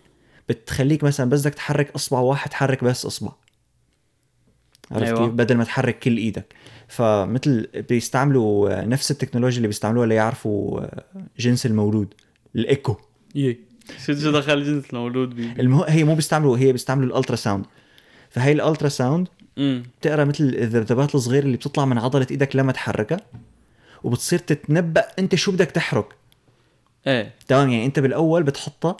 بتخليك 0.50 1.04
مثلا 1.04 1.30
بس 1.30 1.42
بدك 1.42 1.54
تحرك 1.54 1.92
إصبع 1.96 2.20
واحد 2.20 2.50
تحرك 2.50 2.84
بس 2.84 3.06
إصبع. 3.06 3.32
عرفت 4.92 5.08
أيوة. 5.08 5.26
كيف؟ 5.26 5.34
بدل 5.34 5.56
ما 5.56 5.64
تحرك 5.64 6.00
كل 6.00 6.18
إيدك. 6.18 6.54
فمثل 6.88 7.68
بيستعملوا 7.90 8.82
نفس 8.86 9.12
التكنولوجيا 9.12 9.58
اللي 9.58 9.68
بيستعملوها 9.68 10.08
ليعرفوا 10.08 10.82
جنس 11.40 11.66
المولود 11.66 12.14
الإيكو. 12.56 12.96
يه 13.36 13.60
شو 14.06 14.16
شو 14.16 14.32
دخل 14.32 14.64
جنس 14.64 14.86
المولود 14.94 15.36
بي 15.36 15.52
المه... 15.60 15.86
هي 15.88 16.04
مو 16.04 16.16
بيستعملوا 16.16 16.58
هي 16.58 16.72
بيستعملوا 16.72 17.10
ال 17.10 17.36
ultrasound. 17.36 17.66
فهي 18.30 18.52
ال 18.52 18.90
ultrasound 18.90 19.28
بتقرأ 19.58 20.26
مثل 20.26 20.44
الذبذبات 20.44 21.16
الصغيرة 21.16 21.44
اللي 21.44 21.58
بتطلع 21.58 21.86
من 21.86 21.98
عضلة 21.98 22.28
إيدك 22.32 22.56
لما 22.56 22.72
تحركها 22.72 23.20
وبتصير 24.04 24.40
تتنبأ 24.40 25.06
أنت 25.20 25.36
شو 25.36 25.52
بدك 25.52 25.72
تحرك. 25.72 26.06
إيه. 27.08 27.34
تمام؟ 27.48 27.70
يعني 27.70 27.86
أنت 27.86 28.00
بالأول 28.00 28.44
بتحطها 28.44 28.98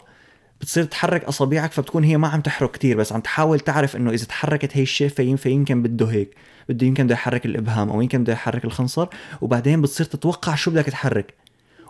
بتصير 0.62 0.84
تحرك 0.84 1.24
أصابعك 1.24 1.72
فبتكون 1.72 2.04
هي 2.04 2.16
ما 2.16 2.28
عم 2.28 2.40
تحرك 2.40 2.70
كتير 2.70 2.96
بس 2.96 3.12
عم 3.12 3.20
تحاول 3.20 3.60
تعرف 3.60 3.96
إنه 3.96 4.10
إذا 4.10 4.24
تحركت 4.26 4.76
هي 4.76 4.82
الشقفة 4.82 5.24
يم- 5.24 5.36
فيمكن 5.36 5.82
بده 5.82 6.06
هيك. 6.06 6.34
بده 6.68 6.86
يمكن 6.86 7.04
بده 7.04 7.14
يحرك 7.14 7.46
الإبهام 7.46 7.90
أو 7.90 8.00
يمكن 8.02 8.22
بده 8.22 8.32
يحرك 8.32 8.64
الخنصر 8.64 9.06
وبعدين 9.40 9.82
بتصير 9.82 10.06
تتوقع 10.06 10.54
شو 10.54 10.70
بدك 10.70 10.84
تحرك. 10.84 11.34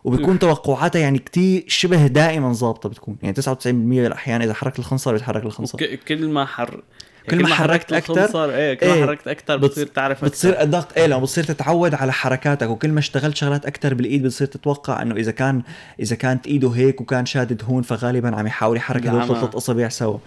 وبتكون 0.05 0.39
توقعاتها 0.39 0.99
يعني 1.01 1.19
كتير 1.19 1.65
شبه 1.69 2.07
دائما 2.07 2.53
ظابطة 2.53 2.89
بتكون. 2.89 3.17
يعني 3.23 3.35
99% 3.35 3.67
من 3.67 4.07
الاحيان 4.07 4.43
إذا 4.43 4.55
حركت 4.55 4.79
الخنصر 4.79 5.13
بيتحرك 5.13 5.45
الخنصر. 5.45 5.79
كل 6.09 6.29
ما 6.29 6.47
حر 6.47 6.83
كل 7.31 7.43
ما 7.43 7.49
حركت 7.55 7.93
أكتر، 7.93 8.13
الخنصر 8.13 8.51
إيه 8.51 8.75
كل 8.75 8.87
ما 8.89 8.95
إيه، 8.95 9.07
حركت 9.07 9.29
أكثر 9.29 9.59
بتص- 9.59 9.65
بتصير 9.65 9.87
تعرف 9.87 10.25
بتصير 10.25 10.63
أدق. 10.63 10.89
إيه 10.97 11.07
لما 11.07 11.19
بتصير 11.21 11.45
تتعود 11.45 11.95
على 11.95 12.13
حركاتك 12.13 12.69
وكل 12.69 12.89
ما 12.91 12.99
اشتغلت 12.99 13.37
شغلات 13.37 13.67
أكثر 13.67 13.95
بالإيد 13.95 14.23
بتصير 14.23 14.47
تتوقع 14.47 15.03
إنه 15.03 15.15
إذا 15.17 15.31
كان 15.33 15.63
إذا 16.01 16.17
كانت 16.17 16.47
إيده 16.47 16.69
هيك 16.71 17.01
وكان 17.01 17.27
شادد 17.27 17.63
هون 17.65 17.83
فغالبا 17.83 18.37
عم 18.37 18.47
يحاول 18.47 18.77
يحرك 18.77 19.07
هدول 19.07 19.19
نعم. 19.19 19.29
ثلاث 19.29 19.55
أصابع 19.55 19.89
سوا. 19.89 20.19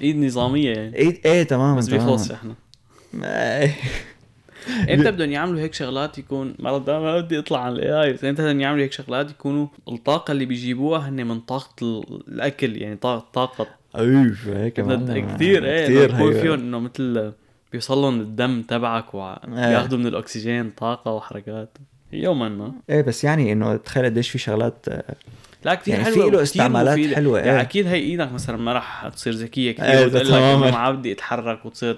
إيد 0.00 0.16
نظامية 0.16 0.72
يعني. 0.74 0.96
إيه 0.96 1.20
إيه 1.24 1.42
تماما 1.42 1.76
بس 1.78 1.88
بيخلصش 1.88 2.30
إحنا. 2.32 2.54
إمتى 4.90 5.10
بدهم 5.10 5.30
يعملوا 5.32 5.60
هيك 5.60 5.74
شغلات 5.74 6.18
يكون 6.18 6.54
ما 6.58 6.78
بدي 6.78 6.92
ما 6.92 7.20
بدي 7.20 7.38
أطلع 7.38 7.60
عن 7.60 7.72
ال 7.72 8.02
AI 8.02 8.12
بس 8.12 8.24
إمتى 8.24 8.42
بدهم 8.42 8.60
يعملوا 8.60 8.84
هيك 8.84 8.92
شغلات 8.92 9.30
يكونوا 9.30 9.66
الطاقة 9.88 10.32
اللي 10.32 10.44
بيجيبوها 10.44 11.08
هن 11.08 11.26
من 11.26 11.40
طاقة 11.40 11.72
ال- 11.82 12.22
الأكل 12.28 12.76
يعني 12.82 12.96
طاقة 12.96 13.66
اوف 14.00 14.48
هيك 14.48 14.72
كمان؟ 14.72 15.34
كثير 15.34 15.64
إيه 15.64 15.84
كثير 15.86 16.06
كثير 16.06 16.14
يكون 16.20 16.32
هي- 16.34 16.40
فيهم 16.40 16.52
إنه 16.52 16.78
مثل 16.80 17.32
بيوصل 17.72 17.98
لهم 17.98 18.20
الدم 18.20 18.62
تبعك 18.62 19.14
وبياخذوا 19.14 19.98
من 19.98 20.06
الأكسجين 20.06 20.70
طاقة 20.70 21.12
وحركات. 21.12 21.78
يوما 22.12 22.48
ما. 22.48 22.72
إيه 22.90 23.02
بس 23.02 23.24
يعني 23.24 23.52
إنه 23.52 23.76
تخيل 23.76 24.04
قديش 24.04 24.30
في 24.30 24.38
شغلات 24.38 24.86
لا 25.64 25.74
كثير 25.74 25.94
يعني 25.94 26.04
حلوة 26.06 26.24
في 26.30 26.36
له 26.36 26.42
استعمالات 26.42 26.98
مفيدة. 26.98 27.16
حلوة، 27.16 27.38
يعني 27.38 27.50
إيه. 27.50 27.60
أكيد 27.60 27.86
هي 27.86 27.94
إيدك 27.94 28.32
مثلا 28.32 28.56
ما 28.56 28.72
راح 28.72 29.08
تصير 29.08 29.32
ذكية 29.32 29.72
كثير 29.72 29.86
إيه، 29.86 30.06
وتقول 30.06 30.26
لك. 30.28 30.32
إنه 30.34 30.58
ما 30.58 30.90
بدي 30.90 31.12
اتحرك 31.12 31.66
وتصير 31.66 31.96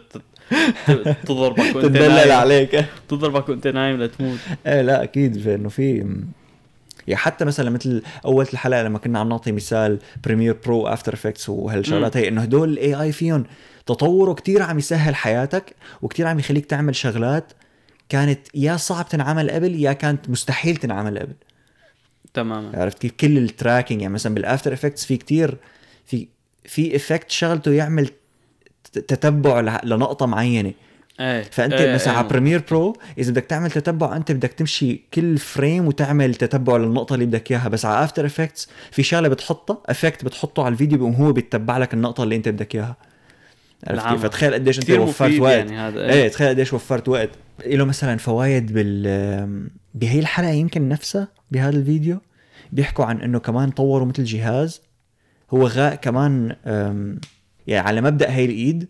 تضربك 1.26 1.58
وأنت 1.58 1.86
تدلل 1.86 2.08
نايم. 2.08 2.32
عليك. 2.32 2.84
تضربك 3.08 3.48
وأنت 3.48 3.66
نايم 3.66 4.02
لتموت. 4.02 4.38
إيه 4.66 4.80
لا 4.82 5.02
أكيد 5.02 5.48
إنه 5.48 5.68
في 5.68 6.16
يعني 7.08 7.20
حتى 7.20 7.44
مثلا 7.44 7.70
مثل 7.70 8.02
أول 8.24 8.46
الحلقة 8.52 8.82
لما 8.82 8.98
كنا 8.98 9.18
عم 9.18 9.28
نعطي 9.28 9.52
مثال 9.52 9.98
Premiere 10.24 10.56
Pro 10.66 10.86
After 10.86 11.14
Effects 11.14 11.48
وهالشغلات 11.48 12.16
هي 12.16 12.28
إنه 12.28 12.42
هدول 12.42 12.68
ال 12.68 12.94
AI 12.94 13.12
فيهم 13.12 13.44
تطوره 13.86 14.32
كتير 14.32 14.62
عم 14.62 14.78
يسهل 14.78 15.14
حياتك 15.14 15.76
وكتير 16.02 16.26
عم 16.26 16.38
يخليك 16.38 16.66
تعمل 16.66 16.96
شغلات 16.96 17.52
كانت 18.08 18.40
يا 18.54 18.76
صعب 18.76 19.08
تنعمل 19.08 19.50
قبل 19.50 19.74
يا 19.74 19.92
كانت 19.92 20.30
مستحيل 20.30 20.76
تنعمل 20.76 21.18
قبل. 21.18 21.34
تماما. 22.34 22.80
عرفت 22.80 22.98
كيف؟ 22.98 23.12
كل 23.12 23.38
ال 23.38 23.45
tracking 23.45 24.00
يعني 24.02 24.14
مثلا 24.14 24.34
بال 24.34 24.45
After 24.45 24.72
Effects 24.72 25.04
في 25.04 25.16
كتير 25.16 25.56
في 26.06 26.28
في 26.64 26.96
effect 26.96 27.30
شغلته 27.30 27.72
يعمل 27.72 28.10
تتبع 28.92 29.80
لنقطة 29.84 30.26
معينة. 30.26 30.72
إيه. 31.20 31.42
فأنت 31.42 31.72
إيه 31.72 31.94
مثلا 31.94 32.12
إيه. 32.12 32.18
على 32.18 32.28
Premiere 32.28 32.62
Pro 32.70 32.96
إذا 33.18 33.30
بدك 33.30 33.44
تعمل 33.44 33.70
تتبع 33.70 34.16
أنت 34.16 34.32
بدك 34.32 34.52
تمشي 34.52 35.00
كل 35.14 35.38
frame 35.38 35.86
وتعمل 35.86 36.34
تتبع 36.34 36.76
للنقطة 36.76 37.14
اللي 37.14 37.26
بدك 37.26 37.50
إياها. 37.50 37.68
بس 37.68 37.84
على 37.84 38.04
After 38.04 38.26
Effects 38.26 38.68
في 38.90 39.02
شغلة 39.02 39.28
بتحطها 39.28 39.82
effect 39.86 40.24
بتحطه 40.24 40.64
على 40.64 40.72
الفيديو 40.72 40.98
بيقوم 40.98 41.14
هو 41.14 41.32
بيتبع 41.32 41.78
لك 41.78 41.94
النقطة 41.94 42.22
اللي 42.22 42.36
أنت 42.36 42.48
بدك 42.48 42.74
إياها. 42.74 42.96
عرفت. 43.86 44.08
كيف؟ 44.08 44.22
فتخيل 44.22 44.54
قديش 44.54 44.78
أنت 44.78 44.90
وفرت 44.90 45.40
وقت. 45.40 45.56
يعني 45.56 45.78
هذا 45.78 46.12
إيه. 46.12 46.28
تخيل 46.28 46.48
قديش 46.48 46.72
وفرت 46.72 47.08
وقت. 47.08 47.30
له 47.66 47.84
مثلا 47.84 48.16
فوائد 48.16 48.72
بال 48.72 49.68
بهي 49.94 50.18
الحلقة 50.18 50.50
يمكن 50.50 50.88
نفسها 50.88 51.28
بهذا 51.50 51.76
الفيديو 51.76 52.20
بيحكوا 52.72 53.04
عن 53.04 53.20
إنه 53.20 53.38
كمان 53.38 53.70
طوروا 53.70 54.06
مثل 54.06 54.24
جهاز. 54.24 54.82
هو 55.50 55.66
غاء 55.66 55.94
كمان 55.94 56.56
يعني 57.66 57.88
على 57.88 58.00
مبدأ 58.00 58.30
هي 58.30 58.44
الإيد. 58.44 58.88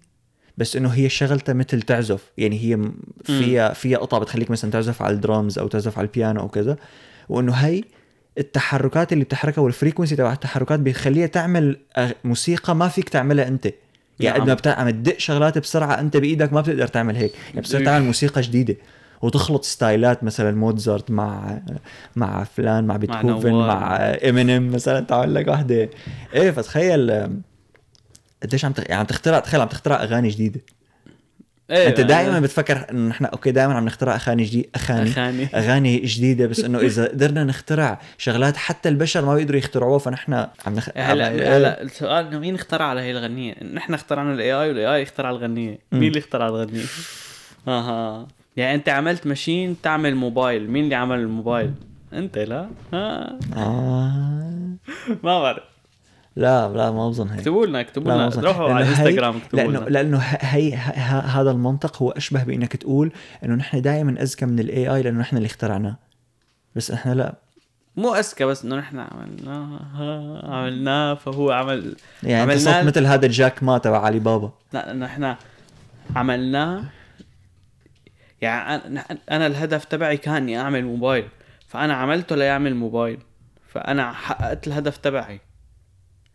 بس 0.58 0.76
إنه 0.76 0.88
هي 0.88 1.08
شغلتها 1.08 1.52
مثل 1.52 1.82
تعزف. 1.82 2.22
يعني 2.38 2.58
هي 2.64 2.90
فيها 3.24 3.72
فيها 3.72 3.98
قطع 3.98 4.18
بتخليك 4.18 4.50
مثلا 4.50 4.70
تعزف 4.70 5.02
على 5.02 5.14
الدرامز 5.14 5.58
أو 5.58 5.68
تعزف 5.68 5.98
على 5.98 6.06
البيانو 6.06 6.40
أو 6.40 6.48
كذا. 6.48 6.76
وإنه 7.28 7.52
هي 7.52 7.82
التحركات 8.38 9.12
اللي 9.12 9.24
بتحركها 9.24 9.62
وال 9.62 9.72
frequency 9.72 10.16
تبع 10.16 10.32
التحركات 10.32 10.80
بيخليها 10.80 11.26
تعمل 11.26 11.76
موسيقى 12.24 12.76
ما 12.76 12.88
فيك 12.88 13.08
تعملها 13.08 13.48
أنت. 13.48 13.68
يعني 14.20 14.40
قد. 14.40 14.66
ما 14.66 14.72
عم. 14.72 14.90
تدق 14.90 15.18
شغلات 15.18 15.58
بسرعة 15.58 16.00
أنت 16.00 16.16
بإيدك 16.16 16.52
ما 16.52 16.60
بتقدر 16.60 16.86
تعمل 16.86 17.16
هيك. 17.16 17.32
يعني 17.48 17.60
بتصير 17.60 17.84
تعمل 17.84 18.04
موسيقى 18.04 18.40
جديدة. 18.40 18.76
وتخلط 19.22 19.64
ستايلات 19.64 20.24
مثلا 20.24 20.56
موتزارت 20.56 21.10
مع 21.10 21.58
مع 22.16 22.44
فلان 22.44 22.84
مع 22.84 22.96
بيتهوفن. 22.96 23.52
مع 23.52 23.96
إمينيم 24.28 24.72
مثلا. 24.72 25.00
تعمل 25.00 25.34
لك 25.34 25.48
وحده 25.48 25.90
إيه 26.34 26.50
فتخيل 26.50 27.28
قديش 28.42 28.64
عم 28.64 28.72
تخ... 28.72 28.84
يعني 28.88 29.00
عم 29.00 29.06
تخترع 29.06 29.38
تخيل 29.38 29.60
عم 29.60 29.68
تخترع 29.68 30.02
أغاني 30.02 30.28
جديدة 30.28 30.60
إيه 31.70 31.88
أنت 31.88 32.00
دائما 32.00 32.40
بتفكر 32.40 32.86
إنه 32.90 33.08
نحن 33.08 33.24
أوكي 33.24 33.50
دائما 33.50 33.74
عم 33.74 33.84
نخترع 33.84 34.14
اغاني 34.14 34.44
جديده 34.44 34.68
اغاني 34.76 35.48
أغاني 35.54 35.98
جديدة 35.98 36.46
بس 36.46 36.60
إنه 36.60 36.78
إذا 36.78 37.08
قدرنا 37.08 37.44
نخترع 37.44 38.00
شغلات 38.18 38.56
حتى 38.56 38.88
البشر 38.88 39.24
ما 39.24 39.34
بيقدروا 39.34 39.58
يخترعوها 39.58 39.98
فنحن 39.98 40.32
عم 40.34 40.74
نخ... 40.74 40.88
هلا 40.96 41.26
عم- 41.26 41.32
هلا 41.32 41.82
السؤال 41.82 42.26
إنه 42.26 42.38
مين 42.38 42.54
اخترع 42.54 42.84
على 42.84 43.00
هي 43.00 43.10
الغنية؟ 43.10 43.54
نحن 43.74 43.94
اخترعنا 43.94 44.34
ال 44.34 44.52
AI 44.52 44.68
وال 44.68 44.94
AI 44.94 45.02
اخترع 45.02 45.30
الغنية،. 45.30 45.78
مين 45.92 46.08
اللي 46.08 46.18
اخترع 46.18 46.46
الغنية؟ 46.46 46.84
آها 47.68 48.28
يعني 48.56 48.74
أنت 48.74 48.88
عملت 48.88 49.26
ماشين 49.26 49.76
تعمل 49.82 50.14
موبايل، 50.14 50.70
مين 50.70 50.84
اللي 50.84 50.94
عمل 50.94 51.18
الموبايل؟ 51.18 51.72
أنت 52.12 52.38
لا؟ 52.38 52.68
ها 52.92 53.38
آه... 53.56 54.76
ما 55.24 55.40
بعرف 55.40 55.77
لا 56.38 56.68
لا 56.68 56.90
ما 56.90 57.08
بظن 57.08 57.28
هيك. 57.28 57.38
اكتبوا 57.38 57.66
لنا 57.66 57.80
اكتبوا 57.80 58.12
لنا. 58.12 58.28
روحوا 58.36 58.72
على 58.72 58.84
الانستغرام 58.84 59.36
اكتبوا 59.36 59.62
لأنه 59.62 59.78
لنا. 59.80 59.88
لأنه 59.88 60.18
هي 60.40 60.74
هذا 61.36 61.50
المنطق 61.50 62.02
هو 62.02 62.10
أشبه 62.10 62.44
بإنك 62.44 62.76
تقول 62.76 63.12
إنه 63.44 63.54
نحن 63.54 63.82
دائما 63.82 64.22
أذكى 64.22 64.46
من 64.46 64.58
الاي 64.58 64.94
اي 64.94 65.02
لأنه 65.02 65.20
نحن 65.20 65.36
اللي 65.36 65.46
اخترعناه. 65.46 65.96
بس 66.76 66.90
إحنا 66.90 67.14
لا. 67.14 67.34
مو 67.96 68.14
أذكى 68.14 68.44
بس 68.44 68.64
إنه 68.64 68.76
نحن 68.76 68.98
عملناها 68.98 69.80
عملناه 70.54 71.14
فهو 71.14 71.50
عمل 71.50 71.96
يعني 72.22 72.42
عملنا- 72.42 72.58
صرت 72.72 72.84
مثل 72.84 73.06
هذا 73.06 73.26
جاك 73.28 73.62
ما 73.62 73.78
تبع 73.78 73.98
علي 74.04 74.18
بابا. 74.18 74.52
لا 74.72 74.92
نحن 74.92 75.34
عملناه 76.16 76.84
يعني 78.40 78.82
أنا 79.30 79.46
الهدف 79.46 79.84
تبعي 79.84 80.16
كان 80.16 80.34
إني 80.34 80.60
أعمل 80.60 80.84
موبايل. 80.84 81.28
فأنا 81.68 81.94
عملته 81.94 82.36
ليعمل 82.36 82.74
موبايل. 82.74 83.18
فأنا 83.68 84.12
حققت 84.12 84.66
الهدف 84.66 84.96
تبعي. 84.96 85.40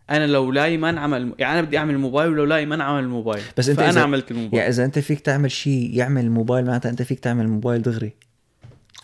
أنا 0.10 0.28
لو 0.28 0.52
لاقي 0.52 0.78
ما 0.78 0.90
انعمل 0.90 1.34
يعني 1.40 1.60
أنا 1.60 1.68
بدي 1.68 1.78
أعمل 1.78 1.98
موبايل 1.98 2.32
ولو 2.32 2.44
لاقي 2.44 2.66
ما 2.66 2.76
انعمل 2.76 3.04
الموبايل 3.04 3.44
بس 3.58 3.70
أنت 3.70 3.80
فأنا 3.80 3.92
إذا- 3.94 3.98
عملت 3.98 4.32
الموبايل. 4.32 4.56
يعني 4.56 4.70
إذا 4.70 4.86
أنت 4.86 5.00
فيك 5.00 5.20
تعمل 5.20 5.52
شيء 5.52 5.90
يعمل 5.94 6.32
موبايل 6.32 6.66
معناتها 6.66 6.90
أنت 6.90 7.02
فيك 7.02 7.20
تعمل 7.20 7.48
موبايل 7.48 7.82
دغري. 7.82 8.14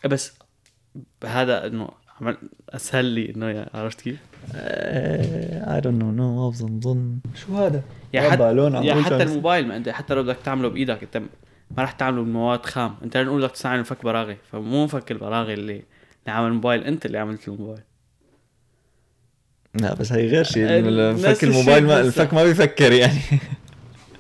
بس 0.06 0.34
هذا 1.26 1.68
إنه 1.68 1.90
عمل 2.22 2.38
أسهل 2.70 3.06
لي 3.06 3.30
إنه 3.36 3.50
يا- 3.50 3.70
عرفت 3.74 4.02
كيف؟ 4.02 4.18
اي 4.56 5.82
دونت 5.82 6.04
نو 6.04 6.12
نو 6.12 6.36
ما 6.36 6.50
بظن 6.50 6.80
بظن 6.80 7.18
شو 7.36 7.56
هذا؟ 7.58 7.82
يعني 8.14 8.30
حتى 8.32 8.44
يعني 8.44 8.56
بقول 8.92 9.04
حتى 9.06 9.24
الموبايل 9.24 9.68
ما 9.68 9.78
أنت 9.78 9.90
حتى 9.90 10.14
لو 10.14 10.24
بدك 10.24 10.38
تعمله 10.46 10.68
بإيدك 10.68 11.04
أنت 11.04 11.18
ما 11.78 11.84
رح 11.84 11.92
تعمله 11.92 12.24
بمواد 12.24 12.66
خام. 12.66 12.96
أنت 13.04 13.18
نقول 13.18 13.42
بدك 13.42 13.52
تستعمل 13.52 13.80
مفك 13.80 14.04
براغي. 14.04 14.38
فمو 14.52 14.84
مفك 14.86 15.12
البراغي 15.12 15.54
اللي 15.54 15.72
اللي 15.74 16.38
عمل 16.38 16.54
موبايل 16.54 16.84
أنت 16.84 17.06
اللي 17.06 17.18
عملت 17.18 17.48
الموبايل. 17.48 17.82
لا 19.80 19.94
بس 19.94 20.12
هي 20.12 20.28
غير 20.28 20.44
شيء 20.44 20.66
المفك 20.70 21.44
الموبايل 21.44 21.86
ما 21.86 22.00
المفك 22.00 22.34
ما 22.34 22.44
بيفكر 22.44 22.92
يعني. 22.92 23.20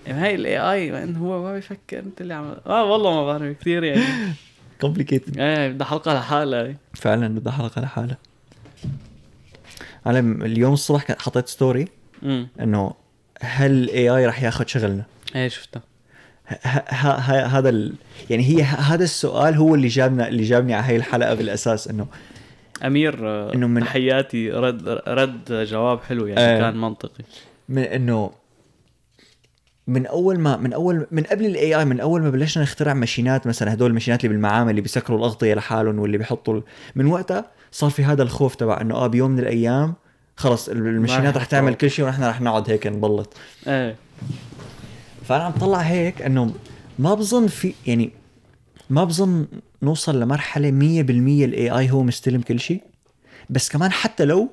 يعني 0.07 0.21
هاي 0.21 0.35
ال 0.35 0.59
AI 0.59 1.15
هو 1.15 1.43
ما 1.43 1.53
بيفكر 1.53 1.99
إنت 1.99 2.21
اللي 2.21 2.33
عمل 2.33 2.57
آه 2.67 2.83
والله 2.85 3.13
ما 3.13 3.25
بعرف 3.25 3.57
كثير 3.59 3.83
يعني. 3.83 4.03
complicated 4.81 5.39
إيه 5.39 5.69
بدها 5.69 5.87
حلقه 5.87 6.13
لحالها 6.13 6.63
هي. 6.63 6.75
فعلا 6.93 7.39
بدها 7.39 7.53
حلقه 7.53 7.81
لحالها 7.81 8.17
أنا 10.07 10.45
اليوم 10.45 10.73
الصبح 10.73 11.11
حطيت 11.19 11.47
story 11.47 11.87
إنه 12.59 12.93
هل 13.41 13.71
ال 13.71 14.09
AI 14.09 14.25
رح 14.25 14.43
ياخذ 14.43 14.67
شغلنا؟ 14.67 15.03
إيه 15.35 15.47
شفتها. 15.47 15.81
هذا 17.27 17.69
ال... 17.69 17.93
يعني 18.29 18.43
هي 18.43 18.63
هذا 18.63 19.03
السؤال 19.03 19.55
هو 19.55 19.75
اللي 19.75 19.87
جابنا 19.87 20.27
اللي 20.27 20.43
جابني 20.43 20.73
على 20.73 20.85
هي 20.85 20.95
الحلقة 20.95 21.33
بالأساس 21.33 21.87
إنه 21.87 22.07
أمير 22.85 23.15
إنه 23.53 23.67
من- 23.67 23.81
تحياتي 23.81 24.51
رد 24.51 24.87
رد 25.07 25.51
جواب 25.67 25.99
حلو 26.01 26.25
يعني 26.27 26.39
آه. 26.41 26.59
كان 26.59 26.81
منطقي 26.81 27.23
من 27.69 27.81
إنه 27.83 28.31
من 29.87 30.05
أول 30.05 30.39
ما 30.39 30.57
من 30.57 30.73
أول 30.73 31.07
من 31.11 31.23
قبل 31.23 31.45
ال 31.45 31.75
AI 31.79 31.85
من 31.85 31.99
أول 31.99 32.21
ما 32.21 32.29
بلشنا 32.29 32.63
نخترع 32.63 32.93
ماشينات 32.93 33.47
مثلا 33.47 33.73
هدول 33.73 33.89
الماشينات 33.89 34.19
اللي 34.25 34.33
بالمعامل 34.33 34.69
اللي 34.69 34.81
بيسكروا 34.81 35.17
الأغطية 35.19 35.53
لحالهم 35.53 35.99
واللي 35.99 36.17
بيحطوا 36.17 36.61
من 36.95 37.05
وقتها 37.05 37.45
صار 37.71 37.89
في 37.89 38.03
هذا 38.03 38.23
الخوف 38.23 38.55
تبع 38.55 38.81
إنه 38.81 38.95
آه 38.95 39.07
بيوم 39.07 39.31
من 39.31 39.39
الأيام 39.39 39.93
خلص 40.37 40.69
الماشينات 40.69 41.37
رح 41.37 41.45
تعمل. 41.45 41.73
كل 41.73 41.89
شيء 41.89 42.05
ونحن 42.05 42.23
رح 42.23 42.41
نقعد 42.41 42.69
هيك 42.69 42.87
نبلط 42.87 43.33
إيه 43.67 43.95
فأنا 45.23 45.43
عم 45.43 45.51
طلع 45.51 45.77
هيك 45.77 46.21
إنه 46.21 46.53
ما 46.99 47.13
بظن 47.13 47.47
في 47.47 47.73
يعني 47.87 48.11
ما 48.89 49.03
بظن 49.03 49.47
نوصل 49.83 50.19
لمرحلة 50.19 50.69
100% 50.69 50.73
ال 50.73 51.69
AI 51.69 51.91
هو 51.91 52.03
مستلم 52.03 52.41
كل 52.41 52.59
شيء. 52.59 52.83
بس 53.49 53.69
كمان 53.69 53.91
حتى 53.91 54.25
لو 54.25 54.49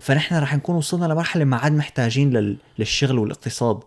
فنحن 0.00 0.34
رح 0.34 0.54
نكون 0.56 0.76
وصلنا 0.76 1.04
لمرحلة 1.06 1.44
ما 1.44 1.56
عاد 1.56 1.72
محتاجين 1.72 2.30
لل... 2.30 2.56
للشغل 2.78 3.18
والاقتصاد. 3.18 3.80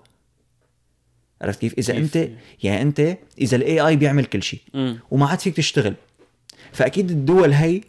عرفت 1.42 1.60
كيف؟ 1.60 1.74
إذا 1.78 1.94
كيف؟ 1.94 2.04
أنت 2.04 2.30
يعني 2.64 2.82
أنت 2.82 3.18
إذا 3.42 3.58
ال 3.58 3.80
AI 3.80 3.96
بيعمل 3.96 4.26
كل 4.26 4.44
شيء 4.44 4.62
وما 5.12 5.26
عاد 5.28 5.40
فيك 5.40 5.56
تشتغل 5.58 5.94
فأكيد 6.72 7.12
الدول 7.12 7.54
هي 7.54 7.82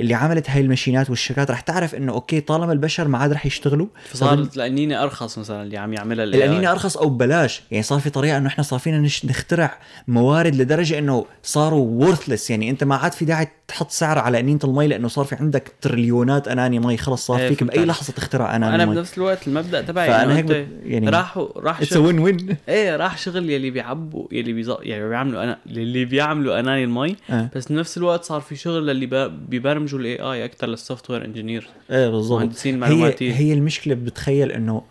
اللي 0.00 0.14
عملت 0.14 0.50
هاي 0.50 0.60
الماشينات 0.60 1.10
والشركات 1.10 1.50
رح 1.50 1.60
تعرف 1.60 1.94
إنه 1.94 2.12
أوكي 2.12 2.40
طالما 2.40 2.72
البشر 2.72 3.08
ما 3.08 3.18
عاد 3.18 3.32
رح 3.32 3.46
يشتغلوا 3.46 3.86
فصارت 4.10 4.56
القنينه 4.56 5.02
أرخص 5.02 5.38
مثلا 5.38 5.62
اللي 5.62 5.78
عم 5.78 5.92
يعملها 5.92 6.24
ال 6.24 6.32
AI. 6.32 6.36
القنينه 6.36 6.72
أرخص 6.72 6.96
أو 6.96 7.08
ببلاش 7.08 7.62
يعني 7.70 7.82
صار 7.82 8.00
في 8.00 8.10
طريقة 8.10 8.36
إنه 8.36 8.48
إحنا 8.48 8.64
صار 8.64 8.78
فينا 8.78 9.08
نخترع 9.24 9.78
موارد 10.08 10.54
لدرجة 10.54 10.98
إنه 10.98 11.26
صاروا 11.42 12.14
worthless 12.14 12.50
يعني 12.50 12.70
أنت 12.70 12.84
ما 12.84 12.96
عاد 12.96 13.12
في 13.12 13.24
داعي 13.24 13.48
تحط 13.68 13.90
سعر 13.90 14.18
على 14.18 14.38
قنينه 14.38 14.58
المي 14.64 14.86
لأنه 14.86 15.08
صار 15.08 15.24
في 15.24 15.34
عندك 15.34 15.72
تريليونات 15.80 16.48
قناني 16.48 16.78
مي 16.78 16.96
خلص 16.96 17.26
صار 17.26 17.38
إيه، 17.38 17.48
فيك 17.48 17.64
باي. 17.64 17.84
لحظة 17.84 18.12
تخترع 18.12 18.56
قناني 18.56 18.74
أنا 18.74 18.84
مي 18.86 18.94
بنفس 18.94 19.18
الوقت 19.18 19.48
المبدأ 19.48 19.80
تبعي 19.80 20.22
إنه 20.24 20.36
هيك 20.36 20.68
يعني- 20.84 21.08
راحوا 21.08 21.48
راح 21.60 21.80
اتس 21.80 21.94
شغل 21.94 22.06
وين 22.06 22.18
وين 22.18 22.56
إيه 22.68 22.96
راح 22.96 23.18
شغل 23.18 23.50
يلي 23.50 23.70
بيعبوا 23.70 24.26
يلي 24.32 24.52
بيز... 24.52 24.72
يعني 24.82 25.08
بيعملوا 25.08 25.42
أنا 25.42 25.58
اللي 25.66 26.04
بيعملوا 26.04 26.60
اناني 26.60 26.84
المي 26.84 27.16
آه. 27.30 27.50
بس 27.56 27.72
بنفس 27.72 27.96
الوقت 27.98 28.24
صار 28.24 28.40
في 28.40 28.56
شغل 28.56 28.86
للي. 28.86 29.28
بيبرمجوا 29.48 29.98
ال 29.98 30.20
AI 30.20 30.44
أكثر 30.44 30.66
لل 30.66 31.10
software 31.10 31.24
engineer 31.24 31.68
إيه 31.90 32.08
بالضبط 32.08 32.38
مهندسين 32.40 32.74
هي 32.74 32.80
معلوماتية. 32.80 33.32
هي 33.32 33.52
المشكلة 33.52 33.94
بتخيل 33.94 34.52
إنه 34.52 34.82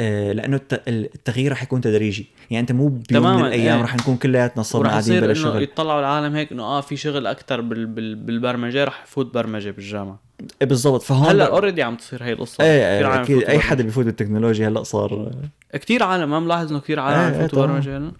آه 0.00 0.32
لأنه 0.32 0.56
الت- 0.56 0.82
التغيير 0.88 1.52
رح 1.52 1.62
يكون 1.62 1.80
تدريجي 1.80 2.26
يعني 2.50 2.60
أنت 2.60 2.72
مو 2.72 2.88
بيوم 2.88 3.36
من 3.36 3.44
الأيام 3.46 3.76
إيه. 3.76 3.84
رح 3.84 3.96
نكون 3.96 4.16
كلياتنا 4.16 4.62
صرنا 4.62 4.88
قاعدين 4.88 5.20
بلا 5.20 5.34
شغل. 5.34 5.62
يطلعوا 5.62 6.00
العالم 6.00 6.34
هيك 6.34 6.52
إنه 6.52 6.62
آه 6.62 6.80
في 6.80 6.96
شغل 6.96 7.26
أكثر 7.26 7.60
بال... 7.60 7.86
بال... 7.86 8.14
بالبرمجة 8.14 8.84
رح 8.84 9.02
يفوت 9.02 9.34
برمجة 9.34 9.70
بالجامعة. 9.70 10.20
إيه 10.62 10.68
بالضبط. 10.68 11.02
فهون 11.02 11.28
هلأ 11.28 11.50
already 11.50 11.82
عم 11.82 11.96
تصير 11.96 12.22
هي 12.22 12.32
القصة. 12.32 12.64
إيه 12.64 12.98
إيه 12.98 13.06
عالم 13.06 13.22
أكيد. 13.22 13.42
أي. 13.42 13.58
حدا 13.58 13.82
بيفوت 13.82 14.04
بالتكنولوجيا 14.04 14.68
هلأ 14.68 14.82
صار 14.82 15.30
كثير 15.72 16.02
عالم. 16.02 16.30
ما 16.30 16.40
ملاحظ 16.40 16.70
إنه 16.70 16.80
كثير 16.80 17.00
عالم 17.00 17.18
إيه، 17.18 17.28
إيه، 17.28 17.38
يفوتوا 17.38 17.58
طبعاً. 17.58 17.66
برمجة 17.66 17.96
هلأ. 17.96 18.12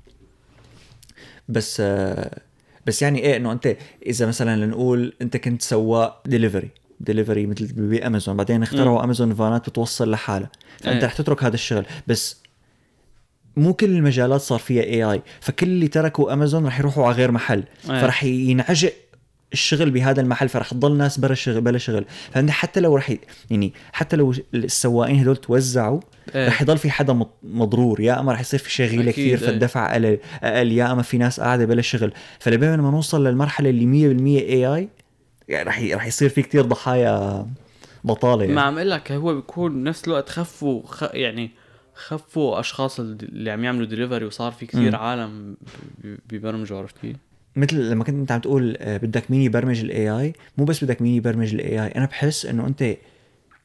بس 1.49 1.77
آه، 1.81 2.41
بس 2.87 3.03
يعني 3.03 3.19
إيه 3.19 3.37
إنه 3.37 3.53
أنت 3.53 3.77
إذا 4.07 4.27
مثلا 4.27 4.65
لنقول 4.65 5.13
أنت 5.23 5.37
كنت 5.37 5.63
سواق 5.63 6.23
delivery 6.27 6.71
delivery 7.01 7.47
مثل 7.47 7.73
بامازون 7.73 8.37
بعدين 8.37 8.63
اخترعوا 8.63 9.05
أمازون 9.05 9.35
vanات 9.35 9.69
بتوصل 9.69 10.11
لحالها. 10.11 10.51
فأنت 10.81 11.03
إيه. 11.03 11.05
رح 11.05 11.15
تترك 11.15 11.45
هذا 11.45 11.55
الشغل. 11.55 11.87
بس 12.07 12.44
مو 13.57 13.75
كل 13.75 13.87
المجالات 13.87 14.41
صار 14.41 14.59
فيها 14.59 14.83
AI 14.83 15.23
فكل 15.41 15.67
اللي 15.67 15.89
تركوا 15.89 16.33
امازون 16.33 16.67
رح 16.67 16.79
يروحوا 16.79 17.07
على 17.07 17.15
غير 17.15 17.31
محل 17.31 17.65
إيه. 17.91 18.01
فرح 18.01 18.25
ينعجق 18.25 18.93
الشغل 19.53 19.91
بهذا 19.91 20.21
المحل 20.21 20.49
فرح 20.49 20.71
تضل 20.71 20.97
ناس 20.97 21.19
بلا 21.21 21.35
شغل 21.35 21.61
بلا 21.61 21.79
شغل 21.79 22.05
فانت 22.33 22.51
حتى 22.51 22.81
لو 22.81 22.97
رح 22.97 23.13
يعني 23.51 23.73
حتى 23.93 24.17
لو 24.17 24.35
السواقين 24.55 25.19
هدول 25.21 25.37
توزعوا 25.37 26.01
إيه. 26.35 26.49
رح 26.49 26.63
يضل 26.63 26.79
في 26.79 26.91
حدا 26.91 27.13
مض- 27.13 27.29
مضرور 27.43 28.01
يا 28.01 28.21
أما 28.21 28.33
رح 28.33 28.41
يصير 28.41 28.61
في 28.61 28.71
شغيلة 28.71 29.11
كثير 29.11 29.39
إيه. 29.39 29.47
فالدفع 29.47 29.93
أقل 29.93 30.19
أقل 30.43 30.73
يا 30.73 30.93
أما 30.93 31.03
في 31.03 31.19
ناس 31.19 31.41
قاعدة 31.41 31.65
بلا 31.65 31.83
شغل 31.83 32.13
فلبين 32.39 32.81
ما 32.81 32.91
نوصل 32.91 33.27
للمرحلة 33.27 33.71
اللي 33.71 34.39
100% 34.41 34.43
AI 34.51 34.89
يعني 35.49 35.69
رح 35.69 35.83
رح 35.97 36.07
يصير 36.07 36.29
في 36.29 36.43
كثير 36.43 36.63
ضحايا 36.63 37.47
بطالة 38.05 38.43
يعني. 38.43 38.55
ما 38.55 38.63
عم 38.63 38.77
أقول 38.79 38.91
لك 38.91 39.13
هو 39.13 39.35
بيكون 39.35 39.73
بنفس 39.85 40.09
الوقت 40.09 40.29
خفوا 40.29 40.83
خ... 40.87 41.05
يعني 41.13 41.51
خفوا 41.95 42.61
أشخاص 42.61 43.01
اللي 43.01 43.51
عم 43.51 43.65
يعملوا 43.65 43.87
دليفري 43.87 44.25
وصار 44.25 44.53
في 44.53 44.67
كثير 44.67 44.91
مم. 44.91 44.97
عالم 44.97 45.57
بي- 46.03 46.19
بيبرمجوا 46.29 46.79
عرفت 46.79 46.99
كيف؟ 46.99 47.17
مثل 47.57 47.91
لما 47.91 48.05
كنت 48.05 48.15
أنت 48.17 48.33
عم 48.33 48.41
تقول 48.41 48.77
آه، 48.81 48.97
بدك 48.97 49.31
مين 49.31 49.43
يبرمج 49.43 49.81
ال 49.81 50.11
AI 50.11 50.33
مو 50.59 50.65
بس 50.65 50.85
بدك 50.85 51.03
مين 51.03 51.15
يبرمج 51.15 51.55
ال 51.55 51.85
AI 51.85 51.89
أنا 51.89 52.07
بحس 52.07 52.47
إنه 52.47 52.67
أنت 52.67 52.97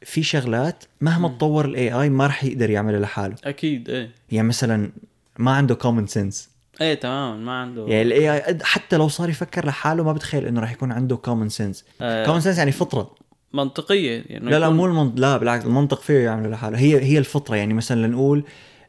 في 0.04 0.24
شغلات 0.24 0.84
مهما 1.02 1.28
مم. 1.28 1.38
تطور 1.38 1.66
ال 1.66 1.92
AI 1.92 2.10
ما 2.10 2.28
رح 2.28 2.44
يقدر 2.44 2.70
يعملها 2.70 3.00
لحاله. 3.00 3.36
أكيد 3.44 3.90
إيه. 3.90 4.10
يعني 4.32 4.48
مثلا 4.48 4.92
ما 5.40 5.52
عنده 5.52 5.76
common 5.76 6.08
sense 6.08 6.50
إيه 6.82 6.94
تماما 6.94 7.38
ما 7.38 7.52
عنده 7.52 7.82
يعني 7.88 8.02
الاي 8.02 8.34
اي 8.34 8.58
حتى 8.64 8.98
لو 8.98 9.08
صار 9.08 9.30
يفكر 9.30 9.66
لحاله 9.66 10.04
ما 10.04 10.14
بتخيل 10.14 10.46
إنه 10.46 10.62
رح 10.62 10.72
يكون 10.72 10.92
عنده 10.92 11.16
common 11.18 11.50
sense 11.50 11.86
common 12.00 12.40
sense 12.40 12.58
يعني 12.58 12.72
فطرة. 12.72 13.16
منطقية 13.54 14.24
يعني 14.26 14.50
لا 14.50 14.60
لا 14.60 14.70
مو 14.70 14.86
المنطق 14.86 15.20
لا 15.20 15.38
بالعكس 15.38 15.66
المنطق 15.66 16.02
فيه 16.02 16.20
يعمله 16.20 16.50
لحاله. 16.50 16.78
هي 16.78 17.04
هي 17.04 17.18
الفطرة 17.18 17.56
يعني 17.56 17.74
مثلا 17.74 18.08
لنقول 18.08 18.44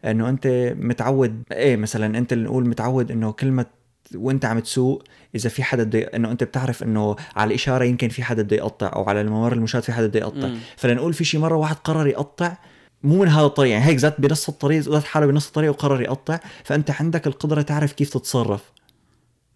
إنه 0.04 0.28
أنت 0.28 0.74
متعود 0.76 1.42
إيه 1.52 1.76
مثلا 1.76 2.18
أنت 2.18 2.34
نقول 2.34 2.68
متعود 2.68 3.10
إنه 3.10 3.32
كلمه 3.32 3.66
وأنت 4.14 4.44
عم 4.44 4.58
تسوق 4.58 5.02
إذا 5.34 5.48
في 5.48 5.62
حدا 5.62 5.84
بده 5.84 5.98
إنه 5.98 6.30
أنت 6.30 6.44
بتعرف 6.44 6.82
إنه 6.82 7.16
على 7.36 7.48
الإشارة 7.48 7.84
يمكن 7.84 8.08
في 8.08 8.22
حدا 8.22 8.42
بده 8.42 8.56
يقطع 8.56 8.90
أو 8.96 9.04
على 9.04 9.20
الممر 9.20 9.52
المشاة 9.52 9.80
في 9.80 9.92
حدا 9.92 10.06
بده 10.06 10.20
يقطع. 10.20 10.48
فلنقول 10.76 11.12
في 11.12 11.24
شي 11.24 11.38
مرة 11.38 11.56
واحد 11.56 11.76
قرر 11.76 12.06
يقطع 12.06 12.56
مو 13.02 13.22
من 13.22 13.28
هذا 13.28 13.46
الطريق 13.46 13.72
يعني 13.72 13.84
هيك 13.84 13.98
ذات 13.98 14.20
بنص 14.20 14.48
الطريق 14.48 14.80
ذات 14.80 15.04
حالة 15.04 15.26
بنص 15.26 15.46
الطريق 15.46 15.70
وقرر 15.70 16.02
يقطع. 16.02 16.38
فأنت 16.64 16.90
عندك 16.90 17.26
القدرة 17.26 17.62
تعرف 17.62 17.92
كيف 17.92 18.10
تتصرف. 18.10 18.72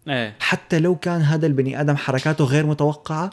إيه. 0.07 0.35
حتى 0.39 0.79
لو 0.79 0.95
كان 0.95 1.21
هذا 1.21 1.47
البني 1.47 1.81
آدم 1.81 1.95
حركاته 1.95 2.45
غير 2.45 2.65
متوقعة 2.65 3.29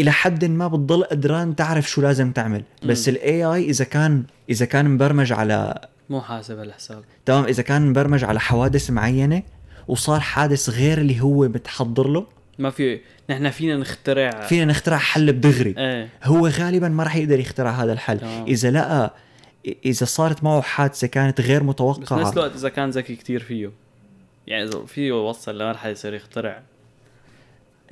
إلى 0.00 0.10
حد 0.10 0.44
ما 0.44 0.68
بتضل 0.68 1.04
قدران 1.04 1.56
تعرف 1.56 1.90
شو 1.90 2.02
لازم 2.02 2.32
تعمل. 2.32 2.62
بس. 2.84 3.08
الاي 3.08 3.44
اي 3.44 3.64
إذا 3.64 3.84
كان 3.84 4.24
إذا 4.50 4.66
كان 4.66 4.90
مبرمج 4.90 5.32
على 5.32 5.88
مو 6.10 6.20
حاسب 6.20 6.58
هالحساب 6.58 7.04
تمام؟ 7.26 7.44
إذا 7.44 7.62
كان 7.62 7.86
مبرمج 7.86 8.24
على 8.24 8.40
حوادث 8.40 8.90
معينة 8.90 9.42
وصار 9.88 10.20
حادث 10.20 10.70
غير 10.70 10.98
اللي 10.98 11.20
هو 11.20 11.48
متحضر 11.48 12.08
له 12.08 12.26
ما 12.58 12.70
في 12.70 13.00
نحن 13.30 13.50
فينا 13.50 13.76
نخترع 13.76 14.30
فينا 14.30 14.64
نخترع 14.64 14.96
حل 14.96 15.32
بدغري. 15.32 15.74
إيه. 15.78 16.08
هو 16.24 16.48
غالبا 16.48 16.88
ما 16.88 17.02
راح 17.02 17.16
يقدر 17.16 17.40
يخترع 17.40 17.70
هذا 17.70 17.92
الحل. 17.92 18.18
تمام. 18.18 18.44
إذا 18.46 18.70
لقى 18.70 19.14
إذا 19.84 20.06
صارت 20.06 20.44
معه 20.44 20.60
حادثة 20.60 21.06
كانت 21.06 21.40
غير 21.40 21.62
بس 21.62 21.78
بنفس 21.78 22.12
متوقعه 22.12 22.32
الوقت 22.32 22.54
إذا 22.54 22.68
كان 22.68 22.90
ذكي 22.90 23.16
كتير 23.16 23.42
فيه. 23.42 23.70
يعني 24.46 24.64
إذا 24.64 24.84
فيه 24.86 25.08
يوصل 25.08 25.58
لمرحله 25.58 25.92
يصير 25.92 26.14
يخترع. 26.14 26.62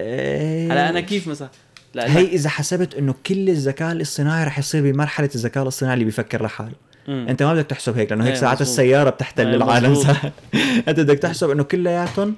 إيه، 0.00 0.72
هلا 0.72 0.88
أنا 0.88 1.00
كيف 1.00 1.28
مثلا 1.28 1.48
لا 1.94 2.16
هي 2.16 2.24
إذا 2.24 2.48
حسبت 2.48 2.94
إنه 2.94 3.14
كل 3.26 3.48
الذكاء 3.48 3.92
الاصطناعي 3.92 4.44
رح 4.44 4.58
يصير 4.58 4.92
بمرحلة 4.92 5.30
الذكاء 5.34 5.62
الاصطناعي 5.62 5.94
اللي 5.94 6.04
بيفكر 6.04 6.44
لحاله. 6.44 6.74
مم. 7.08 7.26
أنت 7.28 7.42
ما 7.42 7.54
بدك 7.54 7.66
تحسب 7.66 7.98
هيك 7.98 8.12
لأنه 8.12 8.24
هيك 8.24 8.32
إيه 8.32 8.40
ساعات. 8.40 8.60
السيارة 8.60 9.10
بتحتل 9.10 9.46
إيه 9.46 9.56
العالم. 9.56 9.96
أنت 10.88 11.00
بدك 11.00 11.18
تحسب 11.18 11.50
إنه 11.50 11.62
كلياتهم 11.62 12.36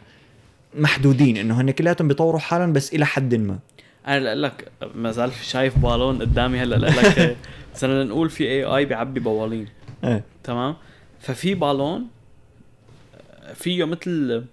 محدودين 0.75 1.37
إنه 1.37 1.61
هن 1.61 1.71
كلياتهم 1.71 2.09
بيطوروا 2.09 2.41
حالهم 2.41 2.73
بس 2.73 2.95
إلى 2.95 3.07
حد 3.07 3.35
ما. 3.35 3.59
أنا 4.07 4.35
لك 4.35 4.69
ما 4.95 5.11
زال 5.11 5.31
في 5.31 5.45
شايف 5.45 5.79
بالون 5.79 6.19
قدامي 6.19 6.59
هلأ 6.59 6.77
لك 6.77 7.37
مثلا 7.75 8.05
نقول 8.05 8.31
في 8.31 8.45
اي 8.45 8.65
اي 8.65 8.85
بيعبي 8.85 9.21
بوالين. 9.21 9.69
إيه. 10.05 10.25
تمام؟ 10.45 10.77
ففي 11.21 11.55
بالون 11.55 12.07
فيه 13.55 13.85
مثل 13.85 14.45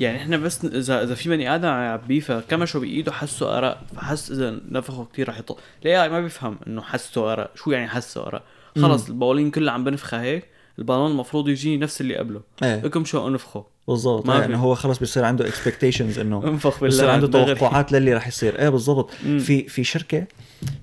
يعني 0.00 0.18
إحنا 0.18 0.36
بس 0.36 0.64
إذا 0.64 1.02
إذا 1.02 1.14
في 1.14 1.28
بني 1.28 1.54
آدم 1.54 1.68
عم 1.68 1.82
يعبيه 1.82 2.20
فكمشه 2.20 2.80
بإيده 2.80 3.12
حسه 3.12 3.58
ارق 3.58 3.80
فحس 3.96 4.30
إذا 4.30 4.60
نفخه 4.68 5.06
كثير 5.12 5.28
رح 5.28 5.38
يطول 5.38 5.58
ليه 5.84 6.08
ما 6.08 6.20
بيفهم 6.20 6.58
إنه 6.66 6.82
حسه 6.82 7.32
ارق 7.32 7.56
شو 7.56 7.70
يعني 7.70 7.88
حسه 7.88 8.26
ارق 8.26 8.42
خلص 8.76 9.08
البوالين 9.08 9.50
كلها 9.50 9.72
عم 9.72 9.84
بنفخها 9.84 10.22
هيك 10.22 10.44
البالون 10.78 11.10
المفروض 11.10 11.48
يجيني 11.48 11.76
نفس 11.76 12.00
اللي 12.00 12.16
قبله. 12.16 12.40
إيه. 12.62 12.76
بكم 12.76 13.04
شو 13.04 13.28
انفخه. 13.28 13.66
بالضبط. 13.88 14.26
ما 14.26 14.40
في. 14.40 14.46
إنه 14.46 14.58
هو 14.58 14.74
خلص 14.74 14.98
بيصير 14.98 15.24
عنده 15.24 15.48
expectations 15.48 16.18
إنه 16.18 16.44
انفخ 16.44 16.80
بالله 16.80 16.96
بصير 16.96 17.10
عنده 17.10 17.26
دغري. 17.26 17.54
توقعات 17.54 17.92
للي 17.92 18.14
رح 18.14 18.28
يصير. 18.28 18.58
إيه 18.58 18.68
بالضبط. 18.68 19.10
في 19.10 19.68
في 19.68 19.84
شركة 19.84 20.26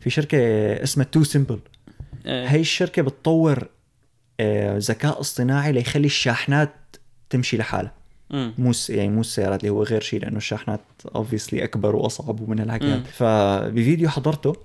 في 0.01 0.09
شركة 0.09 0.37
اسمها 0.83 1.05
TuSimple 1.11 1.59
إيه. 2.25 2.47
هي 2.47 2.59
الشركة 2.59 3.01
بتطور 3.01 3.67
آه، 4.39 4.77
ذكاء 4.77 5.19
اصطناعي 5.19 5.71
ليخلي 5.71 6.05
الشاحنات 6.05 6.73
تمشي 7.29 7.57
لحالها. 7.57 7.93
مو 8.31 8.71
يعني 8.89 9.09
مو 9.09 9.21
السيارات 9.21 9.59
اللي 9.59 9.69
هو 9.69 9.83
غير 9.83 10.01
شيء 10.01 10.21
لأنه 10.21 10.37
الشاحنات 10.37 10.81
اوبسلي 11.15 11.63
أكبر 11.63 11.95
وأصعب 11.95 12.39
ومن 12.41 12.59
هالحكي. 12.59 13.03
فبفيديو 13.03 14.09
حضرته 14.09 14.55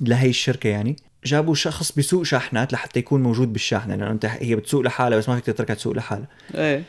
لهي 0.00 0.28
الشركة 0.28 0.68
يعني 0.68 0.96
جابوا 1.24 1.54
شخص 1.54 1.92
بيسوق 1.92 2.22
شاحنات 2.22 2.72
لحتى 2.72 2.98
يكون 2.98 3.22
موجود 3.22 3.52
بالشاحنه 3.52 3.94
لأنه 3.94 4.10
أنت 4.10 4.24
هي 4.24 4.56
بتسوق 4.56 4.80
لحالها 4.80 5.18
بس 5.18 5.28
ما 5.28 5.34
فيك 5.34 5.44
تتركها 5.44 5.74
تسوق 5.74 5.96
لحالها. 5.96 6.28
إيه. 6.54 6.82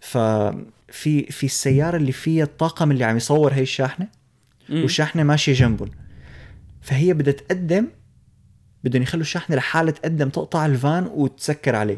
ففي 0.00 1.22
في 1.30 1.46
السيارة 1.46 1.96
اللي 1.96 2.12
فيها 2.12 2.44
الطاقم 2.44 2.90
اللي 2.90 3.04
عم 3.04 3.16
يصور 3.16 3.52
هي 3.52 3.62
الشاحنه 3.62 4.08
مم. 4.68 4.82
والشاحنه 4.82 5.22
ماشية 5.22 5.52
جنبهم. 5.52 5.90
فهي 6.82 7.14
بدها 7.14 7.32
تقدم 7.32 7.86
بدهم 8.84 9.02
يخلوا 9.02 9.22
الشاحنه 9.22 9.56
لحالها 9.56 9.92
تقدم 9.92 10.28
تقطع 10.28 10.66
الفان 10.66 11.10
وتسكر 11.14 11.76
عليه. 11.76 11.96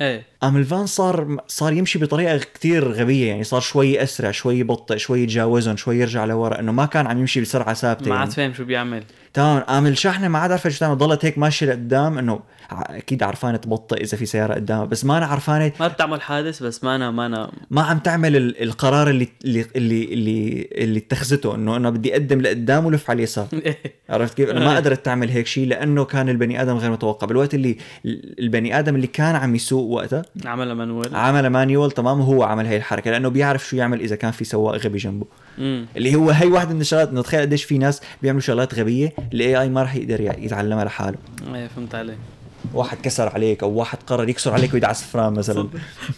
إيه. 0.00 0.24
قام 0.42 0.56
الفان 0.56 0.86
صار 0.86 1.36
صار 1.48 1.72
يمشي 1.72 1.98
بطريقة 1.98 2.38
كتير 2.38 2.88
غبية 2.92 3.28
يعني 3.28 3.44
صار 3.44 3.60
شوي 3.60 4.02
أسرع 4.02 4.30
شوي 4.30 4.58
يبطئ 4.58 4.98
شوي 4.98 5.22
يتجاوزهم 5.22 5.76
شوي 5.76 5.98
يرجع 5.98 6.24
لورا 6.24 6.60
إنه 6.60 6.72
ما 6.72 6.86
كان 6.86 7.06
عم 7.06 7.18
يمشي 7.18 7.40
بسرعة 7.40 7.74
ثابتة 7.74 8.04
ما 8.04 8.08
يعني. 8.10 8.20
عاد 8.20 8.30
فاهم 8.32 8.54
شو 8.54 8.64
بيعمل 8.64 9.04
تمام 9.34 9.60
قام 9.60 9.86
الشاحنه 9.86 10.28
ما 10.28 10.38
عاد 10.38 10.50
عارفه 10.50 10.70
شو 10.70 10.78
تعمل 10.78 10.98
ضلت 10.98 11.24
هيك 11.24 11.38
ماشية 11.38 11.66
لقدام 11.66 12.18
إنه 12.18 12.40
أكيد 12.72 13.22
عرفانة 13.22 13.56
تبطئ 13.56 14.02
إذا 14.04 14.16
في 14.16 14.26
سيارة 14.26 14.54
قدامها 14.54 14.84
بس 14.84 15.04
ما 15.04 15.18
أنا 15.18 15.26
عرفانة 15.26 15.72
ما 15.80 15.88
بتعمل 15.88 16.20
حادث 16.22 16.62
بس 16.62 16.84
ما 16.84 16.96
أنا 16.96 17.10
ما 17.10 17.26
أنا 17.26 17.50
ما 17.70 17.82
عم 17.82 17.98
تعمل 17.98 18.36
ال- 18.36 18.62
القرار 18.62 19.10
اللي 19.10 19.28
اللي 19.44 19.66
اللي 19.76 20.04
اللي, 20.04 20.68
اللي 20.72 20.98
اتخذته 20.98 21.54
إنه 21.54 21.76
أنا 21.76 21.90
بدي 21.90 22.12
أقدم 22.12 22.40
لقدام 22.40 22.86
ولف 22.86 23.10
على 23.10 23.16
اليسار 23.16 23.46
عرفت 24.10 24.34
كيف؟ 24.36 24.50
إنه 24.50 24.60
ما. 24.64 24.76
قدرت 24.76 25.04
تعمل 25.04 25.28
هيك 25.30 25.46
شيء 25.46 25.66
لأنه 25.66 26.04
كان 26.04 26.28
البني 26.28 26.62
آدم 26.62 26.76
غير 26.76 26.90
متوقع، 26.90 27.26
بالوقت 27.26 27.54
اللي 27.54 27.76
البني 28.38 28.78
آدم 28.78 28.96
اللي 28.96 29.06
كان 29.06 29.36
عم 29.36 29.54
يسوق 29.54 29.84
وقتها 29.90 30.22
عملها 30.44 30.74
manual. 30.74 31.16
عمل 31.16 31.46
manual 31.46 31.90
تمام 31.90 32.20
وهو 32.20 32.42
عمل 32.42 32.66
هي 32.66 32.76
الحركة 32.76 33.10
لأنه 33.10 33.28
بيعرف 33.28 33.68
شو 33.68 33.76
يعمل 33.76 34.00
إذا 34.00 34.16
كان 34.16 34.30
في 34.30 34.44
سواق 34.44 34.76
غبي 34.76 34.98
جنبه، 34.98 35.26
امم 35.58 35.86
اللي 35.96 36.14
هو 36.14 36.30
هي 36.30 36.46
واحدة 36.46 36.74
من 36.74 36.80
الشغلات 36.80 37.08
إنه 37.08 37.22
تخيل 37.22 37.40
قديش 37.40 37.64
في 37.64 37.78
ناس 37.78 38.00
بيعملوا 38.22 38.40
شغلات 38.40 38.74
غبية 38.74 39.12
ال 39.32 39.60
AI 39.60 39.68
ما 39.68 39.82
راح 39.82 39.94
يقدر 39.94 40.20
يتعلمها 40.20 40.84
لحاله، 40.84 41.18
إيه 41.54 41.68
فهمت 41.68 41.94
عليك. 41.94 42.18
واحد 42.74 42.98
كسر 43.02 43.28
عليك 43.28 43.62
أو 43.62 43.70
واحد 43.70 43.98
قرر 44.06 44.28
يكسر 44.28 44.52
عليك 44.52 44.74
ويدعس 44.74 45.02
فرام 45.02 45.32
مثلا. 45.32 45.68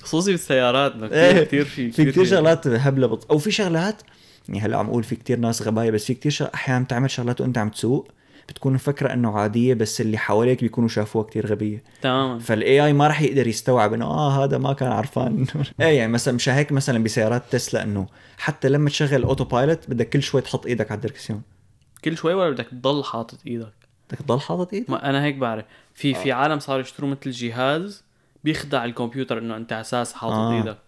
خصوصي 0.02 0.30
بالسيارات 0.30 0.92
إيه، 1.02 1.32
كثير 1.32 1.44
كثير 1.44 1.64
في 1.64 1.90
في 1.90 2.04
كثير 2.04 2.24
شغلات 2.24 2.66
هبلة 2.66 3.06
بط... 3.06 3.30
أو 3.30 3.38
في 3.38 3.50
شغلات 3.50 4.02
يعني 4.48 4.60
هلأ 4.60 4.76
عم 4.76 4.86
أقول 4.86 5.04
في 5.04 5.16
كتير 5.16 5.38
ناس 5.38 5.62
غباية 5.62 5.90
بس 5.90 6.04
في 6.04 6.14
كتير 6.14 6.32
شغ... 6.32 6.46
أحيانا 6.54 6.84
بتعمل 6.84 7.10
شغلات 7.10 7.40
وأنت 7.40 7.58
عم 7.58 7.68
تسوق. 7.68 8.08
بتكون 8.48 8.72
مفكره 8.72 9.12
إنه 9.12 9.38
عادية 9.38 9.74
بس 9.74 10.00
اللي 10.00 10.18
حواليك 10.18 10.60
بيكونوا 10.60 10.88
شافوها 10.88 11.24
كتير 11.24 11.46
غبية. 11.46 11.82
تماما 12.02 12.38
فال 12.38 12.84
AI 12.84 12.92
ما 12.92 13.06
راح 13.06 13.22
يقدر 13.22 13.46
يستوعب 13.46 13.92
إنه 13.92 14.04
آه 14.04 14.44
هذا 14.44 14.58
ما 14.58 14.72
كان 14.72 14.92
عرفان. 14.92 15.46
إيه 15.80 15.86
يعني 15.98 16.12
مثلا 16.12 16.34
مش 16.34 16.48
هيك 16.48 16.72
مثلا 16.72 17.04
بسيارات 17.04 17.42
تسلا 17.50 17.82
إنه 17.82 18.06
حتى 18.38 18.68
لما 18.68 18.90
تشغل 18.90 19.14
ال 19.14 19.44
autopilot 19.44 19.90
بدك 19.90 20.08
كل 20.08 20.22
شوي 20.22 20.40
تحط 20.40 20.66
إيدك 20.66 20.90
على 20.90 20.98
الدركسيون. 20.98 21.42
كل 22.04 22.16
شوي 22.16 22.34
ولا 22.34 22.50
بدك 22.50 22.66
تضل 22.66 23.04
حاطط 23.04 23.38
إيدك؟ 23.46 23.72
بدك 24.10 24.18
تضل 24.18 24.40
حاطط 24.40 24.72
إيدك؟ 24.72 24.90
ما 24.90 25.10
أنا 25.10 25.24
هيك 25.24 25.34
بعرف. 25.34 25.64
في 25.94 26.16
آه. 26.16 26.22
في 26.22 26.32
عالم 26.32 26.58
صاروا 26.58 26.80
يشتروا 26.80 27.10
مثل 27.10 27.30
جهاز 27.30 28.04
بيخدع 28.44 28.84
الكمبيوتر 28.84 29.38
إنه 29.38 29.56
أنت 29.56 29.72
أساس 29.72 30.12
حاطط 30.12 30.34
آه. 30.34 30.56
إيدك. 30.56 30.78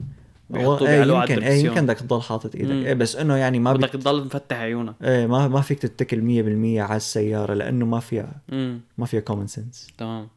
بيحطوا 0.51 0.87
بيعلقوا 0.87 1.19
على 1.19 1.31
يمكن 1.33 1.43
الدركسيون. 1.45 1.67
يمكن 1.67 1.87
بدك 1.87 1.97
تضل 1.99 2.23
حاطط 2.23 2.55
إيدك. 2.55 2.71
مم. 2.71 2.85
إيه 2.87 2.95
بس 2.95 3.17
إنه 3.17 3.37
يعني 3.37 3.59
ما 3.59 3.73
بدك 3.73 3.89
تضل 3.91 4.25
مفتح 4.25 4.57
عيونك 4.57 4.95
إيه 5.03 5.27
ما 5.27 5.49
ما 5.49 5.61
فيك 5.61 5.79
تتكل 5.79 6.21
100% 6.81 6.81
على 6.91 6.97
السيارة 6.97 7.55
لأنه 7.55 7.87
ما 7.87 8.01
فيها 8.01 8.33
امم 8.53 8.81
ما 8.99 9.07
فيها 9.07 9.21
common 9.21 9.47
sense 9.47 9.89
تمام. 9.99 10.29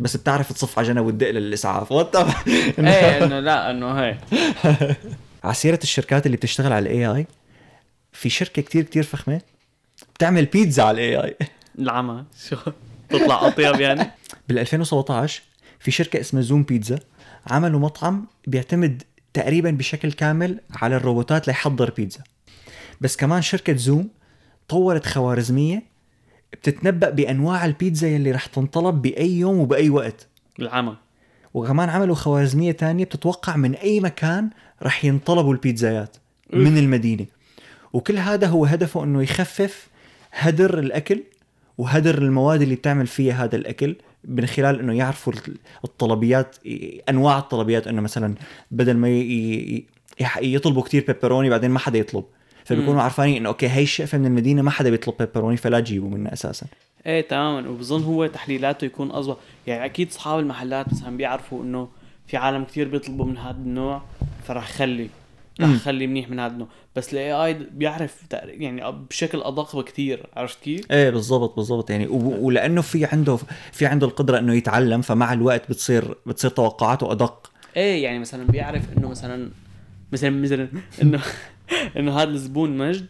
بس 0.00 0.16
بتعرف 0.16 0.52
تصف 0.52 0.78
على 0.78 0.88
جنب 0.88 1.06
وتدق 1.06 1.30
للإسعاف. 1.30 1.92
what 1.92 2.16
إيه 2.78 3.24
إنه 3.24 3.40
لا 3.40 3.70
إنه 3.70 3.92
هي 3.92 4.18
على 5.44 5.54
سيرة 5.54 5.78
الشركات 5.82 6.26
اللي 6.26 6.36
بتشتغل 6.36 6.72
على 6.72 6.82
ال 6.82 7.06
AI 7.06 7.26
في 8.12 8.28
شركة 8.30 8.62
كتير 8.62 8.82
كتير 8.82 9.02
فخمة 9.02 9.40
بتعمل 10.14 10.44
بيتزا 10.44 10.82
على 10.82 10.94
ال 11.08 11.24
AI 11.24 11.36
العمى 11.78 12.24
شو؟ 12.48 12.56
تطلع 13.08 13.46
أطيب 13.48 13.80
يعني؟ 13.80 14.10
بال 14.48 14.58
2017 14.58 15.42
في 15.80 15.90
شركة 15.90 16.20
اسمها 16.20 16.42
Zume 16.42 16.62
Pizza. 16.62 16.98
عملوا 17.46 17.80
مطعم 17.80 18.26
بيعتمد 18.46 19.02
تقريبا 19.32 19.70
بشكل 19.70 20.12
كامل 20.12 20.60
على 20.74 20.96
الروبوتات 20.96 21.46
ليحضر 21.46 21.90
بيتزا. 21.90 22.20
بس 23.00 23.16
كمان 23.16 23.42
شركة 23.42 23.76
زوم 23.76 24.08
طورت 24.68 25.06
خوارزمية 25.06 25.82
بتتنبأ 26.52 27.10
بأنواع 27.10 27.64
البيتزا 27.64 28.08
يلي 28.08 28.30
رح 28.30 28.46
تنطلب 28.46 29.02
بأي 29.02 29.38
يوم 29.38 29.58
وبأي 29.58 29.90
وقت. 29.90 30.26
العمى 30.58 30.96
وكمان 31.54 31.88
عملوا 31.88 32.14
خوارزمية 32.14 32.72
تانية 32.72 33.04
بتتوقع 33.04 33.56
من 33.56 33.74
أي 33.74 34.00
مكان 34.00 34.50
رح 34.82 35.04
ينطلبوا 35.04 35.52
البيتزايات 35.52 36.16
من 36.52 36.78
المدينة. 36.78 37.26
وكل 37.92 38.18
هذا 38.18 38.46
هو 38.46 38.64
هدفه 38.64 39.04
أنه 39.04 39.22
يخفف 39.22 39.88
هدر 40.32 40.78
الأكل 40.78 41.22
وهدر 41.78 42.18
المواد 42.18 42.62
اللي 42.62 42.74
بتعمل 42.74 43.06
فيها 43.06 43.44
هذا 43.44 43.56
الأكل. 43.56 43.96
من 44.24 44.46
خلال 44.46 44.80
أنه 44.80 44.92
يعرفوا 44.92 45.32
الطلبيات 45.84 46.56
أنواع 47.08 47.38
الطلبيات. 47.38 47.86
أنه 47.86 48.02
مثلا 48.02 48.34
بدل 48.70 48.96
ما 48.96 49.08
يطلبوا 50.40 50.82
كتير 50.82 51.04
pepperoni 51.06 51.50
بعدين 51.50 51.70
ما 51.70 51.78
حدا 51.78 51.98
يطلب. 51.98 52.24
فبيكونوا. 52.64 53.02
عارفين 53.02 53.36
إنه 53.36 53.48
okay 53.48 53.68
هي 53.68 53.82
الشقفة 53.82 54.18
من 54.18 54.26
المدينة 54.26 54.62
ما 54.62 54.70
حدا 54.70 54.90
بيطلب 54.90 55.14
pepperoni 55.18 55.56
فلا 55.56 55.80
تجيبوا 55.80 56.10
منها 56.10 56.32
أساسا. 56.32 56.66
إيه 57.06 57.20
تماما. 57.20 57.68
وبظن 57.68 58.02
هو 58.02 58.26
تحليلاته 58.26 58.84
يكون 58.84 59.10
اضبط 59.10 59.38
يعني 59.66 59.84
أكيد 59.84 60.08
اصحاب 60.08 60.38
المحلات 60.38 60.92
مثلا 60.92 61.16
بيعرفوا 61.16 61.62
إنه 61.62 61.88
في 62.26 62.36
عالم 62.36 62.64
كتير 62.64 62.88
بيطلبوا 62.88 63.24
من 63.24 63.38
هذا 63.38 63.56
النوع 63.56 64.02
فراح 64.44 64.72
خلي. 64.72 65.08
راح 65.60 65.68
مم. 65.68 65.78
خلي 65.78 66.06
منيح 66.06 66.30
من 66.30 66.40
هذا 66.40 66.52
النوع. 66.52 66.68
بس 66.96 67.12
ال 67.12 67.32
AI 67.32 67.54
بيعرف 67.54 68.22
يعني 68.32 68.92
بشكل 68.92 69.42
أدق 69.42 69.76
بكتير. 69.76 70.26
عرفت 70.36 70.62
كيف؟ 70.62 70.92
إيه 70.92 71.10
بالضبط 71.10 71.56
بالضبط. 71.56 71.90
يعني 71.90 72.06
ولأنه 72.06 72.80
في 72.80 73.04
عنده 73.04 73.38
في 73.72 73.86
عنده 73.86 74.06
القدرة 74.06 74.38
إنه 74.38 74.54
يتعلم 74.54 75.02
فمع 75.02 75.32
الوقت 75.32 75.70
بتصير 75.70 76.14
بتصير 76.26 76.50
توقعاته 76.50 77.12
أدق. 77.12 77.50
إيه 77.76 78.02
يعني 78.04 78.18
مثلا 78.18 78.46
بيعرف 78.46 78.82
إنه 78.98 79.08
مثلا 79.08 79.50
مثلا 80.12 80.30
مثلا 80.30 80.68
إنه 81.02 81.20
إنه 81.98 82.18
هذا 82.18 82.30
الزبون 82.30 82.78
مجد 82.78 83.06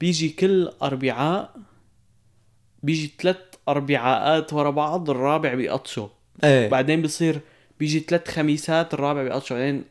بيجي 0.00 0.28
كل 0.28 0.70
أربعاء 0.82 1.54
بيجي 2.82 3.12
ثلاث 3.18 3.36
أربعاءات 3.68 4.52
ورا 4.52 4.70
بعض 4.70 5.10
الرابع 5.10 5.54
بيقطشه 5.54 6.10
إيه. 6.44 6.68
بعدين 6.68 7.02
بصير 7.02 7.40
بيجي 7.80 8.00
ثلاث 8.00 8.30
خميسات 8.30 8.94
الرابع 8.94 9.22
بيقطشه 9.22 9.54
بعدين 9.54 9.84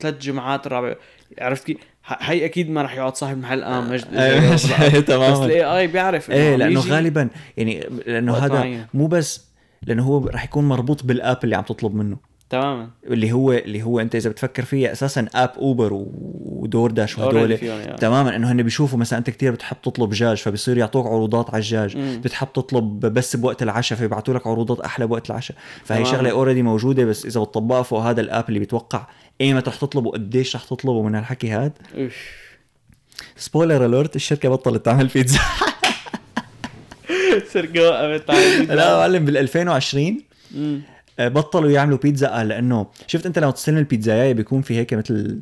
ثلاث 0.00 0.18
جمعات 0.18 0.66
الرابع 0.66 0.94
عرفت 1.38 1.64
كيف؟ 1.66 1.76
هي 2.04 2.44
أكيد 2.44 2.70
ما 2.70 2.82
راح 2.82 2.96
يقعد 2.96 3.16
صاحب 3.16 3.36
المحل 3.36 3.62
آه 3.62 3.80
مجد 3.80 4.14
إيه 4.16 4.52
بس 4.52 4.62
تماما 5.06 5.44
ال 5.44 5.64
AI 5.64 5.86
بيعرف 5.86 6.30
إيه 6.30 6.56
لأنه 6.56 6.80
غالبا 6.80 7.28
يعني 7.56 7.86
لأنه 8.06 8.36
هذا 8.36 8.54
معين. 8.54 8.86
مو 8.94 9.06
بس 9.06 9.46
لأنه 9.82 10.02
هو 10.02 10.26
رح 10.26 10.44
يكون 10.44 10.68
مربوط 10.68 11.04
بال 11.04 11.18
app 11.18 11.38
اللي 11.44 11.56
عم 11.56 11.62
تطلب 11.62 11.94
منه 11.94 12.30
تماما 12.50 12.90
اللي 13.04 13.32
هو 13.32 13.52
اللي 13.52 13.82
هو 13.82 14.00
أنت 14.00 14.14
إذا 14.14 14.30
بتفكر 14.30 14.62
فيها 14.62 14.92
أساسا 14.92 15.26
app 15.34 15.50
Uber 15.58 15.90
و 15.92 16.90
DoorDash 16.90 17.18
وهدول 17.18 17.50
يعني. 17.52 17.96
تماما 17.96 18.36
إنه 18.36 18.52
هن 18.52 18.62
بيشوفوا 18.62 18.98
مثلا 18.98 19.18
أنت 19.18 19.30
كتير 19.30 19.52
بتحب 19.52 19.76
تطلب 19.82 20.10
دجاج 20.10 20.36
فبصير 20.36 20.78
يعطوك 20.78 21.06
عروضات 21.06 21.50
على 21.50 21.58
الدجاج. 21.58 21.96
بتحب 21.96 22.48
تطلب 22.54 23.00
بس 23.00 23.36
بوقت 23.36 23.62
العشاء 23.62 23.98
فيبعتوا 23.98 24.34
لك 24.34 24.46
عروضات 24.46 24.80
أحلى 24.80 25.06
بوقت 25.06 25.30
العشاء 25.30 25.56
فهي. 25.84 26.04
شغلة 26.04 26.30
already 26.30 26.62
موجودة 26.62 27.04
بس 27.04 27.26
إذا 27.26 27.40
بتطبقها 27.40 27.82
فوق 27.82 28.00
هذا 28.00 28.20
ال 28.20 28.26
app 28.26 28.44
اللي 28.48 28.58
بيتوقع 28.58 29.06
ايمتى 29.40 29.70
رح 29.70 29.76
تطلب 29.76 30.06
وقديش 30.06 30.56
رح 30.56 30.64
تطلبه 30.64 31.02
من 31.02 31.14
هالحكي 31.14 31.50
هاد 31.50 31.72
spoiler 33.36 33.86
alert 33.86 34.16
الشركة 34.16 34.48
بطلت 34.48 34.84
تعمل 34.84 35.06
بيتزا 35.06 35.38
سرقوا 37.52 38.00
قامت 38.00 38.30
على 38.30 38.56
لا 38.66 38.96
معلم 38.98 39.24
بال 39.24 39.36
2020 39.36 40.20
مم. 40.54 40.80
آه، 41.18 41.28
بطلوا 41.28 41.70
يعملوا 41.70 41.98
بيتزا 41.98 42.40
آه، 42.40 42.42
لأنه 42.42 42.86
شفت 43.06 43.26
أنت 43.26 43.38
لما 43.38 43.50
تستلم 43.50 43.76
البيتزاية 43.78 44.32
بيكون 44.32 44.62
في 44.62 44.76
هيك 44.76 44.94
مثل 44.94 45.40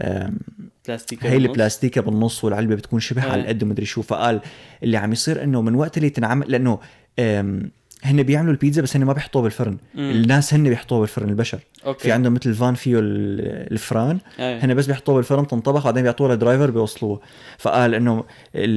آم، 0.00 0.38
بلاستيكي 0.88 1.28
هي. 1.28 1.36
البلاستيكة 1.36 2.00
بالنص 2.00 2.44
والعلبة 2.44 2.74
بتكون 2.74 3.00
شبه 3.00 3.24
إيه. 3.24 3.30
على 3.30 3.40
القد 3.42 3.62
ومدري 3.62 3.86
شو 3.86 4.02
فقال 4.02 4.40
اللي 4.82 4.96
عم 4.96 5.12
يصير 5.12 5.42
إنه 5.44 5.62
من 5.62 5.74
وقت 5.74 5.96
اللي 5.96 6.10
تنعمل 6.10 6.50
لأنه 6.52 6.78
هن 8.04 8.22
بيعملوا 8.22 8.52
البيتزا 8.52 8.82
بس 8.82 8.96
هن 8.96 9.04
ما 9.04 9.12
بيحطوها 9.12 9.42
بالفرن. 9.42 9.76
مم. 9.94 10.10
الناس 10.10 10.54
هن 10.54 10.62
بيحطوها 10.68 11.00
بالفرن 11.00 11.28
البشر. 11.28 11.58
okay. 11.86 12.02
في 12.02 12.12
عندهم 12.12 12.34
مثل 12.34 12.54
فان 12.54 12.74
فيه 12.74 12.98
ال- 12.98 13.72
الفران. 13.72 14.18
هن 14.38 14.74
بس 14.74 14.86
بيحطوها 14.86 15.16
بالفرن 15.16 15.46
تنطبخ 15.46 15.84
بعدين 15.84 16.02
بيعطوها 16.02 16.32
لل 16.32 16.41
driver 16.41 16.70
بيوصلوها. 16.70 17.20
فقال 17.58 17.94
إنه 17.94 18.24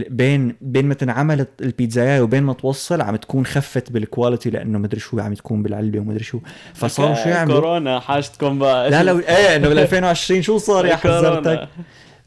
بين 0.10 0.56
بين 0.62 0.86
ما 0.86 0.94
تنعمل 0.94 1.46
البيتزاية 1.62 2.22
وبين 2.22 2.44
ما 2.44 2.54
توصل 2.54 3.02
عم 3.02 3.16
تكون 3.16 3.46
خفت 3.46 3.92
بالكواليتي 3.92 4.50
لإنه 4.50 4.80
مدري 4.80 5.00
شو 5.00 5.20
عم 5.20 5.34
تكون 5.34 5.64
بالعلبة 5.64 6.00
ومدري 6.00 6.24
شو. 6.24 6.40
فصاروا 6.74 7.16
شو 7.16 7.30
يعملوا؟ 7.30 7.60
كورونا 7.60 8.00
حاجتكم 8.00 8.60
بقى. 8.60 8.90
لا 8.90 9.04
لا 9.04 9.12
إيه 9.38 9.56
إنه 9.56 9.68
بال 9.70 9.80
2020 9.80 10.42
شو 10.42 10.58
صار 10.58 10.86
يا. 10.86 10.96
حذرتك؟ 11.06 11.68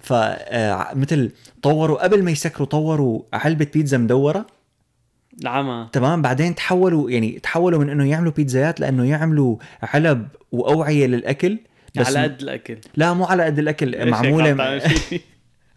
فمثل 0.01 1.31
طوروا 1.63 2.03
قبل 2.05 2.23
ما 2.23 2.31
يسكروا 2.31 2.67
طوروا 2.69 3.21
علبة 3.33 3.67
بيتزا 3.75 3.99
مدورة. 3.99 4.47
العمى 5.43 5.89
تمام 5.93 6.23
بعدين 6.23 6.55
تحولوا 6.55 7.11
يعني 7.11 7.39
تحولوا 7.43 7.81
من 7.81 7.91
إنه 7.91 8.11
يعملوا 8.11 8.33
بيتزايات 8.33 8.81
لإنه 8.81 9.05
يعملوا 9.05 9.57
علب 9.83 10.29
وأوعية 10.53 11.07
للأكل 11.07 11.59
بس 11.97 12.07
على 12.07 12.23
قد 12.23 12.43
الأكل 12.43 12.79
لا 12.97 13.13
مو 13.13 13.25
على 13.25 13.45
قد 13.45 13.59
الأكل 13.59 14.11
معمولة 14.11 14.79
فيني؟ 14.79 15.23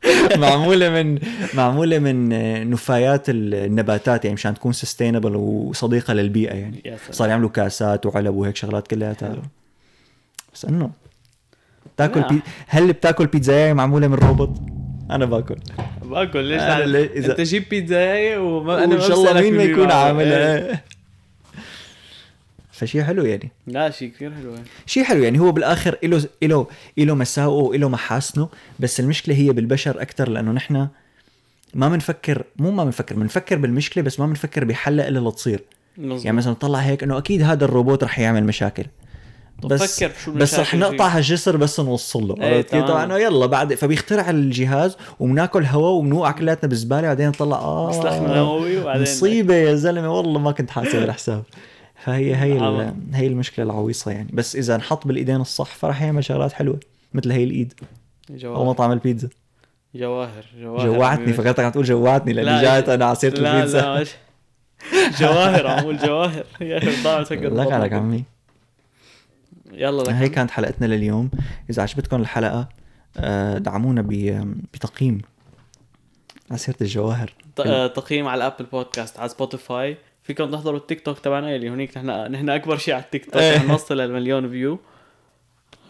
معمولة 0.38 0.90
من 0.90 1.20
معمولة 1.54 2.00
من 2.00 2.30
نفايات 2.70 3.30
النباتات 3.30 4.26
يعني 4.26 4.34
مشان 4.34 4.54
تكون 4.54 4.72
sustainable 4.72 5.36
وصديقة 5.36 6.14
للبيئة 6.14 6.54
يعني. 6.54 6.98
صار 7.12 7.30
يعملوا 7.30 7.50
كاسات 7.50 8.06
وعلب 8.06 8.36
وهيك 8.36 8.56
شغلات 8.56 8.88
كلياتها 8.88 9.42
بس 10.54 10.66
إنه 10.66 10.92
بتاكل. 11.96 12.22
بي... 12.22 12.42
هل 12.68 12.94
بتاكل 12.94 13.26
بيتزاية 13.26 13.74
معمولة 13.74 14.08
من 14.08 14.14
روبوت؟ 14.14 14.62
أنا 15.12 15.26
باكل 15.26 15.56
باكل 16.12 16.44
ليش 16.44 16.62
ليه- 16.62 17.10
إذا- 17.24 17.30
أنت 17.30 17.42
جيب 17.42 17.70
بيتزاية 17.70 18.38
وما 18.38 18.74
أنا 18.74 18.82
وإن 18.96 19.02
ما 19.02 19.08
شاء 19.08 19.18
الله 19.18 19.42
مين 19.42 19.58
ما 19.58 19.64
يكون. 19.64 19.92
عاملها 19.92 20.58
إيه. 20.58 20.66
إيه. 20.70 20.84
فشي 22.72 23.04
حلو 23.04 23.26
يعني 23.26 23.52
لا 23.68 23.90
شيء 23.90 24.12
كثير 24.12 24.32
حلو 24.34 24.54
يعني. 24.54 24.66
شيء 24.86 25.04
حلو 25.04 25.24
يعني 25.24 25.40
هو 25.40 25.52
بالآخر 25.52 25.98
له 26.04 26.24
له 26.44 26.68
له 26.98 27.16
مساوئه 27.16 27.64
وله 27.64 27.90
محاسنه 27.90 28.50
بس 28.80 29.00
المشكلة 29.00 29.36
هي 29.36 29.50
بالبشر 29.50 30.02
أكثر 30.02 30.30
لأنه 30.30 30.52
نحن 30.52 30.88
ما 31.74 31.90
بنفكر 31.90 32.44
مو 32.56 32.72
ما 32.72 32.84
بنفكر 32.84 33.16
بنفكر 33.16 33.58
بالمشكلة 33.58 34.04
بس 34.04 34.20
ما 34.20 34.26
بنفكر 34.26 34.66
بحلها 34.66 35.08
الا 35.08 35.30
لتصير. 35.30 35.64
يعني 35.98 36.32
مثلا 36.32 36.54
طلع 36.54 36.80
هيك 36.80 37.04
إنه 37.04 37.18
أكيد 37.18 37.42
هذا 37.42 37.66
الروبوت 37.66 38.04
رح 38.04 38.20
يعمل 38.20 38.44
مشاكل 38.44 38.86
طب 39.62 39.70
بس 39.70 40.00
فكر 40.04 40.12
شو 40.26 40.32
بس 40.32 40.60
رح 40.60 40.76
نقطع. 40.76 41.08
هالجسر 41.08 41.58
بس 41.58 41.80
نوصل 41.80 42.28
له؟ 42.28 42.36
تمام. 42.62 42.86
طبعا 42.88 43.04
إنه 43.04 43.18
يلا 43.18 43.46
بعد 43.46 43.74
فبيخترع 43.74 44.30
الجهاز 44.30 44.98
وبناكل 45.20 45.64
هواء 45.66 45.92
وبنوقع 45.94 46.32
كلياتنا 46.32 46.70
بالزبالة 46.70 47.02
بعدين 47.02 47.28
نطلع 47.28 47.58
آه 47.58 47.90
مصلحة 47.90 48.20
نووي 48.36 48.78
وبعدين 48.80 49.02
مصيبة 49.12 49.54
يا 49.56 49.76
زلمة 49.76 50.14
والله 50.18 50.40
ما 50.40 50.52
كنت 50.52 50.70
حاسب 50.72 50.96
الحساب 51.04 51.44
فهي 52.04 52.36
هي. 52.36 52.92
هي 53.14 53.28
المشكلة 53.28 53.66
العويصة 53.66 54.12
يعني 54.12 54.30
بس 54.34 54.56
إذا 54.56 54.76
انحط 54.76 55.08
بالإيدين 55.08 55.42
الصح 55.42 55.76
فرح 55.76 56.02
يعمل 56.02 56.24
شغلات 56.24 56.54
حلوة 56.54 56.80
مثل 57.14 57.32
هي 57.32 57.44
الإيد 57.44 57.74
أو 58.30 58.36
جواهر 58.38 58.66
مطعم 58.66 58.92
البيتزا 58.92 59.30
جواهر 59.96 60.46
جواهر 60.62 60.86
جوعتني. 60.86 61.34
فكرتك 61.34 61.60
عم 61.64 61.72
تقول 61.72 61.84
جوعتني 61.86 62.34
لا، 62.34 62.42
لاني 62.42 62.62
جايت 62.62 62.90
أنا 62.90 63.06
على 63.06 63.16
سيرة 63.16 63.40
لا 63.40 63.56
البيتزا 63.58 63.82
لا 63.82 64.02
مش 64.02 64.10
جواهر 65.20 65.68
عمول 65.68 65.98
جواهر 65.98 66.44
يا 66.62 66.78
أخي 66.78 67.04
ضاع 67.04 67.24
سكر 67.24 67.54
لك 67.54 67.72
عليك. 67.72 67.94
عمي 67.94 68.24
يلا 69.72 70.02
لك 70.02 70.10
هي 70.10 70.30
كانت 70.30 70.52
حلقتنا 70.52 70.86
لليوم. 70.86 71.32
إذا 71.70 71.82
عجبتكم 71.82 72.22
الحلقة 72.22 72.70
آه، 73.18 73.58
دعمونا 73.58 74.02
بتقييم. 74.74 75.22
على 76.50 76.58
سيره 76.58 76.76
الجواهر. 76.82 77.34
آه، 77.66 77.88
تقييم 77.88 78.28
على 78.28 78.48
ال 78.48 78.51
Apple 78.51 78.66
Podcast 78.66 79.20
على 79.20 79.30
سبوتيفاي 79.30 79.98
فيكم 80.24 80.52
تحضروا 80.52 80.80
التيك 80.80 81.02
توك 81.06 81.20
تبعنا 81.20 81.56
اللي 81.56 81.70
هونيك 81.70 81.98
نحن 81.98 82.32
نحن 82.32 82.50
أكبر 82.50 82.78
شيء 82.78 82.94
على 82.94 83.04
التيك 83.04 83.26
توك. 83.26 83.36
إيه. 83.36 83.56
رح 83.56 83.64
نوصل 83.64 83.98
للمليون 83.98 84.50
view 84.50 84.80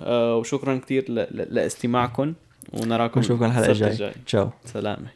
آه، 0.02 0.36
وشكرا 0.36 0.78
كثير 0.78 1.06
لإستماعكم. 1.32 2.34
ونراكم 2.74 3.20
ونشوفكم 3.20 3.46
الحلقة 3.46 3.72
الجاية. 3.72 4.14
تشاو. 4.26 4.50
سلامة. 4.66 5.08